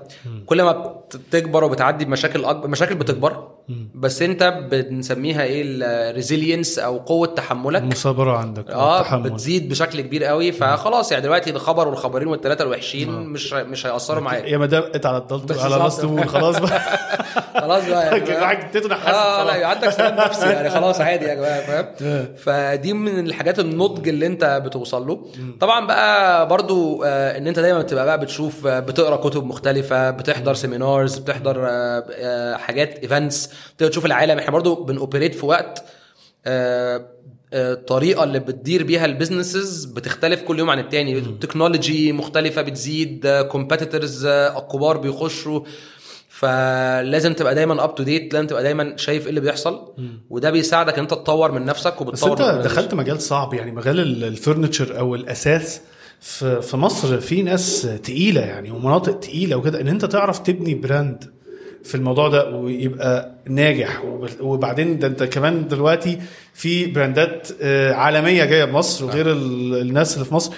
كل 0.46 0.62
ما 0.62 0.72
بت- 0.72 1.16
بتكبر 1.16 1.64
وبتعدي 1.64 2.04
بمشاكل 2.04 2.44
اكبر 2.44 2.68
مشاكل 2.68 2.94
بتكبر 2.94 3.48
بس 3.94 4.22
انت 4.22 4.42
بنسميها 4.70 5.42
إيه 5.42 5.62
الريزيلينس 5.66 6.78
أو 6.78 6.98
قوة 6.98 7.26
تحملك. 7.26 7.82
المثابرة 7.82 8.36
عندك 8.36 8.70
آه 8.70 9.00
التحمل. 9.00 9.30
بتزيد 9.30 9.68
بشكل 9.68 10.00
كبير 10.00 10.24
قوي 10.24 10.52
فخلاص 10.52 11.12
يعني 11.12 11.24
دلوقتي 11.24 11.50
الخبر 11.50 11.88
والخبرين 11.88 12.28
والثلاثه 12.28 12.64
الوحشين 12.64 13.10
مش 13.10 13.52
مش 13.52 13.86
هيأثروا 13.86 14.20
معاك. 14.22 14.44
يا 14.44 14.58
ما 14.58 14.66
دقت 14.66 15.06
على 15.06 15.18
الضلط 15.18 15.52
على. 15.58 15.76
راس 15.76 16.00
خلاص 16.26 16.58
بقى. 16.58 16.80
خلاص 17.60 17.88
بقى 17.88 18.06
يعني 18.06 18.24
آه. 19.08 19.44
لا 19.44 19.66
عندك 19.66 19.88
سلام 19.90 20.14
نفسي 20.16 20.46
يعني 20.46 20.70
خلاص 20.70 21.00
عادي 21.00 21.24
يا 21.24 21.34
جماعة 21.34 21.60
فاهم؟ 21.60 21.86
فدي 22.44 22.92
من 22.92 23.26
الحاجات 23.26 23.58
النضج 23.58 24.08
اللي 24.08 24.26
انت 24.26 24.62
بتوصل 24.64 25.06
له. 25.06 25.26
طبعا 25.60 25.86
بقى 25.86 26.48
برضو 26.48 27.02
آه، 27.04 27.38
ان 27.38 27.46
انت 27.46 27.58
دايما 27.58 27.78
بتبقى 27.82 28.04
بقى 28.04 28.20
بتشوف 28.20 28.66
آه، 28.66 28.80
بتقرأ 28.80 29.16
كتب 29.16 29.44
مختلفة 29.44 30.10
بتحضر 30.10 30.54
seminars 30.54 31.18
بتحضر 31.18 31.66
آه، 31.68 32.04
آه، 32.12 32.56
حاجات 32.56 32.98
events 32.98 33.50
تقدر 33.78 33.90
تشوف 33.90 34.06
العالم. 34.06 34.38
إحنا 34.38 34.50
برضو 34.52 34.74
بن 34.84 34.95
operate 34.95 35.34
في 35.34 35.46
وقت 35.46 35.84
آه، 36.46 36.96
آه، 37.52 37.72
الطريقة 37.72 38.24
اللي 38.24 38.38
بتدير 38.38 38.82
بيها 38.84 39.04
ال 39.04 39.12
businesses 39.12 39.84
بتختلف 39.84 40.42
كل 40.42 40.58
يوم 40.58 40.70
عن 40.70 40.78
التاني. 40.78 41.20
technology 41.20 42.12
مختلفة 42.12 42.62
بتزيد 42.62 43.26
competitors 43.50 44.26
كبار 44.72 44.96
بيخشوا. 44.96 45.60
فلازم 46.28 47.32
تبقى 47.32 47.54
دايما 47.54 47.84
up 47.84 47.94
to 47.94 48.02
date 48.02 48.34
لازم 48.34 48.46
تبقى 48.46 48.62
دايما 48.62 48.96
شايف 48.96 49.22
إيه 49.22 49.28
اللي 49.28 49.40
بيحصل. 49.40 49.94
وده 50.30 50.50
بيساعدك 50.50 50.94
إن 50.94 51.00
أنت 51.00 51.10
تطور 51.10 51.52
من 51.52 51.64
نفسك 51.64 52.02
بس 52.02 52.22
وبتطور 52.22 52.32
أنت 52.50 52.56
من 52.56 52.62
دخلت 52.62 52.94
مجال 52.94 53.22
صعب 53.22 53.54
يعني 53.54 53.72
مجال 53.72 54.00
ال- 54.00 54.36
ال 54.36 54.42
furniture 54.42 54.90
أو 54.98 55.14
الأثاث 55.14 55.80
في 56.20 56.76
مصر 56.76 57.20
في 57.20 57.42
ناس 57.42 57.82
تقيلة 58.02 58.40
يعني 58.40 58.70
ومناطق 58.70 59.18
تقيلة 59.20 59.56
وكده. 59.56 59.80
إن 59.80 59.88
أنت 59.88 60.04
تعرف 60.04 60.38
تبني 60.38 60.74
brand 60.74 61.33
في 61.84 61.94
الموضوع 61.94 62.28
ده 62.28 62.50
ويبقى 62.56 63.34
ناجح. 63.48 64.04
وب- 64.04 64.40
وبعدين 64.40 64.98
ده 64.98 65.06
انت 65.06 65.22
كمان 65.22 65.68
دلوقتي 65.68 66.18
في 66.54 66.86
brandات 66.86 67.48
آه، 67.62 67.92
عالمية 67.92 68.44
جاية 68.44 68.64
بمصر 68.64 69.04
وغير 69.04 69.32
ال- 69.32 69.80
الناس 69.80 70.14
اللي 70.14 70.24
في 70.24 70.34
مصر. 70.34 70.52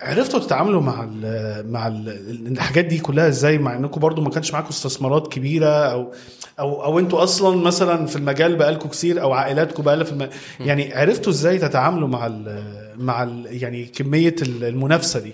عرفتوا 0.00 0.40
تتعاملوا 0.40 0.80
مع 0.82 1.04
ال 1.12 1.72
مع 1.72 1.86
ال 1.88 2.08
الحاجات 2.52 2.84
دي 2.84 2.98
كلها 2.98 3.28
إزاي؟ 3.28 3.58
مع 3.58 3.76
انكم 3.76 4.00
برضو 4.00 4.22
ما 4.22 4.30
كانش 4.30 4.52
معاكم 4.52 4.68
استثمارات 4.68 5.32
كبيرة 5.32 5.66
أو 5.68 6.12
أو 6.60 6.84
أو 6.84 6.98
أنتوا 6.98 7.22
أصلا 7.22 7.56
مثلا 7.56 8.06
في 8.06 8.16
المجال 8.16 8.56
بقالكم 8.56 8.88
كتير 8.88 9.22
أو 9.22 9.32
عائلاتكم 9.32 9.82
بقالها 9.82 10.04
في 10.04 10.12
الم... 10.12 10.28
يعني 10.60 10.94
عرفتوا 10.94 11.32
إزاي 11.32 11.58
تتعاملوا 11.58 12.08
مع 12.08 12.26
ال 12.26 12.62
مع 12.96 13.22
ال 13.22 13.46
يعني 13.62 13.84
كمية 13.84 14.34
ال- 14.42 14.64
المنافسة 14.64 15.20
دي؟ 15.20 15.32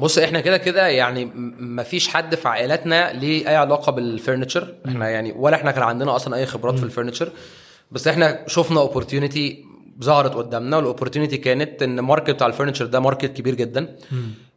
بص 0.00 0.18
إحنا 0.18 0.40
كده 0.40 0.56
كده 0.56 0.86
يعني 0.88 1.24
م- 1.24 1.54
مفيش 1.76 2.08
حد 2.08 2.34
في 2.34 2.48
عائلاتنا 2.48 3.12
ليه 3.12 3.48
أي 3.48 3.56
علاقة 3.56 3.92
بالفرنتشر 3.92 4.74
إحنا 4.88 5.08
يعني 5.08 5.32
ولا 5.36 5.56
إحنا 5.56 5.70
كان 5.70 5.82
عندنا 5.82 6.16
أصلا 6.16 6.36
أي 6.36 6.46
خبرات 6.46 6.78
في 6.78 6.84
ال 6.84 6.89
furniture 6.89 7.32
بس 7.90 8.08
إحنا 8.08 8.44
شفنا 8.46 8.80
opportunity 8.80 9.64
ظهرت 10.04 10.34
قدامنا 10.34 10.76
وال 10.76 10.85
opportunity 10.85 11.36
كانت 11.36 11.82
إن 11.82 11.98
ال 11.98 12.03
market 12.03 12.30
بتاع 12.30 12.46
ال 12.46 12.50
furniture 12.50 12.86
ده 12.86 13.00
market 13.00 13.32
كبير 13.36 13.54
جدا. 13.54 13.96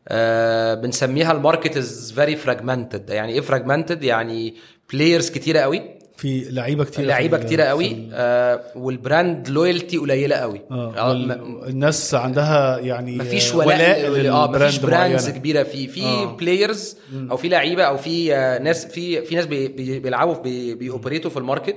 آه 0.08 0.74
بنسميها 0.74 1.32
ال 1.32 1.38
market 1.38 1.78
is 1.78 2.12
very 2.16 2.36
fragmented 2.36 3.10
يعني 3.10 3.34
إيه 3.34 3.42
fragmented 3.42 4.04
يعني 4.04 4.56
players 4.94 5.30
كتيرة 5.30 5.60
قوي. 5.60 5.82
في 6.24 6.46
لعيبة 6.52 6.84
كتير 6.84 7.06
لعيبة 7.06 7.38
كتيرة 7.38 7.64
قوي. 7.64 8.08
آه 8.14 8.62
وال 8.76 8.97
brand 8.97 9.50
loyalty 9.50 9.98
قليلة 9.98 10.36
قوي. 10.36 10.62
آه، 10.72 11.14
ما- 11.14 11.68
الناس 11.68 12.14
عندها 12.16 12.80
يعني 12.80 13.16
مفيش 13.18 13.54
ولاء 13.54 14.10
ولاء 14.12 14.34
آه 14.34 14.52
مفيش 14.52 14.78
brands. 14.78 15.30
كبيرة. 15.30 15.64
في 15.64 15.88
في 15.88 16.04
آه. 16.04 16.26
players 16.38 16.98
أو 17.32 17.38
في 17.38 17.48
لعيبة 17.50 17.84
أو 17.84 17.98
في 17.98 18.36
آه، 18.36 18.60
ناس 18.60 18.86
في 18.86 19.22
في 19.26 19.36
ناس 19.36 19.46
بي- 19.46 20.00
بيلعبوا 20.00 20.36
بي- 20.36 20.76
بي 20.76 20.87
operate 20.87 21.24
وا 21.24 21.30
في 21.32 21.38
ال 21.38 21.42
market. 21.42 21.76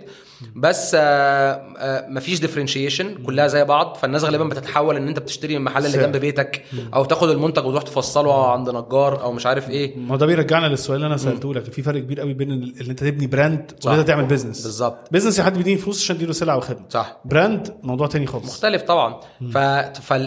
بس 0.57 0.93
آه، 0.95 1.01
آه، 1.79 2.09
مفيش 2.09 2.41
differentiation 2.41 3.15
كلها 3.23 3.47
زي 3.47 3.65
بعض 3.65 3.97
فالناس 3.97 4.25
غالبا 4.25 4.45
بتتحول 4.45 4.97
إن 4.97 5.09
أنت 5.09 5.19
بتشتري 5.19 5.53
من 5.53 5.57
المحل 5.61 5.87
اللي. 5.87 5.99
جنب 5.99 6.17
بيتك 6.17 6.65
أو 6.95 7.05
تاخد 7.05 7.31
المنتج 7.31 7.65
وتروح 7.67 7.83
تفصله 7.83 8.53
عند 8.53 8.71
نجار 8.71 9.23
أو 9.23 9.33
مش 9.33 9.47
عارف 9.47 9.71
إيه. 9.71 9.97
ما 9.99 10.13
هو 10.13 10.17
ده 10.17 10.27
بيرجعنا 10.27 10.67
للسؤال 10.67 10.97
اللي 10.97 11.07
أنا 11.07 11.17
سألته 11.17 11.55
لك 11.55 11.65
في 11.65 11.83
فرق 11.83 12.01
كبير 12.01 12.21
قوي 12.21 12.35
بين 12.35 12.53
إن 12.53 12.91
أنت 12.91 13.05
تبني 13.05 13.27
brand. 13.27 13.73
وإن 13.85 13.99
أنت 13.99 14.09
تعمل 14.09 14.25
business 14.25 14.63
بالظبط. 14.63 15.13
business 15.13 15.41
حد 15.41 15.57
بيديني 15.57 15.79
فلوس 15.79 16.03
عشان 16.03 16.17
أديله 16.17 16.33
سلعة 16.33 16.57
وخدمة. 16.57 16.85
صح. 16.91 17.17
براند 17.25 17.75
موضوع 17.83 18.07
تاني 18.07 18.27
خالص. 18.27 18.47
مختلف 18.47 18.83
طبعا. 18.83 19.21
ف... 19.53 19.59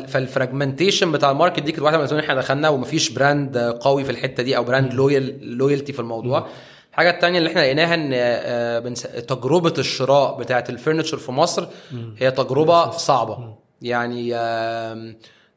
فال 0.08 0.22
fragmentation 0.22 1.12
بتاع 1.12 1.32
ال 1.32 1.36
market 1.36 1.60
دي 1.60 1.72
كانت 1.72 1.84
واحدة 1.84 1.98
من 1.98 2.04
الأسباب 2.04 2.24
إحنا 2.24 2.36
دخلنا 2.36 2.70
ومفيش 2.70 3.10
brand 3.10 3.58
قوي 3.58 4.04
في 4.04 4.12
الحتة 4.12 4.44
دي 4.44 4.58
أو 4.58 4.64
brand 4.64 4.94
loyal 4.94 5.58
loyalty 5.58 5.94
في 5.94 6.00
الموضوع. 6.00 6.48
الحاجة 6.92 7.10
التانية 7.10 7.38
اللي 7.38 7.50
إحنا 7.50 7.60
لقيناها 7.60 7.94
إن 7.94 8.10
آه، 8.14 8.80
بنس- 8.80 9.02
تجربة 9.28 9.74
الشراء 9.78 10.38
بتاعه 10.38 10.64
ال 10.70 10.74
furniture 10.74 11.16
في 11.16 11.32
مصر 11.32 11.68
هي 12.18 12.32
تجربة 12.32 12.92
صعبة. 12.92 13.56
يعني 13.82 14.36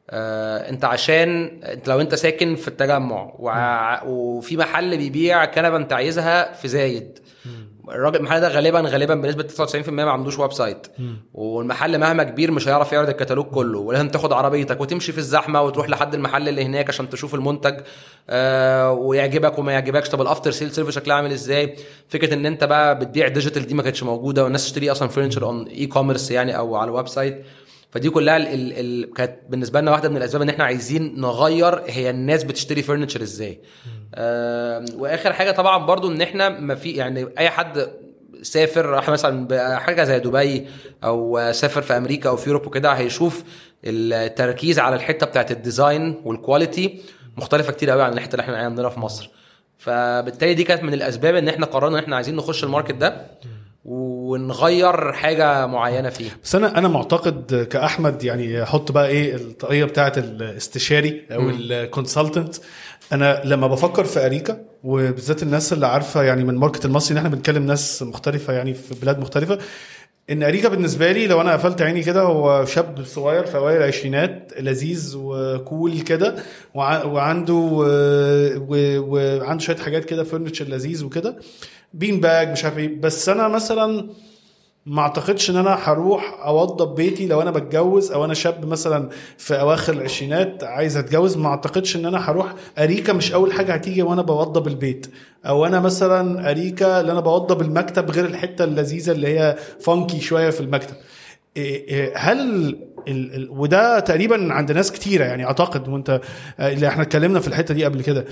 آه، 0.09 0.69
انت 0.69 0.85
عشان 0.85 1.59
انت 1.63 1.87
لو 1.89 2.01
انت 2.01 2.15
ساكن 2.15 2.55
في 2.55 2.67
التجمع 2.67 3.33
وع- 3.39 4.03
وفي 4.03 4.57
محل 4.57 4.97
بيبيع 4.97 5.45
كنبة 5.45 5.75
انت 5.77 5.93
عايزها 5.93 6.53
في 6.53 6.67
زايد. 6.67 7.19
الراجل 7.89 8.15
المحل 8.17 8.39
ده 8.41 8.47
غالبا 8.47 8.79
غالبا 8.81 9.15
بنسبة 9.15 9.43
99% 9.43 9.89
ما 9.89 10.11
عندوش 10.11 10.39
website. 10.39 10.87
والمحل 11.33 11.97
مهما 11.99 12.23
كبير 12.23 12.51
مش 12.51 12.67
هيعرف 12.67 12.91
يعرض 12.93 13.09
الكتالوج 13.09 13.45
كله. 13.45 13.79
ولازم 13.79 14.09
تاخد 14.09 14.33
عربيتك 14.33 14.81
وتمشي 14.81 15.11
في 15.11 15.17
الزحمة 15.17 15.61
وتروح 15.61 15.89
لحد 15.89 16.13
المحل 16.13 16.49
اللي 16.49 16.65
هناك 16.65 16.89
عشان 16.89 17.09
تشوف 17.09 17.35
المنتج. 17.35 17.79
آه 18.29 18.91
ويعجبك 18.91 19.59
وما 19.59 19.71
يعجبكش. 19.71 20.09
طب 20.09 20.21
ال 20.21 20.26
after 20.26 20.51
sale 20.51 20.71
service 20.71 20.95
شكلها 20.95 21.15
عامل 21.15 21.31
إزاي؟ 21.31 21.75
فكرة 22.09 22.33
إن 22.33 22.45
أنت 22.45 22.63
بقى 22.63 22.99
بتبيع 22.99 23.27
digital 23.27 23.67
دي 23.67 23.73
ما 23.73 23.83
كانتش 23.83 24.03
موجودة 24.03 24.43
والناس 24.43 24.65
تشتري 24.65 24.91
أصلا 24.91 25.07
furniture 25.07 25.45
on 25.45 25.67
e-commerce 25.67 26.31
يعني 26.31 26.57
أو 26.57 26.75
على 26.75 26.89
ال 26.89 27.07
website. 27.07 27.45
فدي 27.93 28.09
كلها 28.09 28.37
ال 28.37 28.47
ال 28.47 28.73
ال 29.03 29.13
كانت 29.13 29.35
بالنسبة 29.49 29.81
لنا 29.81 29.91
واحدة 29.91 30.09
من 30.09 30.17
الأسباب 30.17 30.41
إن 30.41 30.49
إحنا 30.49 30.63
عايزين 30.63 31.21
نغير 31.21 31.81
هي 31.87 32.09
الناس 32.09 32.43
بتشتري 32.43 32.81
furniture 32.81 33.21
إزاي. 33.21 33.59
آه 34.15 34.85
وآخر 34.97 35.33
حاجة 35.33 35.51
طبعا 35.51 35.85
برضو 35.85 36.11
إن 36.11 36.21
إحنا 36.21 36.49
ما 36.49 36.75
في 36.75 36.91
يعني 36.91 37.27
أي 37.37 37.49
حد 37.49 37.87
سافر 38.41 38.85
راح 38.85 39.09
مثلا 39.09 39.47
بحاجه 39.47 40.03
زي 40.03 40.19
دبي 40.19 40.67
أو 41.03 41.51
سافر 41.51 41.81
في 41.81 41.97
أمريكا 41.97 42.29
أو 42.29 42.37
في 42.37 42.47
أوروبا 42.47 42.67
وكده 42.67 42.91
هيشوف 42.91 43.43
التركيز 43.83 44.79
على 44.79 44.95
الحتة 44.95 45.25
بتاعت 45.25 45.51
ال 45.51 45.61
design 45.61 46.21
وال 46.25 46.42
quality 46.42 47.01
مختلفة 47.37 47.71
كتير 47.73 47.89
قوي 47.89 48.01
عن 48.03 48.13
الحتة 48.13 48.31
اللي 48.31 48.43
إحنا 48.43 48.57
عندنا 48.57 48.89
في 48.89 48.99
مصر. 48.99 49.29
فبالتالي 49.77 50.53
دي 50.53 50.63
كانت 50.63 50.83
من 50.83 50.93
الأسباب 50.93 51.35
إن 51.35 51.47
إحنا 51.47 51.65
قررنا 51.65 51.97
إن 51.97 52.03
إحنا 52.03 52.15
عايزين 52.15 52.35
نخش 52.35 52.63
ال 52.63 52.68
market 52.68 52.95
ده. 52.95 53.25
ونغير 53.85 55.11
حاجة 55.13 55.67
معينة 55.67 56.09
فيه 56.09 56.29
بس 56.43 56.55
أنا 56.55 56.77
أنا 56.77 56.87
معتقد 56.87 57.67
كأحمد 57.71 58.23
يعني 58.23 58.63
أحط 58.63 58.91
بقى 58.91 59.07
إيه 59.07 59.35
الطاقية 59.35 59.85
بتاعه 59.85 60.13
الاستشاري 60.17 61.21
أو 61.31 61.49
ال 61.49 61.59
consultant 61.59 62.55
أنا 63.13 63.41
لما 63.45 63.67
بفكر 63.67 64.03
في 64.03 64.25
أريكا 64.25 64.59
وبالذات 64.83 65.43
الناس 65.43 65.73
اللي 65.73 65.87
عارفة 65.87 66.23
يعني 66.23 66.43
من 66.43 66.55
market 66.55 66.85
المصري 66.85 67.11
إن 67.13 67.17
إحنا 67.17 67.29
بنتكلم 67.29 67.65
ناس 67.65 68.03
مختلفة 68.03 68.53
يعني 68.53 68.73
في 68.73 68.95
بلاد 69.01 69.19
مختلفة 69.19 69.57
إن 70.29 70.43
أريكا 70.43 70.69
بالنسبة 70.69 71.11
لي 71.11 71.27
لو 71.27 71.41
أنا 71.41 71.53
قفلت 71.53 71.81
عيني 71.81 72.03
كده 72.03 72.21
هو 72.21 72.65
شاب 72.65 73.03
صغير 73.05 73.45
في 73.45 73.57
أوائل 73.57 73.77
العشرينات 73.77 74.53
لذيذ 74.59 75.13
وكول 75.17 75.99
كده 76.01 76.35
وع- 76.73 77.03
وعنده 77.03 77.53
وعنده 78.67 79.63
شوية 79.63 79.75
حاجات 79.77 80.05
كده 80.05 80.23
فرنتشر 80.23 80.65
لذيذ 80.65 81.05
وكده. 81.05 81.35
بين 81.93 82.19
باج 82.19 82.51
مش 82.51 82.63
عارف 82.65 82.77
إيه. 82.77 83.01
بس 83.01 83.29
أنا 83.29 83.47
مثلا 83.47 84.09
ما 84.85 85.01
أعتقدش 85.01 85.49
إن 85.49 85.55
أنا 85.55 85.77
هروح 85.83 86.39
أوضب 86.45 86.95
بيتي 86.95 87.27
لو 87.27 87.41
أنا 87.41 87.51
بتجوز 87.51 88.11
أو 88.11 88.25
أنا 88.25 88.33
شاب 88.33 88.65
مثلا 88.65 89.09
في 89.37 89.59
أواخر 89.59 89.93
العشرينات 89.93 90.63
عايز 90.63 90.97
أتجوز. 90.97 91.37
ما 91.37 91.47
أعتقدش 91.49 91.95
إن 91.95 92.05
أنا 92.05 92.29
هروح. 92.29 92.53
أريكا 92.79 93.13
مش 93.13 93.33
أول 93.33 93.53
حاجة 93.53 93.73
هتيجي 93.73 94.01
وأنا 94.01 94.21
بوضب 94.21 94.67
البيت. 94.67 95.07
أو 95.45 95.65
أنا 95.65 95.79
مثلا 95.79 96.49
أريكا 96.49 96.99
اللي 97.01 97.11
أنا 97.11 97.19
بوضب 97.19 97.61
المكتب 97.61 98.11
غير 98.11 98.25
الحتة 98.25 98.63
اللذيذة 98.63 99.11
اللي 99.11 99.27
هي 99.39 99.57
funky 99.81 100.19
شوية 100.19 100.49
في 100.49 100.59
المكتب. 100.61 100.95
إيه 101.57 101.87
إيه 101.87 102.13
هل 102.17 102.77
وده 103.49 103.99
تقريبا 103.99 104.53
عند 104.53 104.71
ناس 104.71 104.91
كتيرة 104.91 105.25
يعني 105.25 105.45
أعتقد. 105.45 105.87
وأنت 105.87 106.21
آه، 106.59 106.73
اللي 106.73 106.87
إحنا 106.87 107.03
اتكلمنا 107.03 107.39
في 107.39 107.47
الحتة 107.47 107.73
دي 107.73 107.85
قبل 107.85 108.01
كده. 108.01 108.25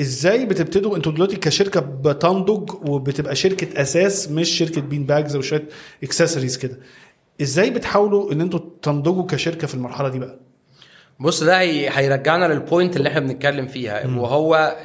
إزاي 0.00 0.46
بتبتدوا؟ 0.46 0.96
أنتوا 0.96 1.12
دلوقتي 1.12 1.36
كشركة 1.36 1.80
بتنضج 1.80 2.70
وبتبقى 2.88 3.36
شركة 3.36 3.82
أساس 3.82 4.30
مش 4.30 4.48
شركة 4.48 4.80
bean 4.80 5.06
bags 5.06 5.36
وشويه 5.36 5.64
اكسسوارز 6.02 6.56
كده. 6.56 6.78
إزاي 7.42 7.70
بتحاولوا 7.70 8.32
إن 8.32 8.40
أنتوا 8.40 8.60
تنضجوا 8.82 9.26
كشركة 9.26 9.66
في 9.66 9.74
المرحلة 9.74 10.08
دي 10.08 10.18
بقى؟ 10.18 10.38
بص 11.20 11.42
ده 11.42 11.60
هي- 11.60 11.88
هيرجعنا 11.92 12.44
لل 12.54 12.66
point 12.66 12.96
اللي 12.96 13.08
إحنا 13.08 13.20
بنتكلم 13.20 13.66
فيها 13.66 14.06
وهو 14.06 14.76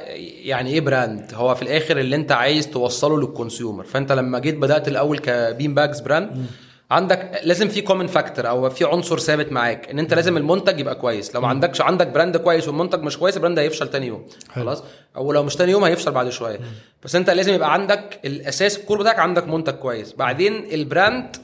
يعني 0.44 0.70
إيه 0.70 0.80
brand 0.80 1.30
هو 1.34 1.54
في 1.54 1.62
الآخر 1.62 1.98
اللي 1.98 2.16
أنت 2.16 2.32
عايز 2.32 2.68
توصله 2.70 3.18
لل 3.20 3.33
consumer 3.33 3.84
فأنت 3.84 4.12
لما 4.12 4.38
جيت 4.38 4.54
بدأت 4.56 4.88
الأول 4.88 5.18
ك 5.18 5.29
bean 5.29 5.74
bags 5.74 6.00
brand 6.00 6.46
عندك 6.90 7.40
لازم 7.44 7.68
في 7.68 7.80
common 7.80 8.06
factor 8.06 8.48
أو 8.48 8.70
في 8.70 8.84
عنصر 8.84 9.18
ثابت 9.18 9.52
معاك 9.52 9.90
إن 9.90 9.98
أنت 9.98 10.14
لازم 10.14 10.36
المنتج 10.36 10.80
يبقى 10.80 10.94
كويس. 10.94 11.34
لو 11.34 11.40
ما 11.40 11.48
عندكش 11.48 11.80
عندك 11.80 12.06
brand 12.06 12.36
كويس 12.36 12.68
والمنتج 12.68 13.02
مش 13.02 13.18
كويس 13.18 13.36
ال 13.36 13.40
brand 13.40 13.58
هيفشل 13.58 13.88
تاني 13.90 14.06
يوم. 14.06 14.26
حلو. 14.50 14.64
خلاص؟ 14.64 14.82
أو 15.16 15.32
لو 15.32 15.42
مش 15.42 15.56
تاني 15.56 15.72
يوم 15.72 15.84
هيفشل 15.84 16.10
بعد 16.10 16.28
شوية. 16.28 16.60
بس 17.04 17.16
أنت 17.16 17.30
لازم 17.30 17.54
يبقى 17.54 17.72
عندك 17.72 18.20
الأساس 18.24 18.78
ال 18.78 18.82
core 18.82 19.00
بتاعك 19.00 19.18
عندك 19.18 19.48
منتج 19.48 19.72
كويس. 19.74 20.12
بعدين 20.12 20.64
ال 20.72 20.83
brand 20.83 21.36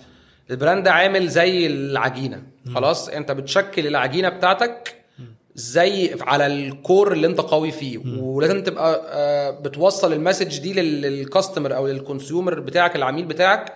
ال 0.50 0.56
brand 0.56 0.84
ده 0.84 0.92
عامل 0.92 1.28
زي 1.28 1.66
العجينة. 1.66 2.42
خلاص؟ 2.74 3.08
أنت 3.08 3.32
بتشكل 3.32 3.86
العجينة 3.86 4.28
بتاعتك 4.28 4.94
زي 5.54 6.16
على 6.20 6.46
ال 6.46 6.59
core 6.59 7.12
اللي 7.12 7.26
أنت 7.26 7.40
قوي 7.40 7.70
فيه. 7.70 7.98
ولازم 8.20 8.62
تبقى 8.62 9.02
آه، 9.12 9.50
بتوصل 9.50 10.12
ال 10.12 10.18
message 10.18 10.58
دي 10.60 10.72
لل- 10.72 11.00
لل 11.02 11.17
customer 11.17 11.76
أو 11.76 11.86
لل 11.86 12.01
consumer 12.01 12.60
بتاعك 12.60 12.96
العميل 12.96 13.24
بتاعك. 13.24 13.72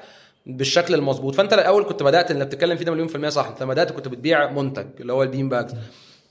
بالشكل 0.47 0.95
المظبوط. 0.95 1.35
فأنت 1.35 1.53
الأول 1.53 1.85
كنت 1.85 2.03
بدأت 2.03 2.31
اللي 2.31 2.45
بتتكلم 2.45 2.77
فيه 2.77 2.85
ده 2.85 2.93
مليون 2.93 3.09
في 3.09 3.15
المية 3.15 3.29
صح. 3.29 3.47
أنت 3.49 3.63
لما 3.63 3.73
بدأت 3.73 3.93
كنت 3.93 4.09
بتبيع 4.09 4.51
منتج 4.51 4.87
اللي 5.01 5.13
هو 5.13 5.23
ال 5.23 5.28
bean 5.28 5.49
bags. 5.49 5.75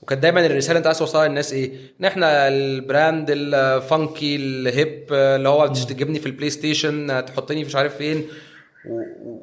وكانت 0.02 0.22
دايما 0.22 0.46
الرسالة 0.46 0.78
أنت 0.78 0.86
عايز 0.86 0.98
توصلها 0.98 1.28
للناس 1.28 1.52
إيه؟ 1.52 1.72
إن 2.00 2.04
إحنا 2.04 2.48
ال 2.48 2.61
brand 2.61 3.26
ال 3.30 3.48
funky 3.48 4.36
ال 4.36 4.53
hip 4.53 5.06
اللي 5.12 5.48
هو 5.48 5.66
تجيبني 5.66 6.18
في 6.18 6.26
البلاي 6.26 6.50
ستيشن 6.50 7.24
تحطني 7.26 7.64
مش 7.64 7.76
عارف 7.76 7.96
فين. 7.96 8.26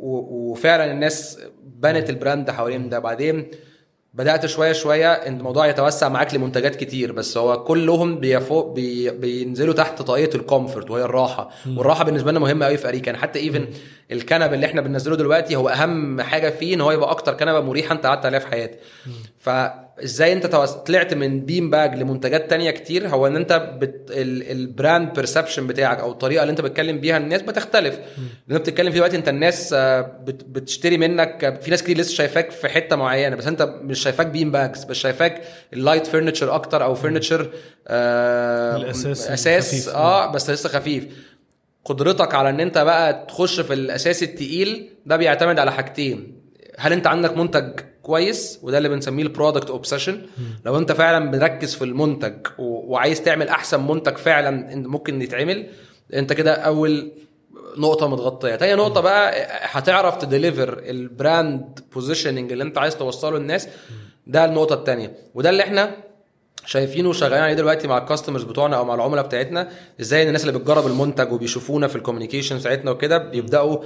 وفعلا 0.02 0.92
الناس 0.92 1.40
بنت 1.64 2.10
ال 2.10 2.17
brand 2.17 2.52
حوالين 2.52 2.90
ده. 2.90 3.00
بعدين 3.00 3.48
بدأت 4.18 4.46
شوية 4.46 4.72
شوية 4.72 5.12
إن 5.14 5.38
الموضوع 5.38 5.68
يتوسع 5.68 6.10
معاك 6.10 6.34
لمنتجات 6.34 6.76
كتير 6.76 7.12
بس 7.12 7.38
هو 7.38 7.64
كلهم 7.64 8.20
بيفوق 8.20 8.74
بي 8.74 9.10
بينزلوا 9.10 9.74
تحت 9.74 10.02
طاقية 10.02 10.30
ال 10.36 10.43
comfort 10.43 10.92
وهي 10.92 11.04
الراحة. 11.04 11.50
والراحة 11.78 12.04
بالنسبة 12.04 12.32
لنا 12.32 12.40
مهمة 12.40 12.66
قوي 12.66 12.78
في 12.78 12.88
أريكا. 12.88 13.06
يعني 13.06 13.18
حتى 13.18 13.40
even 13.40 13.68
الكنب 14.12 14.54
اللي 14.54 14.66
إحنا 14.66 14.82
بننزله 14.82 15.16
دلوقتي 15.16 15.56
هو 15.56 15.70
أهم 15.70 16.22
حاجة 16.22 16.50
فيه 16.50 16.74
إن 16.76 16.82
هو 16.82 16.92
يبقى 16.92 17.12
أكتر 17.12 17.34
كنبة 17.34 17.60
مريحة 17.60 17.96
أنت 17.96 18.06
قعدت 18.06 18.26
عليها 18.26 18.40
في 18.40 18.48
حياتك. 18.48 18.80
فازاي 19.98 20.34
انت 20.34 20.46
طلعت 20.88 21.14
من 21.14 21.46
bean 21.46 21.70
bag 21.70 21.96
لمنتجات 21.96 22.50
تانية 22.50 22.72
كتير؟ 22.72 23.08
هو 23.08 23.28
ان 23.28 23.36
انت 23.36 23.74
بت... 23.82 24.12
ال... 24.12 24.52
ال 24.52 24.62
brand 24.62 25.14
perception 25.14 25.68
بتاعك 25.68 26.00
أو 26.00 26.12
الطريقة 26.12 26.42
اللي 26.42 26.52
انت 26.52 26.62
بتتكلم 26.62 27.00
بيها 27.00 27.18
الناس 27.18 27.42
بتختلف. 27.42 28.00
لأن 28.48 28.60
بتتكلم 28.60 28.90
في 28.90 28.96
دلوقتي 28.96 29.16
انت 29.18 29.30
الناس 29.30 29.74
آه، 29.74 30.02
بت... 30.02 30.44
بتشتري 30.44 30.98
منك 30.98 31.60
في 31.62 31.72
ناس 31.72 31.84
كتير 31.84 31.98
لسه 31.98 32.14
شايفاك 32.14 32.52
في 32.52 32.70
حتة 32.70 32.96
معينة 32.96 33.36
بس 33.36 33.48
انت 33.48 33.62
مش 33.62 34.00
شايفاك 34.00 34.28
bean 34.28 34.52
bags 34.52 34.84
بس 34.84 34.96
شايفاك 34.96 35.42
ال 35.74 35.80
light 35.80 36.08
furniture 36.08 36.56
أكتر 36.56 36.84
أو 36.84 36.96
furniture 36.96 37.50
آه 37.88 38.76
الأساس 38.78 39.28
أساس. 39.32 39.88
آه 39.88 40.32
بس 40.32 40.50
لسه 40.50 40.70
خفيف. 40.70 41.06
قدرتك 41.86 42.36
على 42.36 42.50
إن 42.50 42.60
انت 42.60 42.78
بقى 42.78 43.26
تخش 43.28 43.60
في 43.60 43.74
الأساس 43.74 44.24
التقيل 44.24 44.90
ده 45.06 45.18
بيعتمد 45.18 45.60
على 45.60 45.72
حاجتين. 45.72 46.42
هل 46.78 46.94
انت 46.94 47.08
عندك 47.08 47.38
منتج 47.38 47.80
كويس 48.08 48.60
وده 48.64 48.78
اللي 48.78 48.90
بنسميه 48.90 49.24
ال 49.24 49.30
product 49.30 49.70
obsession 49.70 50.22
لو 50.66 50.78
انت 50.78 50.92
فعلا 50.92 51.20
مركز 51.32 51.76
في 51.76 51.84
المنتج 51.84 52.34
وعايز 52.58 53.22
تعمل 53.22 53.48
أحسن 53.50 53.88
منتج 53.88 54.18
فعلا 54.18 54.76
ممكن 54.76 55.22
يتعمل 55.22 55.68
انت 56.14 56.34
كده 56.34 56.54
أول 56.54 57.12
نقطة 57.78 58.08
متغطية. 58.08 58.56
تاني 58.56 58.74
نقطة 58.76 59.02
بقى 59.02 59.48
هتعرف 59.62 60.18
ت 60.18 60.26
deliver 60.26 60.80
ال 60.80 60.97
brand 60.97 61.80
positioning 61.94 62.52
اللي 62.52 62.64
انت 62.64 62.78
عايز 62.78 62.96
توصله 62.96 63.38
للناس. 63.38 63.68
ده 64.28 64.46
النقطة 64.46 64.74
التانية. 64.74 65.14
وده 65.36 65.50
اللي 65.50 65.64
إحنا 65.64 65.92
شايفينه 66.68 67.10
وشغالين 67.10 67.38
عليه 67.38 67.54
دلوقتي 67.54 67.88
مع 67.88 67.98
ال 67.98 68.02
customers 68.02 68.44
بتوعنا 68.44 68.78
أو 68.78 68.86
مع 68.86 68.94
العملاء 68.96 69.26
بتاعتنا 69.26 69.70
إزاي 70.02 70.28
الناس 70.28 70.46
اللي 70.46 70.60
بتجرب 70.60 70.88
المنتج 70.88 71.32
وبيشوفونا 71.32 71.88
في 71.88 71.96
ال 71.96 72.00
communication 72.00 72.58
بتاعتنا 72.58 72.92
وكده 72.92 73.18
بيبدأوا 73.18 73.78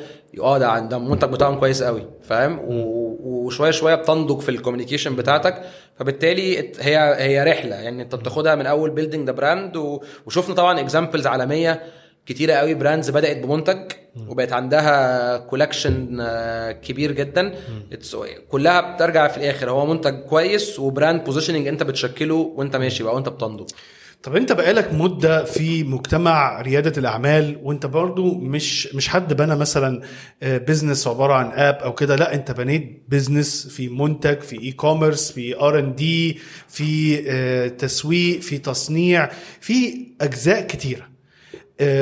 آه 0.41 0.57
ده 0.57 0.79
ده 0.79 0.97
المنتج 0.97 1.29
بتاعهم 1.29 1.59
كويس 1.59 1.83
قوي 1.83 2.07
فاهم؟ 2.23 2.59
وشويه 2.63 3.71
شوية 3.71 3.95
بتنضج 3.95 4.39
في 4.39 4.49
ال 4.49 4.54
communication 4.54 5.15
بتاعتك 5.15 5.61
فبالتالي 5.99 6.71
هي 6.79 7.15
هي 7.17 7.43
رحلة. 7.43 7.75
يعني 7.75 8.01
أنت 8.01 8.15
بتاخدها 8.15 8.55
من 8.55 8.65
أول 8.65 8.89
building 8.89 9.27
the 9.27 9.31
brand 9.33 9.77
وشفنا 10.25 10.55
طبعا 10.55 10.79
examples 10.79 11.27
عالمية 11.27 11.81
كتيرة 12.31 12.53
قوي 12.53 12.73
brands 12.73 13.09
بدأت 13.09 13.37
بمنتج 13.37 13.91
وبقت 14.27 14.53
عندها 14.53 15.37
collection 15.37 16.23
كبير 16.83 17.11
جدا. 17.11 17.53
كلها 18.49 18.95
بترجع 18.95 19.27
في 19.27 19.37
الآخر. 19.37 19.69
هو 19.69 19.85
منتج 19.85 20.13
كويس 20.19 20.79
و 20.79 20.86
brand 20.86 21.23
positioning 21.23 21.67
انت 21.67 21.83
بتشكله 21.83 22.35
وانت 22.35 22.75
ماشي 22.75 23.03
بقى 23.03 23.15
وانت 23.15 23.29
بتنضج. 23.29 23.69
طب 24.23 24.35
انت 24.35 24.51
بقالك 24.51 24.93
مدة 24.93 25.43
في 25.43 25.83
مجتمع 25.83 26.61
ريادة 26.61 26.93
الأعمال 26.97 27.59
وانت 27.63 27.85
برضو 27.85 28.33
مش 28.33 28.95
مش 28.95 29.07
حد 29.07 29.33
بنى 29.33 29.55
مثلا 29.55 30.01
business 30.41 31.07
عبارة 31.07 31.33
عن 31.33 31.51
app 31.51 31.75
أو 31.75 31.93
كده. 31.93 32.15
لا 32.15 32.33
انت 32.33 32.51
بنيت 32.51 33.03
business 33.09 33.67
في 33.67 33.89
منتج 33.89 34.39
في 34.39 34.61
e-commerce 34.61 35.31
في 35.31 35.59
R&D 35.59 36.39
في 36.67 37.23
آه، 37.27 37.67
تسويق 37.67 38.39
في 38.39 38.57
تصنيع 38.57 39.29
في 39.59 40.07
أجزاء 40.21 40.67
كتيرة. 40.67 41.01
آه، 41.01 41.10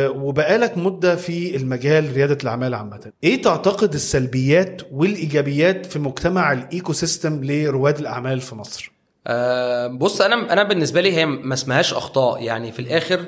وبقالك 0.10 0.78
مدة 0.78 1.16
في 1.16 1.56
المجال 1.56 2.14
ريادة 2.14 2.38
الأعمال 2.44 2.74
عامة. 2.74 3.12
إيه 3.24 3.42
تعتقد 3.42 3.94
السلبيات 3.94 4.82
والإيجابيات 4.92 5.86
في 5.86 6.00
مجتمع 6.00 6.54
ال 6.54 6.94
ecosystem 6.94 7.44
لرواد 7.44 8.00
الأعمال 8.00 8.42
في 8.42 8.56
مصر؟ 8.56 8.92
آه، 9.28 9.88
بص 9.88 10.22
أنا 10.22 10.54
أنا 10.54 10.64
بالنسبة 10.64 11.02
لي 11.02 11.14
هي 11.14 11.26
ما 11.26 11.54
اسمهاش 11.54 11.94
أخطاء. 11.94 12.44
يعني 12.44 12.72
في 12.72 12.80
الآخر 12.80 13.26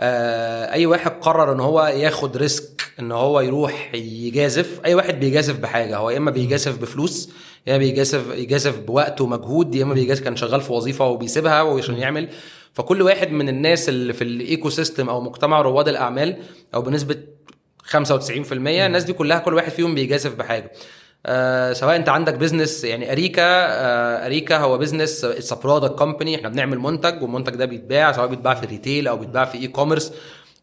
آه، 0.00 0.72
أي 0.72 0.86
واحد 0.86 1.10
قرر 1.10 1.52
إن 1.52 1.60
هو 1.60 1.86
ياخد 1.86 2.36
risk 2.36 2.82
إن 3.00 3.12
هو 3.12 3.40
يروح 3.40 3.94
يجازف 3.94 4.80
أي 4.84 4.94
واحد 4.94 5.20
بيجازف 5.20 5.58
بحاجة. 5.58 5.96
هو 5.96 6.10
يا 6.10 6.16
إما 6.16 6.30
بيجازف 6.30 6.78
بفلوس 6.78 7.30
يا 7.66 7.72
إما 7.72 7.78
بيجازف 7.78 8.24
يجازف 8.34 8.78
بوقت 8.78 9.20
ومجهود 9.20 9.74
يا 9.74 9.82
إما 9.82 9.94
بيجازف 9.94 10.24
كان 10.24 10.36
شغال 10.36 10.60
في 10.60 10.72
وظيفة 10.72 11.06
وبيسيبها 11.06 11.76
عشان 11.78 11.94
يعمل. 11.94 12.28
فكل 12.72 13.02
واحد 13.02 13.30
من 13.32 13.48
الناس 13.48 13.88
اللي 13.88 14.12
في 14.12 14.24
ال 14.24 14.70
ecosystem 14.70 15.08
أو 15.08 15.20
مجتمع 15.20 15.60
رواد 15.60 15.88
الأعمال 15.88 16.36
أو 16.74 16.82
بنسبة 16.82 17.16
95% 17.90 18.52
الناس 18.52 19.04
دي 19.04 19.12
كلها 19.12 19.38
كل 19.38 19.54
واحد 19.54 19.70
فيهم 19.70 19.94
بيجازف 19.94 20.34
بحاجة. 20.34 20.72
آه 21.26 21.72
سواء 21.72 21.96
أنت 21.96 22.08
عندك 22.08 22.34
business 22.34 22.84
يعني 22.84 23.12
أريكا 23.12 23.42
آه 23.42 24.26
أريكا 24.26 24.56
هو 24.58 24.78
business 24.78 25.24
it's 25.24 25.52
product 25.52 25.94
company 25.98 26.36
إحنا 26.36 26.48
بنعمل 26.48 26.78
منتج 26.78 27.22
والمنتج 27.22 27.54
ده 27.54 27.64
بيتباع 27.64 28.12
سواء 28.12 28.26
بيتباع 28.26 28.54
في 28.54 28.66
retail 28.66 29.08
أو 29.08 29.16
بيتباع 29.16 29.44
في 29.44 29.58
e-commerce 29.58 30.12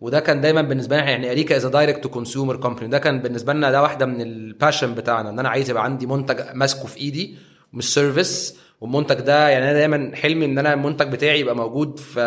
وده 0.01 0.20
كان 0.20 0.41
دايما 0.41 0.62
بالنسبة 0.62 0.95
لنا 0.97 1.10
يعني 1.10 1.32
أريكا 1.32 1.57
is 1.58 1.66
direct 1.66 2.04
to 2.04 2.10
consumer 2.10 2.56
company 2.56 2.88
ده 2.88 2.97
كان 2.99 3.20
بالنسبة 3.22 3.53
لنا 3.53 3.72
ده 3.72 3.82
واحدة 3.82 4.05
من 4.05 4.22
ال 4.22 4.31
passion 4.31 4.95
بتاعنا 4.95 5.30
إن 5.30 5.39
أنا 5.39 5.49
عايز 5.49 5.70
يبقى 5.70 5.84
عندي 5.84 6.05
منتج 6.05 6.41
ماسكه 6.53 6.88
في 6.88 6.97
إيدي 6.97 7.36
مش 7.74 7.93
service 7.93 8.56
والمنتج 8.82 9.16
ده 9.16 9.50
يعني 9.50 9.66
أنا 9.66 9.74
دايما 9.74 10.12
حلمي 10.16 10.46
إن 10.46 10.58
أنا 10.58 10.74
المنتج 10.74 11.08
بتاعي 11.08 11.40
يبقى 11.40 11.56
موجود 11.56 12.00
في 12.00 12.20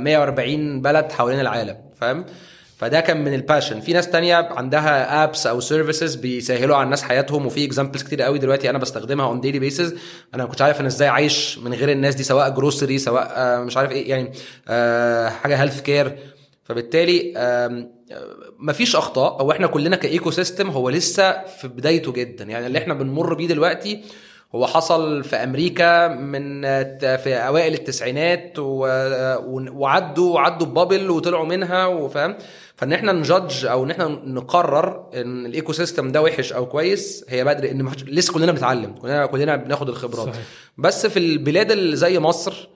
140 0.00 0.82
بلد 0.82 1.12
حوالين 1.12 1.40
العالم 1.40 1.76
فاهم؟ 2.00 2.24
فده 2.76 3.00
كان 3.00 3.24
من 3.24 3.34
ال 3.34 3.40
passion 3.40 3.80
في 3.80 3.92
ناس 3.92 4.10
تانية 4.10 4.34
عندها 4.34 5.24
apps 5.24 5.46
أو 5.46 5.60
services 5.60 6.14
بيسهلوا 6.14 6.76
على 6.76 6.84
الناس 6.84 7.02
حياتهم 7.02 7.46
وفي 7.46 7.64
examples 7.64 8.02
كتير 8.02 8.22
قوي 8.22 8.38
دلوقتي 8.38 8.70
أنا 8.70 8.78
بستخدمها 8.78 9.26
on 9.26 9.40
daily 9.40 9.58
basis 9.58 9.94
أنا 10.34 10.42
ما 10.42 10.48
كنتش 10.48 10.62
عارف 10.62 10.80
أنا 10.80 10.88
إزاي 10.88 11.08
عايش 11.08 11.58
من 11.58 11.74
غير 11.74 11.90
الناس 11.90 12.14
دي 12.14 12.22
سواء 12.22 12.50
grocery 12.50 12.98
سواء 12.98 13.32
آه، 13.36 13.58
مش 13.58 13.76
عارف 13.76 13.90
إيه 13.90 14.10
يعني 14.10 14.32
آه، 14.68 15.28
حاجة 15.28 15.56
healthcare 15.62 16.16
فبالتالي 16.64 17.32
آه، 17.36 17.88
مفيش 18.58 18.96
أخطاء 18.96 19.40
أو 19.40 19.52
إحنا 19.52 19.66
كلنا 19.66 19.96
ك 19.96 20.30
ecosystem 20.30 20.70
هو 20.70 20.90
لسه 20.90 21.44
في 21.44 21.68
بدايته 21.68 22.12
جدا. 22.12 22.44
يعني 22.44 22.66
اللي 22.66 22.78
إحنا 22.78 22.94
بنمر 22.94 23.34
بيه 23.34 23.48
دلوقتي 23.48 24.00
هو 24.54 24.66
حصل 24.66 25.24
في 25.24 25.36
أمريكا 25.36 26.08
من 26.08 26.62
في 27.16 27.34
أوائل 27.34 27.74
التسعينات 27.74 28.58
وعدوا 28.58 30.34
وعدوا 30.34 30.66
ب 30.66 30.72
bubble 30.72 31.10
وطلعوا 31.10 31.46
منها 31.46 31.86
وفاهم 31.86 32.36
فإن 32.76 32.92
إحنا 32.92 33.12
ن 33.12 33.21
judge 33.21 33.66
أو 33.66 33.84
إن 33.84 33.90
إحنا 33.90 34.08
نقرر 34.08 35.10
إن 35.14 35.46
ال 35.46 35.72
ecosystem 35.72 36.12
ده 36.12 36.22
وحش 36.22 36.52
أو 36.52 36.66
كويس 36.66 37.24
هي 37.28 37.44
بدري 37.44 37.70
إن 37.70 37.90
لسه 38.06 38.32
كلنا 38.32 38.52
بنتعلم 38.52 38.92
كلنا 38.92 39.26
كلنا 39.26 39.56
بناخد 39.56 39.88
الخبرات. 39.88 40.26
صحيح. 40.26 40.44
بس 40.78 41.06
في 41.06 41.18
البلاد 41.18 41.70
اللي 41.72 41.96
زي 41.96 42.18
مصر 42.18 42.68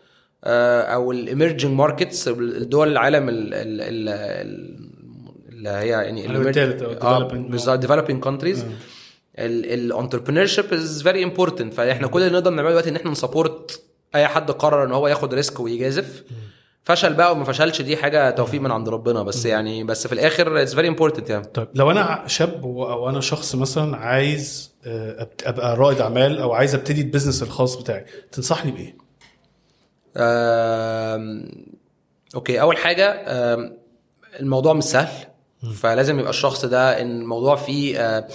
آه، 0.44 0.82
أو 0.82 1.12
ال 1.12 1.19
emerging 1.19 1.72
markets 1.74 2.28
الدول 2.28 2.88
العالم 2.92 3.28
ال- 3.28 3.54
ال- 3.54 3.80
ال- 3.80 4.08
ال- 4.08 4.88
اللي 5.48 5.68
هي 5.68 5.88
يعني 5.88 6.26
العالم 6.26 6.48
التالت 6.48 6.82
أو 6.82 6.92
آه. 8.62 8.68
ال 9.46 10.46
entrepreneurship 10.46 10.72
is 10.74 11.02
very 11.02 11.24
important 11.24 11.74
فإحنا 11.74 12.06
كل 12.06 12.22
اللي 12.22 12.32
نقدر 12.32 12.50
نعمله 12.50 12.70
دلوقتي 12.70 12.90
إن 12.90 12.96
إحنا 12.96 13.10
ن 13.10 13.19
support 13.19 13.82
أي 14.14 14.26
حد 14.26 14.50
قرر 14.50 14.84
إن 14.84 14.92
هو 14.92 15.08
ياخد 15.08 15.34
risk 15.34 15.60
ويجازف. 15.60 16.24
فشل 16.84 17.14
بقى 17.14 17.32
وما 17.32 17.44
فشلش 17.44 17.82
دي 17.82 17.96
حاجة 17.96 18.30
توفيق 18.30 18.60
من 18.60 18.70
عند 18.70 18.88
ربنا. 18.88 19.22
بس 19.22 19.46
يعني 19.46 19.84
بس 19.84 20.06
في 20.06 20.12
الآخر 20.12 20.62
it's 20.62 20.74
very 20.74 20.88
important 20.88 21.30
يعني. 21.30 21.44
طيب 21.44 21.68
لو 21.74 21.90
أنا 21.90 22.24
شاب 22.26 22.64
أو 22.64 23.08
أنا 23.08 23.20
شخص 23.20 23.54
مثلا 23.54 23.96
عايز 23.96 24.72
آه، 24.86 25.28
أبقى 25.44 25.76
رائد 25.76 26.00
أعمال 26.00 26.38
أو 26.38 26.52
عايز 26.52 26.74
أبتدي 26.74 27.00
ال 27.00 27.05
business 27.05 27.42
الخاص 27.42 27.76
بتاعي 27.76 28.04
تنصحني 28.32 28.70
بإيه؟ 28.72 28.96
okay 32.34 32.60
أول 32.60 32.76
حاجة 32.76 33.14
الموضوع 34.40 34.72
مش 34.72 34.84
سهل. 34.84 35.26
فلازم 35.74 36.18
يبقى 36.18 36.30
الشخص 36.30 36.64
ده 36.64 37.00
إن 37.02 37.20
الموضوع 37.20 37.56
فيه 37.56 38.00
آه، 38.00 38.28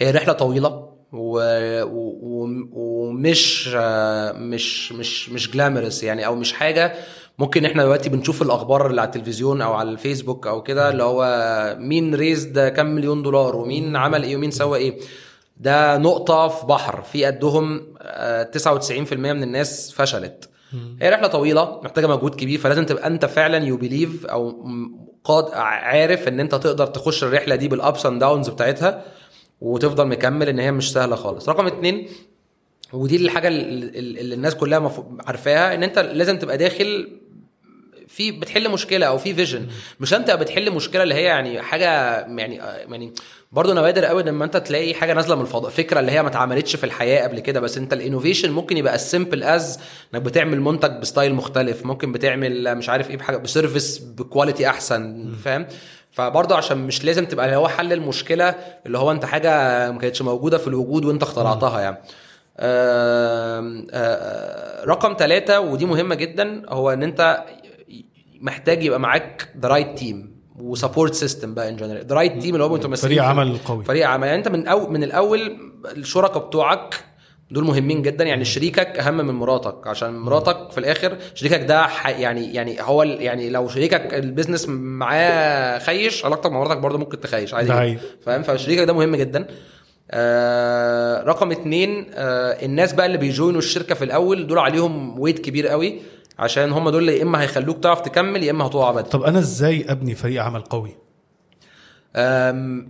هي 0.00 0.10
رحلة 0.10 0.32
طويلة 0.32 0.68
و- 1.12 1.82
و- 1.82 2.68
ومش 2.72 3.70
آه، 3.76 4.32
مش 4.32 4.92
مش 4.92 5.28
مش 5.30 5.50
جلامرس 5.50 6.02
يعني 6.02 6.26
أو 6.26 6.34
مش 6.36 6.52
حاجة. 6.52 6.94
ممكن 7.38 7.64
إحنا 7.64 7.82
دلوقتي 7.82 8.08
بنشوف 8.08 8.42
الأخبار 8.42 8.86
اللي 8.86 9.00
على 9.00 9.08
التلفزيون 9.08 9.62
أو 9.62 9.72
على 9.72 9.90
الفيسبوك 9.90 10.46
أو 10.46 10.62
كده 10.62 10.90
اللي 10.90 11.02
هو 11.02 11.24
مين 11.80 12.14
ريز 12.14 12.44
ده 12.44 12.68
كام 12.68 12.94
مليون 12.94 13.22
دولار 13.22 13.56
ومين 13.56 13.96
عمل 13.96 14.22
إيه 14.22 14.36
ومين 14.36 14.50
سوى 14.50 14.78
إيه. 14.78 14.98
ده 15.56 15.96
نقطة 15.98 16.48
في 16.48 16.66
بحر 16.66 17.02
في 17.02 17.24
قدهم 17.24 17.86
آه، 18.02 18.42
99% 18.42 19.12
من 19.32 19.42
الناس 19.42 19.92
فشلت. 19.92 20.48
هي 21.00 21.08
رحلة 21.10 21.26
طويلة 21.28 21.80
محتاجة 21.84 22.06
مجهود 22.06 22.34
كبير 22.34 22.58
فلازم 22.58 22.84
تبقى 22.86 23.06
أنت 23.06 23.24
فعلا 23.24 23.64
you 23.64 23.76
believe 23.76 24.26
أو 24.26 24.64
قاد 25.24 25.44
عارف 25.54 26.28
إن 26.28 26.40
أنت 26.40 26.54
تقدر 26.54 26.86
تخش 26.86 27.24
الرحلة 27.24 27.54
دي 27.56 27.68
بال 27.68 27.83
ups 27.83 28.06
and 28.06 28.20
downs 28.20 28.48
بتاعتها. 28.48 29.02
وتفضل 29.60 30.06
مكمل 30.06 30.48
إن 30.48 30.58
هي 30.58 30.72
مش 30.72 30.92
سهلة 30.92 31.16
خالص. 31.16 31.48
رقم 31.48 31.66
اتنين 31.66 32.08
ودي 32.92 33.16
الحاجة 33.16 33.48
اللي 33.48 34.34
الناس 34.34 34.54
كلها 34.54 34.92
عارفاها 35.26 35.74
إن 35.74 35.82
أنت 35.82 35.98
لازم 35.98 36.38
تبقى 36.38 36.58
داخل 36.58 37.16
في 38.08 38.32
بتحل 38.32 38.70
مشكلة 38.70 39.06
أو 39.06 39.18
في 39.18 39.34
vision 39.34 39.66
مش 40.00 40.14
أنت 40.14 40.30
بتحل 40.30 40.70
مشكلة 40.70 41.02
اللي 41.02 41.14
هي 41.14 41.22
يعني 41.22 41.62
حاجة 41.62 41.86
يعني 42.20 42.54
يعني 42.56 43.12
برضه 43.52 43.74
نوادر 43.74 44.04
قوي 44.04 44.22
لما 44.22 44.44
أنت 44.44 44.56
تلاقي 44.56 44.94
حاجة 44.94 45.12
نازلة 45.12 45.34
من 45.36 45.42
الفضاء 45.42 45.70
فكرة 45.70 46.00
اللي 46.00 46.12
هي 46.12 46.22
ما 46.22 46.28
اتعملتش 46.28 46.76
في 46.76 46.84
الحياة 46.84 47.22
قبل 47.22 47.40
كده. 47.40 47.60
بس 47.60 47.78
أنت 47.78 47.92
ال 47.92 47.97
innovation 47.97 48.50
ممكن 48.50 48.76
يبقى 48.76 48.94
ال 48.94 49.01
simple 49.01 49.42
as 49.42 49.78
إنك 50.14 50.22
بتعمل 50.22 50.60
منتج 50.60 50.90
ب 51.00 51.06
style 51.06 51.34
مختلف 51.34 51.86
ممكن 51.86 52.12
بتعمل 52.12 52.74
مش 52.78 52.88
عارف 52.88 53.10
إيه 53.10 53.16
بحاجة 53.16 53.36
ب 53.36 53.44
service 53.44 53.98
ب 53.98 54.07
quality 54.07 54.68
أحسن 54.68 55.32
فاهم؟ 55.44 55.66
فبرضه 56.12 56.56
عشان 56.56 56.78
مش 56.78 57.04
لازم 57.04 57.24
تبقى 57.26 57.46
اللي 57.46 57.56
هو 57.56 57.68
حل 57.68 57.92
المشكلة 57.92 58.54
اللي 58.86 58.98
هو 58.98 59.10
انت 59.12 59.24
حاجة 59.24 59.50
ما 59.90 59.98
كانتش 59.98 60.22
موجودة 60.22 60.58
في 60.58 60.68
الوجود 60.68 61.04
وانت 61.04 61.22
اخترعتها 61.22 61.80
يعني. 61.80 61.96
رقم 64.86 65.16
ثلاثة 65.18 65.60
ودي 65.60 65.86
مهمة 65.86 66.14
جدا 66.14 66.62
هو 66.68 66.90
إن 66.90 67.02
انت 67.02 67.44
محتاج 68.40 68.84
يبقى 68.84 69.00
معاك 69.00 69.48
the 69.60 69.68
right 69.68 69.98
team 69.98 70.40
و 70.58 70.65
support 70.65 71.14
system 71.14 71.54
بقى 71.54 71.68
in 71.68 71.76
general 71.76 72.06
the 72.06 72.14
right 72.14 72.42
team 72.42 72.54
اللي 72.54 72.64
هو 72.64 72.76
أنتوا 72.76 72.94
فريق 72.96 73.22
عمل 73.22 73.58
قوي. 73.64 73.84
فريق 73.84 74.08
عمل. 74.08 74.26
يعني 74.26 74.38
انت 74.38 74.48
من 74.48 74.68
أو 74.68 74.88
من 74.88 75.04
الأول 75.04 75.58
الشركاء 75.96 76.46
بتوعك 76.46 77.04
دول 77.50 77.64
مهمين 77.64 78.02
جدا. 78.02 78.24
يعني 78.24 78.44
شريكك 78.44 78.98
أهم 78.98 79.16
من 79.16 79.34
مراتك 79.34 79.86
عشان 79.86 80.18
مراتك 80.18 80.70
في 80.70 80.78
الآخر 80.78 81.16
شريكك 81.34 81.60
ده 81.64 81.86
يعني 82.08 82.54
يعني 82.54 82.76
هو 82.80 83.02
يعني 83.02 83.50
لو 83.50 83.68
شريكك 83.68 84.14
ال 84.14 84.20
business 84.20 84.68
معاه 84.68 85.78
خش 85.78 86.24
علاقتك 86.24 86.50
مع 86.50 86.58
مراتك 86.58 86.78
برضه 86.78 86.98
ممكن 86.98 87.20
تخيش 87.20 87.54
عادي. 87.54 87.68
فاهم؟ 88.24 88.42
فشريكك 88.42 88.82
ده 88.84 88.92
مهم 88.92 89.16
جدا. 89.16 89.46
آه 90.10 91.22
رقم 91.22 91.50
اتنين 91.50 92.06
آه 92.14 92.64
الناس 92.64 92.92
بقى 92.92 93.06
اللي 93.06 93.18
بي 93.18 93.29
join 93.29 93.52
وا 93.52 93.58
الشركة 93.58 93.94
في 93.94 94.04
الأول 94.04 94.46
دول 94.46 94.58
عليهم 94.58 95.20
weight 95.20 95.38
كبير 95.38 95.66
قوي 95.68 96.00
عشان 96.38 96.72
هم 96.72 96.90
دول 96.90 97.08
يا 97.08 97.22
إما 97.22 97.42
هيخلوك 97.42 97.82
تعرف 97.82 98.00
تكمل 98.00 98.42
يا 98.44 98.50
إما 98.50 98.66
هتقع 98.66 98.90
بدري 98.90 99.10
طب 99.10 99.22
أنا 99.22 99.38
إزاي 99.38 99.84
أبني 99.88 100.14
فريق 100.14 100.42
عمل 100.42 100.60
قوي؟ 100.60 100.90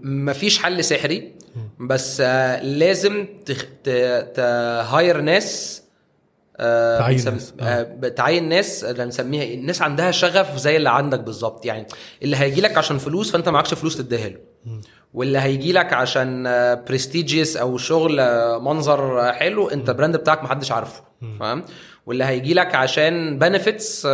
مفيش 0.05 0.59
حل 0.59 0.85
سحري. 0.85 1.33
بس 1.81 2.20
آه، 2.24 2.62
لازم 2.62 3.26
تخ... 3.47 3.64
ت... 3.85 3.89
ت 4.35 4.52
hire 4.52 5.20
ناس 5.20 5.83
آه، 6.57 6.99
تعين 6.99 7.16
بنسم- 7.16 7.31
ناس، 7.33 7.55
آه. 7.61 7.97
آه، 8.05 8.09
تعين 8.09 8.49
ناس 8.49 8.85
اللي 8.85 9.05
بنسميها 9.05 9.43
إيه؟ 9.43 9.55
الناس 9.55 9.83
عندها 9.83 10.11
شغف 10.11 10.57
زي 10.57 10.76
اللي 10.76 10.91
عندك 10.91 11.20
بالظبط. 11.20 11.66
يعني 11.66 11.87
اللي 12.22 12.37
هيجي 12.37 12.61
لك 12.61 12.78
عشان 12.78 12.99
فلوس 12.99 13.31
فأنت 13.31 13.49
معكش 13.49 13.74
فلوس 13.74 13.97
تديها 13.97 14.28
له. 14.28 14.39
واللي 15.14 15.39
هيجي 15.39 15.72
لك 15.72 15.93
عشان 15.93 16.43
prestigious 16.89 17.57
أو 17.57 17.78
شغل 17.78 18.20
آه، 18.20 18.59
منظر 18.59 19.20
آه، 19.28 19.33
حلو 19.33 19.68
أنت 19.68 19.89
ال 19.89 19.93
brand 19.93 20.16
بتاعك 20.16 20.45
محدش 20.45 20.72
عارفه. 20.72 21.03
فاهم 21.41 21.64
واللي 22.07 22.24
هيجي 22.24 22.55
لك 22.55 22.74
عشان 22.74 23.39
benefits 23.39 24.07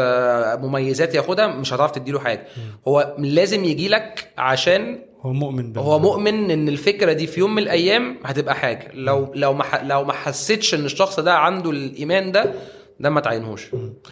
مميزات 0.63 1.15
ياخدها 1.15 1.47
مش 1.47 1.73
هتعرف 1.73 1.91
تديله 1.91 2.19
حاجة. 2.21 2.47
هو 2.89 3.17
لازم 3.19 3.65
يجي 3.65 3.89
لك 3.89 4.33
عشان 4.39 4.99
هو 5.27 5.33
مؤمن 5.33 5.73
بال- 5.73 5.83
هو 5.83 5.99
مؤمن 5.99 6.51
إن 6.51 6.69
الفكرة 6.69 7.13
دي 7.13 7.27
في 7.27 7.41
يوم 7.41 7.55
من 7.55 7.63
الأيام 7.63 8.17
هتبقى 8.25 8.55
حاجة. 8.55 8.91
لو 8.95 9.33
لو 9.35 9.53
ما 9.55 9.65
لو 9.83 10.05
ما 10.05 10.13
حسيتش 10.13 10.75
إن 10.75 10.85
الشخص 10.85 11.21
ده 11.21 11.35
عنده 11.35 11.71
الإيمان 11.71 12.33
ده 12.33 12.53
ده 13.01 13.11
ما 13.11 13.21
تعينهوش. 13.21 13.67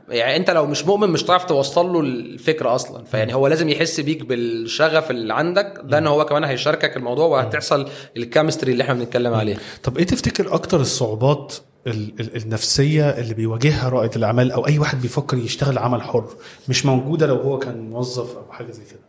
يعني 0.09 0.37
أنت 0.37 0.51
لو 0.51 0.67
مش 0.67 0.85
مؤمن 0.87 1.09
مش 1.11 1.25
هتعرف 1.25 1.45
توصل 1.45 1.93
له 1.93 2.01
الفكرة 2.01 2.75
أصلا. 2.75 3.05
فيعني 3.05 3.35
هو 3.35 3.47
لازم 3.47 3.69
يحس 3.69 4.01
بيك 4.01 4.23
بالشغف 4.27 5.11
اللي 5.11 5.35
عندك. 5.35 5.81
ده 5.85 5.99
إن 5.99 6.07
هو 6.07 6.25
كمان 6.25 6.45
هيشاركك 6.45 6.97
الموضوع 6.97 7.27
وهتحصل 7.27 7.89
الكيمستري 8.17 8.73
اللي 8.73 8.83
إحنا 8.85 8.95
بنتكلم 8.95 9.35
عليه. 9.35 9.57
طب 9.83 9.99
إيه 9.99 10.05
تفتكر 10.07 10.55
أكتر 10.55 10.81
الصعوبات 10.81 11.55
ال- 11.87 12.13
ال- 12.21 12.37
النفسية 12.37 13.11
اللي 13.11 13.35
بيواجهها 13.35 13.89
رائد 13.89 14.15
الأعمال 14.17 14.53
أو 14.53 14.67
أي 14.67 14.79
واحد 14.79 15.01
بيفكر 15.03 15.37
يشتغل 15.39 15.79
عمل 15.79 16.03
حر 16.03 16.25
مش 16.69 16.87
موجودة 16.87 17.27
لو 17.27 17.35
هو 17.37 17.59
كان 17.59 17.91
موظف 17.91 18.37
أو 18.37 18.53
حاجة 18.53 18.71
زي 18.73 18.83
كده؟ 18.91 19.01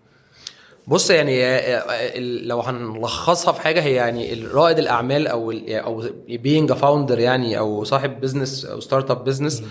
بص 0.87 1.09
يعني 1.09 1.45
آه، 1.45 1.77
آه، 1.77 2.19
لو 2.19 2.61
هنلخصها 2.61 3.51
في 3.53 3.61
حاجة 3.61 3.81
هي 3.81 3.93
يعني 3.93 4.33
رائد 4.53 4.79
الأعمال 4.79 5.27
أو 5.27 5.51
أو 5.69 6.03
a 6.03 6.75
founder 6.81 7.19
يعني 7.19 7.57
أو 7.57 7.83
صاحب 7.83 8.21
business 8.21 8.65
أو 8.65 8.79
startup 8.79 9.23
business 9.23 9.63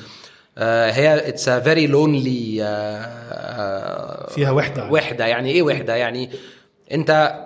هي 0.58 1.28
it's 1.28 1.48
a 1.48 1.60
very 1.60 1.86
lonely 1.86 2.56
فيها 4.28 4.50
وحدة. 4.50 4.90
وحدة. 4.90 5.26
يعني 5.26 5.50
إيه 5.50 5.62
وحدة؟ 5.62 5.96
يعني 5.96 6.30
أنت 6.92 7.43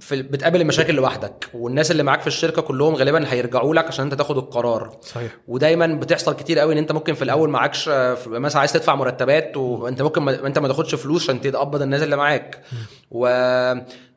في 0.00 0.22
بتقابل 0.22 0.60
المشاكل 0.60 0.94
لوحدك 0.94 1.48
والناس 1.54 1.90
اللي 1.90 2.02
معاك 2.02 2.20
في 2.20 2.26
الشركة 2.26 2.62
كلهم 2.62 2.94
غالبا 2.94 3.32
هيرجعوا 3.32 3.74
لك 3.74 3.86
عشان 3.86 4.04
انت 4.04 4.14
تاخد 4.14 4.36
القرار. 4.38 4.96
صحيح. 5.02 5.30
ودايما 5.48 5.86
بتحصل 5.86 6.36
كتير 6.36 6.58
قوي 6.58 6.72
إن 6.72 6.78
انت 6.78 6.92
ممكن 6.92 7.14
في 7.14 7.22
الأول 7.22 7.50
معكش 7.50 7.88
آه، 7.88 8.16
مثلا 8.26 8.60
عايز 8.60 8.72
تدفع 8.72 8.94
مرتبات 8.94 9.56
وانت 9.56 10.02
ممكن 10.02 10.22
ما 10.22 10.46
انت 10.46 10.58
ما 10.58 10.68
تاخدش 10.68 10.94
فلوس 10.94 11.22
عشان 11.22 11.40
تقبض 11.40 11.82
الناس 11.82 12.02
اللي 12.02 12.16
معاك. 12.16 12.62
و 13.10 13.26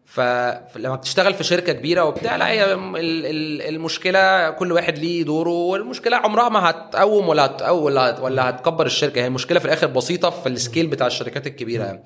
فلما 0.05 0.95
بتشتغل 0.95 1.33
في 1.33 1.43
شركة 1.43 1.73
كبيرة 1.73 2.03
وبتاع 2.03 2.35
لا 2.35 2.47
هي 2.47 2.73
ال- 2.73 2.95
ال- 3.25 3.61
المشكلة 3.75 4.49
كل 4.49 4.71
واحد 4.71 4.97
ليه 4.97 5.23
دوره 5.23 5.49
والمشكلة 5.49 6.17
عمرها 6.17 6.49
ما 6.49 6.69
هتقوم 6.69 7.29
ولا 7.29 7.45
هتقوم 7.45 7.83
ولا 7.83 8.09
هت- 8.09 8.19
ولا 8.19 8.49
هتكبر 8.49 8.85
الشركة. 8.85 9.21
هي 9.21 9.27
المشكلة 9.27 9.59
في 9.59 9.65
الآخر 9.65 9.87
بسيطة 9.87 10.29
في 10.29 10.49
ال 10.49 10.55
scale 10.55 10.87
بتاع 10.87 11.07
الشركات 11.07 11.47
الكبيرة. 11.47 11.83
يعني. 11.83 12.03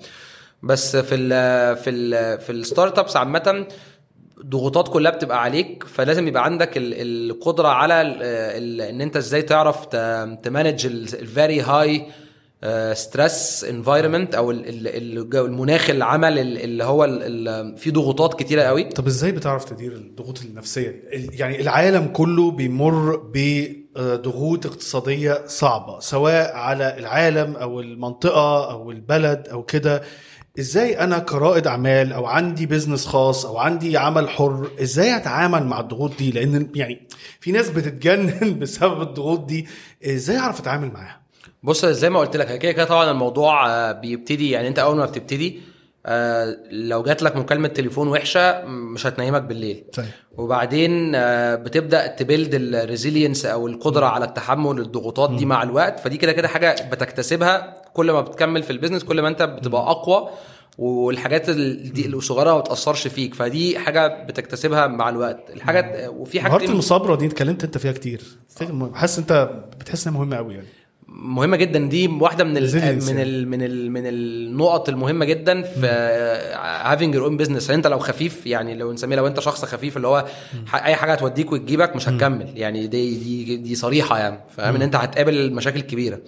بس 0.63 0.95
في 0.95 1.15
ال 1.15 1.29
في 1.77 1.89
ال 1.89 2.39
في 2.41 2.51
ال 2.51 2.99
startups 2.99 3.17
عامة 3.17 3.65
ضغوطات 4.45 4.87
كلها 4.87 5.11
بتبقى 5.11 5.43
عليك 5.43 5.83
فلازم 5.83 6.27
يبقى 6.27 6.45
عندك 6.45 6.77
ال- 6.77 6.93
القدرة 7.31 7.67
على 7.67 8.01
ال 8.01 8.81
إن 8.81 9.01
أنت 9.01 9.17
إزاي 9.17 9.41
تعرف 9.41 9.85
ت 10.43 10.49
manage 10.49 10.85
ال 10.85 11.00
very 11.00 11.61
high 11.61 12.05
stress 12.93 13.63
environment 13.69 14.35
أو 14.35 14.51
ال- 14.51 14.69
ال- 14.69 14.87
ال- 14.87 15.37
المناخ 15.37 15.89
العمل 15.89 16.39
ال- 16.39 16.57
اللي 16.63 16.83
هو 16.83 17.05
فيه 17.77 17.91
ضغوطات 17.91 18.39
كتيرة 18.39 18.61
قوي. 18.61 18.83
طب 18.83 19.07
إزاي 19.07 19.31
بتعرف 19.31 19.65
تدير 19.65 19.91
الضغوط 19.91 20.41
النفسية 20.41 21.03
يعني 21.11 21.61
العالم 21.61 22.07
كله 22.07 22.51
بيمر 22.51 23.15
بضغوط 23.33 24.65
اقتصادية 24.65 25.41
صعبة 25.47 25.99
سواء 25.99 26.55
على 26.55 26.97
العالم 26.97 27.55
أو 27.55 27.79
المنطقة 27.79 28.71
أو 28.71 28.91
البلد 28.91 29.47
أو 29.51 29.63
كده. 29.63 30.01
إزاي 30.59 30.99
أنا 30.99 31.19
كرائد 31.19 31.67
أعمال 31.67 32.13
أو 32.13 32.25
عندي 32.25 32.65
business 32.65 33.05
خاص 33.05 33.45
أو 33.45 33.57
عندي 33.57 33.97
عمل 33.97 34.29
حر 34.29 34.71
إزاي 34.81 35.15
أتعامل 35.15 35.65
مع 35.65 35.79
الضغوط 35.79 36.17
دي؟ 36.17 36.31
لأن 36.31 36.69
يعني 36.75 37.07
في 37.39 37.51
ناس 37.51 37.69
بتتجنن 37.69 38.55
بسبب 38.59 39.01
الضغوط 39.01 39.45
دي. 39.45 39.67
إزاي 40.05 40.37
أعرف 40.37 40.59
أتعامل 40.59 40.91
معاها؟ 40.91 41.19
بص 41.63 41.85
زي 41.85 42.09
ما 42.09 42.19
قلت 42.19 42.37
لك 42.37 42.59
كده 42.59 42.71
كده 42.71 42.85
طبعا 42.85 43.11
الموضوع 43.11 43.69
آه، 43.69 43.91
بيبتدي 43.91 44.49
يعني 44.51 44.67
أنت 44.67 44.79
أول 44.79 44.95
ما 44.97 45.05
بتبتدي 45.05 45.61
آه، 46.05 46.57
لو 46.71 47.03
جات 47.03 47.23
لك 47.23 47.35
مكالمة 47.35 47.67
تليفون 47.67 48.07
وحشة 48.07 48.65
مش 48.65 49.07
هتنيمك 49.07 49.41
بالليل. 49.41 49.83
صحيح 49.93 50.09
وبعدين 50.37 51.15
آه، 51.15 51.55
بتبدأ 51.55 52.07
ت 52.07 52.14
build 52.14 52.49
ال 52.53 52.62
resilience 52.62 53.45
أو 53.45 53.67
القدرة 53.67 54.05
على 54.05 54.25
التحمل 54.25 54.79
الضغوطات 54.79 55.31
دي 55.35 55.45
مع 55.45 55.63
الوقت. 55.63 55.99
فدي 55.99 56.17
كده 56.17 56.31
كده 56.31 56.47
حاجة 56.47 56.75
بتكتسبها 56.91 57.81
كل 57.93 58.11
ما 58.11 58.21
بتكمل 58.21 58.63
في 58.63 58.71
ال 58.71 58.75
business 58.75 59.03
كل 59.03 59.21
ما 59.21 59.27
أنت 59.27 59.41
بتبقى 59.43 59.81
أقوى. 59.81 60.29
والحاجات 60.77 61.49
ال- 61.49 61.93
دي 61.93 62.05
الصغيرة 62.07 62.53
ما 62.53 62.59
بتأثرش 62.59 63.07
فيك. 63.07 63.33
فدي 63.33 63.79
حاجة 63.79 64.23
بتكتسبها 64.25 64.87
مع 64.87 65.09
الوقت. 65.09 65.49
الحاجة 65.49 66.09
وفي 66.09 66.39
مهارة 66.39 66.51
حاجة 66.59 66.71
المصابرة 66.71 67.15
دي 67.15 67.25
اتكلمت 67.25 67.63
أنت 67.63 67.77
فيها 67.77 67.91
كتير. 67.91 68.21
حاسس 68.93 69.19
أنت 69.19 69.49
بتحس 69.79 70.07
إنها 70.07 70.19
مهمة 70.19 70.37
قوي 70.37 70.53
يعني. 70.53 70.67
مهمة 71.15 71.57
جدا. 71.57 71.79
دي 71.79 72.07
واحدة 72.07 72.43
من 72.43 72.57
ال 72.57 72.69
Resilience 72.71 73.09
من 73.09 73.17
يعني. 73.17 73.23
ال 73.23 73.47
من 73.49 73.63
ال 73.63 73.91
من 73.91 74.07
النقط 74.07 74.89
المهمة 74.89 75.25
جدا 75.25 75.61
في 75.61 75.85
having 76.83 77.15
your 77.15 77.25
own 77.25 77.37
business 77.37 77.69
انت 77.71 77.87
لو 77.87 77.99
خفيف 77.99 78.47
يعني 78.47 78.75
لو 78.75 78.93
نسميه 78.93 79.15
لو 79.15 79.27
انت 79.27 79.39
شخص 79.39 79.65
خفيف 79.65 79.97
اللي 79.97 80.07
هو 80.07 80.25
أي 80.73 80.95
حاجة 80.95 81.11
هتوديك 81.11 81.51
وتجيبك 81.51 81.95
مش 81.95 82.09
هتكمل. 82.09 82.49
يعني 82.55 82.87
دي 82.87 83.15
دي 83.17 83.57
دي 83.57 83.75
صريحة 83.75 84.17
يعني 84.19 84.39
فاهم؟ 84.57 84.75
إن 84.75 84.81
انت 84.81 84.95
هتقابل 84.95 85.53
مشاكل 85.53 85.79
كبيره 85.81 86.19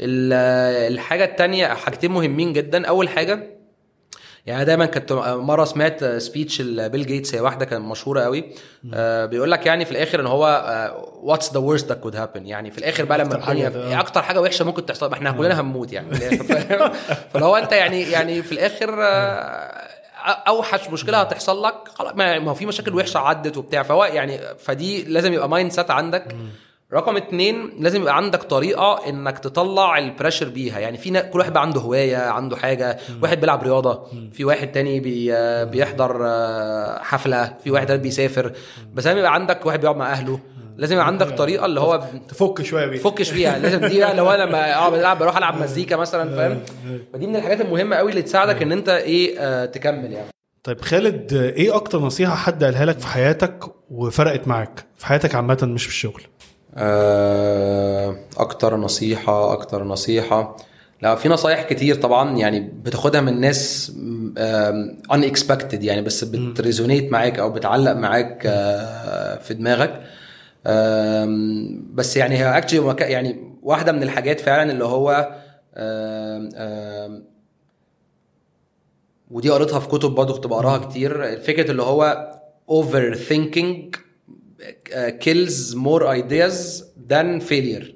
ال- 0.00 0.92
الحاجة 0.92 1.24
التانية 1.24 1.66
حاجتين 1.66 2.10
مهمين 2.12 2.52
جدا. 2.52 2.86
أول 2.86 3.08
حاجة 3.08 3.61
يعني 4.46 4.64
دايما 4.64 4.86
كنت 4.86 5.12
مرة 5.22 5.64
سمعت 5.64 6.04
speech 6.04 6.62
بيل 6.62 7.06
جيتس 7.06 7.34
هي 7.34 7.40
واحدة 7.40 7.64
كانت 7.64 7.84
مشهورة 7.84 8.20
قوي. 8.20 8.44
آه 8.94 9.26
بيقول 9.26 9.50
لك 9.50 9.66
يعني 9.66 9.84
في 9.84 9.90
الآخر 9.92 10.20
إن 10.20 10.26
هو 10.26 10.46
what's 11.22 11.52
the 11.52 11.60
worst 11.76 11.82
that 11.82 12.06
could 12.06 12.14
happen 12.14 12.42
يعني 12.46 12.70
في 12.70 12.78
الآخر 12.78 13.04
بقى 13.04 13.18
لما 13.18 13.34
أكتر 13.34 13.40
حاجة 13.40 13.66
الدنيا 13.66 13.84
ده. 13.84 13.88
إيه 13.88 14.00
أكتر 14.00 14.22
حاجة 14.22 14.40
وحشة 14.40 14.64
ممكن 14.64 14.86
تحصل 14.86 15.08
ما 15.10 15.14
إحنا 15.14 15.30
كلنا 15.32 15.60
هنموت 15.60 15.92
يعني؟ 15.92 16.14
فلو 17.34 17.56
أنت 17.56 17.72
يعني 17.72 18.02
يعني 18.02 18.42
في 18.42 18.52
الآخر 18.52 19.02
آه، 19.02 19.88
أوحش 20.48 20.88
مشكلة 20.88 21.18
هتحصل 21.20 21.62
لك 21.62 21.74
خلاص 21.94 22.12
ما 22.14 22.38
ما 22.38 22.50
هو 22.50 22.54
في 22.54 22.66
مشاكل 22.66 22.94
وحشة 22.94 23.18
عدت 23.18 23.56
وبتاع. 23.56 23.82
فهو 23.82 24.04
يعني 24.04 24.38
فدي 24.58 25.04
لازم 25.04 25.32
يبقى 25.32 25.48
mindset 25.48 25.90
عندك 25.90 26.36
رقم 26.94 27.16
اتنين 27.16 27.70
لازم 27.78 28.00
يبقى 28.00 28.16
عندك 28.16 28.42
طريقة 28.42 29.08
إنك 29.08 29.38
تطلع 29.38 29.98
ال 29.98 30.04
pressure 30.04 30.48
بيها. 30.48 30.78
يعني 30.78 30.98
في 30.98 31.22
كل 31.22 31.38
واحد 31.38 31.52
بقى 31.52 31.62
عنده 31.62 31.80
هواية 31.80 32.16
عنده 32.16 32.56
حاجة. 32.56 32.98
واحد 33.22 33.40
بيلعب 33.40 33.62
رياضة 33.62 34.02
في 34.32 34.44
واحد 34.44 34.72
تاني 34.72 35.00
بي 35.00 35.32
بيحضر 35.64 36.18
آه، 36.26 37.02
حفلة 37.02 37.54
في 37.64 37.70
واحد 37.70 37.86
تاني 37.86 38.02
بيسافر. 38.02 38.52
بس 38.94 39.06
لازم 39.06 39.18
يبقى 39.18 39.34
عندك 39.34 39.66
واحد 39.66 39.80
بيقعد 39.80 39.96
مع 39.96 40.12
أهله. 40.12 40.40
لازم 40.76 40.94
يبقى 40.94 41.06
عندك 41.06 41.26
طريقة 41.30 41.66
اللي 41.66 41.80
هو 41.80 42.04
تفك 42.28 42.62
شوية 42.62 42.86
بيه 42.86 42.98
فكش 42.98 43.30
فيها 43.30 43.58
لازم 43.58 43.86
دي 43.86 43.98
بقى 43.98 44.14
لو 44.16 44.30
أنا 44.30 44.42
لما 44.42 44.74
آه 44.74 44.88
بلعب 44.88 45.18
بروح 45.18 45.36
ألعب 45.36 45.62
مزيكا 45.62 45.96
مثلا 45.96 46.36
فاهم؟ 46.36 46.60
فدي 47.12 47.26
من 47.26 47.36
الحاجات 47.36 47.60
المهمة 47.60 47.96
قوي 47.96 48.10
اللي 48.10 48.22
تساعدك 48.22 48.62
إن 48.62 48.72
أنت 48.72 48.88
إيه 48.88 49.38
آه 49.38 49.64
تكمل 49.64 50.12
يعني. 50.12 50.26
طيب 50.64 50.80
خالد 50.80 51.32
إيه 51.32 51.76
أكتر 51.76 51.98
نصيحة 52.00 52.34
حد 52.34 52.64
قالها 52.64 52.84
لك 52.84 52.98
في 52.98 53.06
حياتك 53.06 53.64
وفرقت 53.90 54.48
معاك؟ 54.48 54.84
في 54.96 55.06
حياتك 55.06 55.34
عامة 55.34 55.58
مش 55.62 55.82
في 55.82 55.88
الشغل. 55.88 56.22
أكتر 58.36 58.76
نصيحة 58.76 59.52
أكتر 59.52 59.84
نصيحة. 59.84 60.56
لا 61.02 61.14
في 61.14 61.28
نصايح 61.28 61.62
كتير 61.62 61.94
طبعا 61.94 62.36
يعني 62.36 62.60
بتاخدها 62.60 63.20
من 63.20 63.40
ناس 63.40 63.92
unexpected 64.38 65.84
يعني 65.84 66.02
بس 66.02 66.24
بت 66.24 66.42
resonate 66.42 67.12
معاك 67.12 67.38
أو 67.38 67.50
بتعلق 67.50 67.92
معاك 67.92 68.42
آه، 68.46 69.38
في 69.38 69.54
دماغك. 69.54 70.02
بس 71.94 72.16
يعني 72.16 72.38
هي 72.38 72.58
actually 72.58 72.96
يعني 73.00 73.58
واحدة 73.62 73.92
من 73.92 74.02
الحاجات 74.02 74.40
فعلا 74.40 74.72
اللي 74.72 74.84
هو 74.84 75.32
ودي 79.30 79.50
قريتها 79.50 79.80
في 79.80 79.88
كتب 79.88 80.10
برضه 80.10 80.34
كنت 80.34 80.46
بقراها 80.46 80.78
كتير. 80.78 81.40
فكرة 81.40 81.70
اللي 81.70 81.82
هو 81.82 82.32
overthinking 82.68 83.96
kills 85.24 85.74
more 85.74 86.02
ideas 86.06 86.82
than 87.10 87.40
failure. 87.50 87.86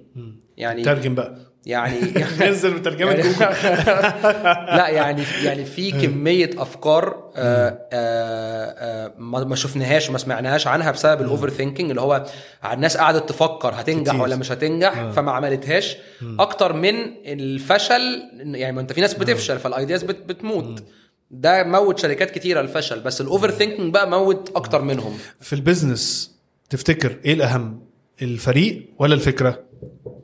يعني 0.57 0.83
ترجم 0.83 1.15
بقى. 1.15 1.39
يعني 1.67 2.01
نزل 2.51 2.75
بترجمة 2.79 3.11
يعني- 3.13 3.23
لا 4.79 4.89
يعني 4.89 5.23
يعني 5.45 5.65
في 5.65 5.91
كمية 5.91 6.51
أفكار 6.59 7.31
آه، 7.37 7.69
آه، 7.93 8.75
آه، 8.79 9.13
ما 9.19 9.45
ما 9.45 9.57
شفناهاش 9.57 10.11
ما 10.11 10.19
سمعناهاش 10.19 10.67
عنها 10.67 10.91
بسبب 10.91 11.21
ال 11.21 11.51
overthinking 11.51 11.91
اللي 11.91 12.01
هو 12.01 12.25
الناس 12.73 12.97
قعدت 12.97 13.29
تفكر 13.29 13.69
هتنجح 13.75 14.13
كتير. 14.13 14.23
ولا 14.23 14.37
مش 14.37 14.53
هتنجح؟ 14.53 15.11
فما 15.11 15.33
عملتهاش. 15.33 15.97
أكتر 16.39 16.73
من 16.73 16.95
الفشل 17.27 18.23
يعني 18.41 18.73
ما 18.73 18.81
انت 18.81 18.93
في 18.93 19.01
ناس 19.01 19.15
بتفشل 19.15 19.59
فال 19.59 19.71
ideas 19.71 20.03
بت 20.03 20.17
بتموت. 20.27 20.83
ده 21.31 21.63
موت 21.65 21.99
شركات 21.99 22.31
كتيرة 22.31 22.61
الفشل 22.61 23.01
بس 23.01 23.21
ال 23.21 23.51
overthinking 23.51 23.93
بقى 23.95 24.11
موت 24.11 24.51
أكتر 24.57 24.83
منهم. 24.83 25.19
في 25.41 25.53
البيزنس 25.53 26.36
تفتكر 26.71 27.17
إيه 27.25 27.35
الأهم 27.35 27.81
الفريق 28.23 28.87
ولا 28.99 29.15
الفكرة؟ 29.15 29.65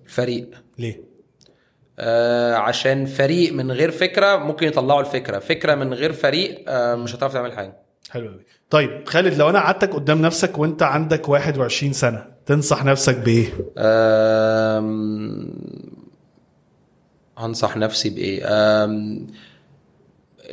فريق 0.06 0.50
ليه؟ 0.78 1.00
آه 1.98 2.54
عشان 2.54 3.06
فريق 3.06 3.52
من 3.52 3.72
غير 3.72 3.90
فكرة 3.90 4.36
ممكن 4.36 4.66
يطلعوا 4.66 5.00
الفكرة. 5.00 5.38
فكرة 5.38 5.74
من 5.74 5.94
غير 5.94 6.12
فريق 6.12 6.64
آه 6.68 6.94
مش 6.94 7.14
هتعرف 7.14 7.32
تعمل 7.32 7.52
حاجة. 7.52 7.76
حلو 8.10 8.28
قوي 8.28 8.44
طيب 8.70 9.08
خالد 9.08 9.34
لو 9.38 9.50
أنا 9.50 9.58
قعدتك 9.60 9.94
قدام 9.94 10.22
نفسك 10.22 10.58
وأنت 10.58 10.82
عندك 10.82 11.28
21 11.28 11.92
سنة 11.92 12.24
تنصح 12.46 12.84
نفسك 12.84 13.16
بإيه؟ 13.18 13.46
آم، 13.78 15.52
هنصح 17.38 17.76
نفسي 17.76 18.10
بإيه؟ 18.10 18.42
آم، 18.46 19.26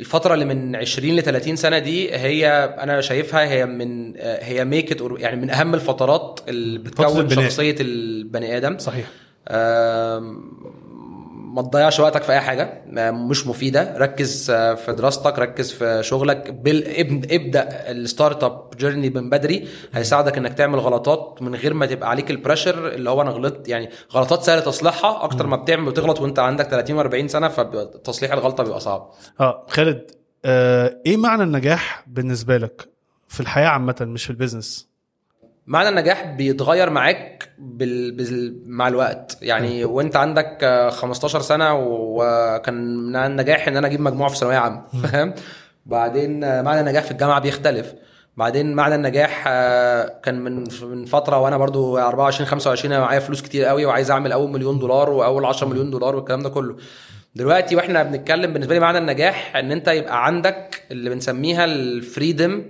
الفترة 0.00 0.34
اللي 0.34 0.44
من 0.44 0.76
20 0.76 1.16
ل 1.16 1.22
30 1.22 1.56
سنة 1.56 1.78
دي 1.78 2.14
هي 2.14 2.48
أنا 2.78 3.00
شايفها 3.00 3.44
هي 3.50 3.66
من 3.66 4.14
هي 4.20 4.64
make 4.64 5.00
يعني 5.18 5.36
من 5.36 5.50
أهم 5.50 5.74
الفترات 5.74 6.40
اللي 6.48 6.78
بتكون. 6.78 7.06
شخصية 7.44 7.76
البني 7.80 8.56
آدم 8.56 8.78
صحيح 8.78 9.06
ما 11.54 11.62
تضيعش 11.62 12.00
وقتك 12.00 12.22
في 12.22 12.32
أي 12.32 12.40
حاجة 12.40 12.82
مش 13.10 13.46
مفيدة. 13.46 13.94
ركز 13.98 14.50
آه، 14.50 14.74
في 14.74 14.92
دراستك 14.92 15.38
ركز 15.38 15.72
في 15.72 16.02
شغلك. 16.02 16.48
ابدأ 17.30 17.90
ال 17.90 18.44
startup 18.44 18.70
journey 18.76 19.10
من 19.10 19.30
بدري. 19.30 19.68
هيساعدك 19.92 20.38
إنك 20.38 20.54
تعمل 20.54 20.78
غلطات 20.78 21.42
من 21.42 21.54
غير 21.54 21.74
ما 21.74 21.86
تبقى 21.86 22.10
عليك 22.10 22.30
ال 22.30 22.36
pressure 22.36 22.88
اللي 22.88 23.10
هو 23.10 23.22
أنا 23.22 23.30
غلطت 23.30 23.68
يعني 23.68 23.90
غلطات 24.12 24.42
سهل 24.42 24.62
تصليحها 24.62 25.24
أكتر 25.24 25.46
ما 25.46 25.56
بتعمل 25.56 25.88
وتغلط 25.88 26.20
وأنت 26.20 26.38
عندك 26.38 26.66
30 26.68 27.10
و40 27.10 27.26
سنة 27.26 27.48
فتصليح 27.48 28.32
الغلطة 28.32 28.64
بيبقى 28.64 28.80
صعب. 28.80 29.10
آه 29.40 29.66
خالد 29.68 30.10
آه 30.44 30.96
إيه 31.06 31.16
معنى 31.16 31.42
النجاح 31.42 32.04
بالنسبة 32.06 32.56
لك 32.56 32.88
في 33.28 33.40
الحياة 33.40 33.68
عامة 33.68 33.96
مش 34.00 34.24
في 34.24 34.30
البيزنس 34.30 34.89
معنى 35.66 35.88
النجاح 35.88 36.24
بيتغير 36.24 36.90
معاك 36.90 37.48
بال... 37.58 38.12
بال... 38.12 38.62
مع 38.66 38.88
الوقت. 38.88 39.38
يعني 39.42 39.84
وانت 39.84 40.16
عندك 40.16 40.58
آه، 40.62 40.90
15 40.90 41.40
سنة 41.40 41.74
وكان 41.74 43.16
النجاح 43.16 43.68
إن 43.68 43.76
أنا 43.76 43.86
أجيب 43.86 44.00
مجموعة 44.00 44.30
في 44.30 44.36
ثانوية 44.36 44.56
عامة 44.56 44.82
فاهم؟ 45.02 45.34
بعدين 45.86 46.62
معنى 46.64 46.80
النجاح 46.80 47.04
في 47.04 47.10
الجامعة 47.10 47.40
بيختلف. 47.40 47.94
بعدين 48.36 48.72
معنى 48.74 48.94
النجاح 48.94 49.44
آه، 49.48 50.20
كان 50.22 50.40
من 50.40 50.64
من 50.82 51.04
فترة 51.04 51.38
وأنا 51.38 51.56
برضو 51.58 51.98
24 51.98 52.48
25 52.48 52.92
أنا 52.94 53.02
معايا 53.04 53.20
فلوس 53.20 53.42
كتير 53.42 53.64
قوي 53.64 53.84
وعايز 53.84 54.10
أعمل 54.10 54.32
أول 54.32 54.50
مليون 54.50 54.78
دولار 54.78 55.10
وأول 55.10 55.44
10 55.44 55.66
مليون 55.68 55.90
دولار 55.90 56.16
والكلام 56.16 56.40
ده 56.42 56.48
كله. 56.48 56.76
دلوقتي 57.34 57.76
وإحنا 57.76 58.02
بنتكلم 58.02 58.52
بالنسبة 58.52 58.74
لي 58.74 58.80
معنى 58.80 58.98
النجاح 58.98 59.56
إن 59.56 59.72
أنت 59.72 59.88
يبقى 59.88 60.26
عندك 60.26 60.82
اللي 60.90 61.10
بنسميها 61.10 61.64
ال 61.64 61.76
freedom 61.76 62.64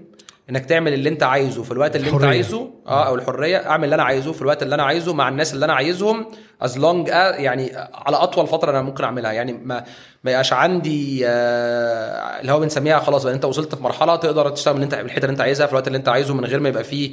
إنك 0.51 0.65
تعمل 0.67 0.93
اللي 0.95 1.09
أنت 1.09 1.23
عايزه 1.23 1.63
في 1.63 1.71
الوقت 1.73 1.97
اللي 1.97 2.07
أنت 2.07 2.15
الحرية. 2.15 2.29
عايزه 2.29 2.71
آه 2.87 3.07
أو 3.07 3.15
الحرية. 3.15 3.57
أعمل 3.57 3.85
اللي 3.85 3.95
أنا 3.95 4.03
عايزه 4.03 4.33
في 4.33 4.43
الوقت 4.43 4.63
اللي 4.63 4.75
أنا 4.75 4.83
عايزه 4.83 5.15
مع 5.15 5.29
الناس 5.29 5.55
اللي 5.55 5.65
أنا 5.65 5.73
عايزهم 5.73 6.27
as 6.63 6.79
long 6.79 7.09
يعني 7.09 7.73
على 7.95 8.17
أطول 8.17 8.47
فترة 8.47 8.71
أنا 8.71 8.83
ممكن 8.83 9.05
أعملها. 9.05 9.33
يعني 9.33 9.53
ما 9.53 9.85
ما 10.25 10.31
يبقاش 10.31 10.53
عندي 10.53 11.27
آه 11.27 12.41
اللي 12.41 12.53
هو 12.53 12.61
بنسميها 12.61 12.99
خلاص 12.99 13.25
بقى 13.25 13.35
أنت 13.35 13.45
وصلت 13.45 13.75
في 13.75 13.83
مرحلة 13.83 14.17
تقدر 14.17 14.49
تشتغل 14.51 14.75
من 14.77 14.83
اللي 14.83 14.97
أنت 14.97 15.05
الحتة 15.05 15.23
اللي 15.25 15.33
أنت 15.33 15.41
عايزها 15.41 15.67
في 15.67 15.73
الوقت 15.73 15.87
اللي 15.87 15.99
أنت 15.99 16.09
عايزه 16.09 16.35
من 16.35 16.45
غير 16.45 16.61
ما 16.61 16.69
يبقى 16.69 16.85
فيه 16.85 17.13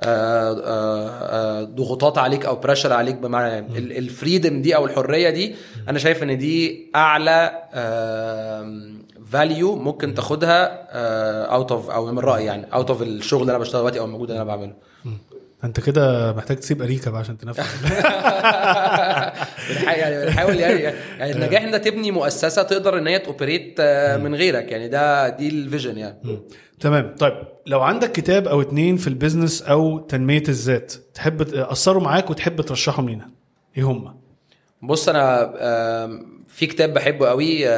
آه، 0.00 0.52
آه، 0.64 1.08
آه، 1.08 1.62
ضغوطات 1.64 2.18
عليك 2.18 2.46
أو 2.46 2.56
pressure 2.56 2.92
عليك. 2.92 3.14
بمعنى 3.16 3.58
ال- 3.58 3.96
ال 3.98 4.06
freedom 4.06 4.62
دي 4.62 4.76
أو 4.76 4.86
الحرية 4.86 5.30
دي 5.30 5.54
أنا 5.88 5.98
شايف 5.98 6.22
إن 6.22 6.38
دي 6.38 6.86
أعلى 6.96 7.50
value 9.32 9.76
ممكن 9.76 10.14
تاخدها 10.14 10.88
out 11.46 11.72
of 11.72 11.90
أو 11.90 12.06
من 12.12 12.18
رأيي 12.18 12.46
يعني 12.46 12.74
out 12.74 12.90
of 12.90 13.02
الشغل 13.02 13.40
اللي 13.40 13.50
أنا 13.50 13.58
بشتغله 13.58 13.80
دلوقتي 13.80 14.00
أو 14.00 14.04
المجهود 14.04 14.30
اللي 14.30 14.42
أنا 14.42 14.50
بعمله. 14.50 14.74
أنت 15.64 15.80
كده 15.80 16.32
محتاج 16.32 16.56
تسيب 16.56 16.82
أريكا 16.82 17.10
بقى 17.10 17.20
عشان 17.20 17.36
بنحاول 19.70 19.98
يعني 19.98 20.24
بنحاول 20.24 20.56
يعني, 20.56 20.80
يعني 21.18 21.32
النجاح 21.32 21.62
إن 21.62 21.80
تبني 21.80 22.10
مؤسسة 22.10 22.62
تقدر 22.62 22.98
إن 22.98 23.06
هي 23.06 23.18
ت 23.18 23.25
operate 23.25 23.76
آه، 23.80 24.16
من 24.16 24.34
غيرك 24.34 24.72
يعني 24.72 24.88
ده 24.88 25.28
دي 25.28 25.48
ال 25.48 25.55
vision 25.55 25.98
يعني. 25.98 26.38
تمام. 26.80 27.14
طيب 27.18 27.34
لو 27.66 27.80
عندك 27.80 28.12
كتاب 28.12 28.48
أو 28.48 28.60
اتنين 28.60 28.96
في 28.96 29.08
ال 29.08 29.14
business 29.14 29.62
أو 29.62 29.98
تنمية 29.98 30.42
الذات 30.48 30.94
تحب 31.14 31.42
أثروا 31.54 32.02
معاك 32.02 32.30
وتحب 32.30 32.60
ترشحهم 32.60 33.08
لينا 33.08 33.30
إيه 33.76 33.82
هم 33.82 34.14
بص 34.82 35.08
أنا 35.08 35.52
في 36.48 36.66
كتاب 36.66 36.94
بحبه 36.94 37.28
قوي 37.28 37.68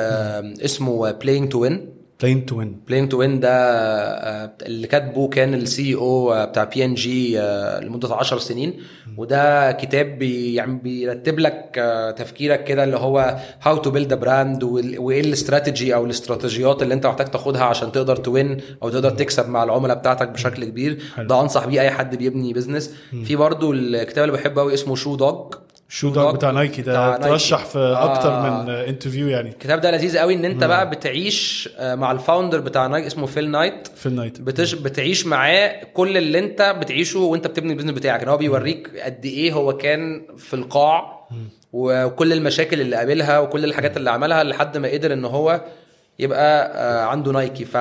اسمه 0.64 1.10
Playing 1.10 1.48
to 1.52 1.58
Win 1.62 2.00
Playing 2.22 2.46
to 2.46 2.56
Win 2.58 2.80
Playing 2.88 3.08
to 3.10 3.18
Win 3.18 3.40
ده 3.40 3.48
آه، 3.50 4.52
اللي 4.62 4.86
كاتبه 4.86 5.28
كان 5.28 5.54
ال 5.54 5.94
CEO 5.94 6.46
بتاع 6.46 6.64
بي 6.64 6.84
ان 6.84 6.94
جي 6.94 7.38
لمدة 7.82 8.14
10 8.14 8.38
سنين. 8.38 8.74
وده 9.16 9.72
كتاب 9.72 10.06
بي 10.18 10.54
يعني 10.54 10.78
بيرتب 10.78 11.38
لك 11.38 11.74
آه، 11.78 12.10
تفكيرك 12.10 12.64
كده 12.64 12.84
اللي 12.84 12.96
هو 12.96 13.36
how 13.62 13.76
to 13.76 13.90
build 13.90 14.14
brand 14.14 14.62
وإيه 14.98 15.20
الاستراتيجي 15.20 15.94
أو 15.94 16.04
الاستراتيجيات 16.04 16.82
اللي 16.82 16.94
أنت 16.94 17.06
محتاج 17.06 17.26
تاخدها 17.26 17.62
عشان 17.64 17.92
تقدر 17.92 18.16
ت 18.16 18.26
win 18.26 18.56
أو 18.82 18.88
تقدر 18.88 19.10
تكسب 19.10 19.48
مع 19.48 19.64
العملاء 19.64 19.96
بتاعتك 19.96 20.28
بشكل 20.28 20.64
كبير. 20.64 21.02
ده 21.18 21.40
أنصح 21.40 21.66
بيه 21.66 21.80
أي 21.80 21.90
حد 21.90 22.16
بيبني 22.16 22.52
business 22.52 22.94
في 23.24 23.36
برضو 23.36 23.72
الكتاب 23.72 24.24
اللي 24.24 24.36
بحبه 24.36 24.60
قوي 24.62 24.74
اسمه 24.74 24.94
شو 24.96 25.16
دوج 25.16 25.54
شو 25.92 26.10
دوج 26.10 26.34
بتاع 26.34 26.50
نايكي 26.50 26.82
ده؟ 26.82 27.16
ترشح 27.16 27.58
نايكي. 27.58 27.72
في 27.72 27.78
أكتر 27.98 28.28
آه. 28.28 28.62
من 28.62 28.70
interview 28.70 29.28
يعني. 29.28 29.48
الكتاب 29.48 29.80
ده 29.80 29.90
لذيذ 29.90 30.18
قوي 30.18 30.34
إن 30.34 30.44
أنت 30.44 30.64
بقى 30.64 30.90
بتعيش 30.90 31.68
آه، 31.78 31.94
مع 31.94 32.12
ال 32.12 32.18
founder 32.18 32.60
بتاع 32.60 32.86
نايك 32.86 33.06
اسمه 33.06 33.26
فيل 33.26 33.50
نايت 33.50 33.88
في 33.96 34.06
النايت 34.06 34.40
بتش... 34.40 34.74
بتعيش 34.74 35.26
معاه 35.26 35.84
كل 35.94 36.16
اللي 36.16 36.38
أنت 36.38 36.74
بتعيشه 36.80 37.18
وأنت 37.18 37.46
بتبني 37.46 37.72
ال 37.72 37.74
business 37.74 37.90
بتاعك. 37.92 38.22
إن 38.22 38.28
هو 38.28 38.36
بيوريك 38.36 39.00
قد 39.00 39.24
إيه 39.24 39.52
هو 39.52 39.76
كان 39.76 40.26
في 40.36 40.54
القاع 40.54 41.28
وكل 41.72 42.32
المشاكل 42.32 42.80
اللي 42.80 42.96
قابلها 42.96 43.38
وكل 43.38 43.64
الحاجات 43.64 43.96
اللي 43.96 44.10
عملها 44.10 44.44
لحد 44.44 44.76
ما 44.76 44.88
قدر 44.88 45.12
إن 45.12 45.24
هو 45.24 45.60
يبقى 46.18 46.72
آه، 46.74 47.04
عنده 47.04 47.32
نايكي. 47.32 47.64
ف 47.64 47.76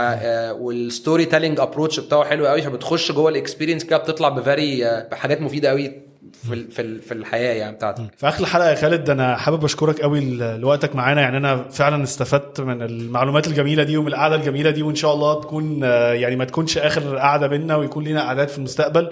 وال 0.59 1.25
storytelling 1.25 1.59
approach 1.59 1.99
بتاعه 1.99 2.23
حلو 2.23 2.47
قوي. 2.47 2.61
فبتخش 2.61 3.11
جوه 3.11 3.29
ال 3.29 3.34
experience 3.34 3.83
كده 3.83 3.97
بتطلع 3.97 4.29
ب 4.29 4.40
very 4.40 4.85
آه، 4.85 5.09
بحاجات 5.09 5.41
مفيدة 5.41 5.69
قوي. 5.69 6.08
في 6.31 6.67
في 6.67 6.99
في 7.01 7.13
الحياة 7.13 7.53
يعني 7.53 7.75
بتاعتك. 7.75 8.03
في 8.17 8.27
آخر 8.27 8.41
الحلقة 8.43 8.69
يا 8.69 8.75
خالد 8.75 9.09
أنا 9.09 9.35
حابب 9.35 9.63
أشكرك 9.63 10.01
قوي 10.01 10.19
لوقتك 10.57 10.95
معانا. 10.95 11.21
يعني 11.21 11.37
أنا 11.37 11.63
فعلا 11.63 12.03
استفدت 12.03 12.61
من 12.61 12.81
المعلومات 12.81 13.47
الجميلة 13.47 13.83
دي 13.83 13.97
ومن 13.97 14.07
القعدة 14.07 14.35
الجميلة 14.35 14.69
دي 14.69 14.83
وإن 14.83 14.95
شاء 14.95 15.13
الله 15.13 15.41
تكون 15.41 15.83
آه، 15.83 16.13
يعني 16.13 16.35
ما 16.35 16.45
تكونش 16.45 16.77
آخر 16.77 17.17
قعدة 17.17 17.47
بينا 17.47 17.75
ويكون 17.75 18.03
لنا 18.07 18.21
قعدات 18.21 18.49
في 18.49 18.57
المستقبل. 18.57 19.09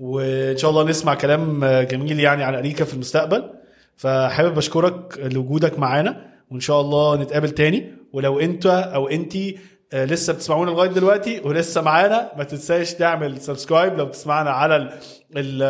وإن 0.00 0.56
شاء 0.56 0.70
الله 0.70 0.84
نسمع 0.84 1.14
كلام 1.14 1.64
آه، 1.64 1.82
جميل 1.82 2.20
يعني 2.20 2.44
عن 2.44 2.54
أريكا 2.54 2.84
في 2.84 2.94
المستقبل. 2.94 3.50
فحابب 3.96 4.58
أشكرك 4.58 5.18
لوجودك 5.32 5.78
معانا 5.78 6.24
وإن 6.50 6.60
شاء 6.60 6.80
الله 6.80 7.16
نتقابل 7.16 7.50
تاني. 7.50 7.92
ولو 8.12 8.40
أنت 8.40 8.66
أو 8.66 9.08
أنتي 9.08 9.56
آه، 9.56 9.58
لسه 9.94 10.32
بتسمعونا 10.32 10.70
لغاية 10.70 10.88
دلوقتي 10.90 11.40
ولسه 11.44 11.80
معانا. 11.80 12.30
ما 12.36 12.44
تنساش 12.44 12.94
تعمل 12.94 13.40
subscribe 13.40 13.98
لو 13.98 14.06
بتسمعنا 14.06 14.50
على 14.50 14.76
ال 14.76 14.92
ال 15.36 15.62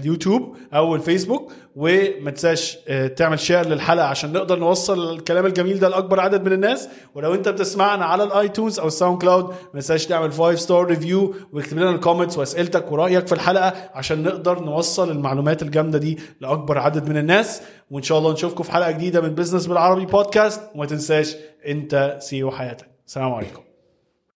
اليوتيوب 0.00 0.56
أو 0.74 0.94
الفيسبوك. 0.94 1.52
وما 1.76 2.30
تنساش 2.30 2.78
آه، 2.88 3.06
تعمل 3.06 3.38
share 3.40 3.66
للحلقة 3.66 4.06
عشان 4.06 4.32
نقدر 4.32 4.58
نوصل 4.58 5.14
الكلام 5.14 5.46
الجميل 5.46 5.78
ده 5.78 5.88
لأكبر 5.88 6.20
عدد 6.20 6.44
من 6.44 6.52
الناس. 6.52 6.88
ولو 7.14 7.34
أنت 7.34 7.48
بتسمعنا 7.48 8.04
على 8.04 8.22
ال 8.22 8.30
iTunes 8.30 8.80
أو 8.80 8.86
ال 8.86 9.20
SoundCloud 9.22 9.44
ما 9.44 9.54
تنساش 9.72 10.06
تعمل 10.06 10.32
5 10.32 10.54
star 10.54 10.84
review 10.86 11.34
واكتب 11.52 11.78
لنا 11.78 11.90
ال 11.90 11.95
comments 11.95 12.38
وأسئلتك 12.38 12.92
ورأيك 12.92 13.26
في 13.26 13.32
الحلقة 13.34 13.72
عشان 13.94 14.22
نقدر 14.22 14.60
نوصل 14.60 15.10
المعلومات 15.10 15.62
الجامدة 15.62 15.98
دي 15.98 16.18
لأكبر 16.40 16.78
عدد 16.78 17.08
من 17.08 17.16
الناس. 17.16 17.62
وإن 17.90 18.02
شاء 18.02 18.18
الله 18.18 18.32
نشوفكم 18.32 18.62
في 18.62 18.72
حلقة 18.72 18.90
جديدة 18.90 19.20
من 19.20 19.34
business 19.34 19.66
بالعربي 19.66 20.06
بودكاست 20.06 20.60
وما 20.74 20.86
تنساش 20.86 21.36
أنت 21.66 22.16
CEO 22.20 22.50
حياتك. 22.50 22.86
السلام 23.06 23.34
عليكم. 23.34 23.65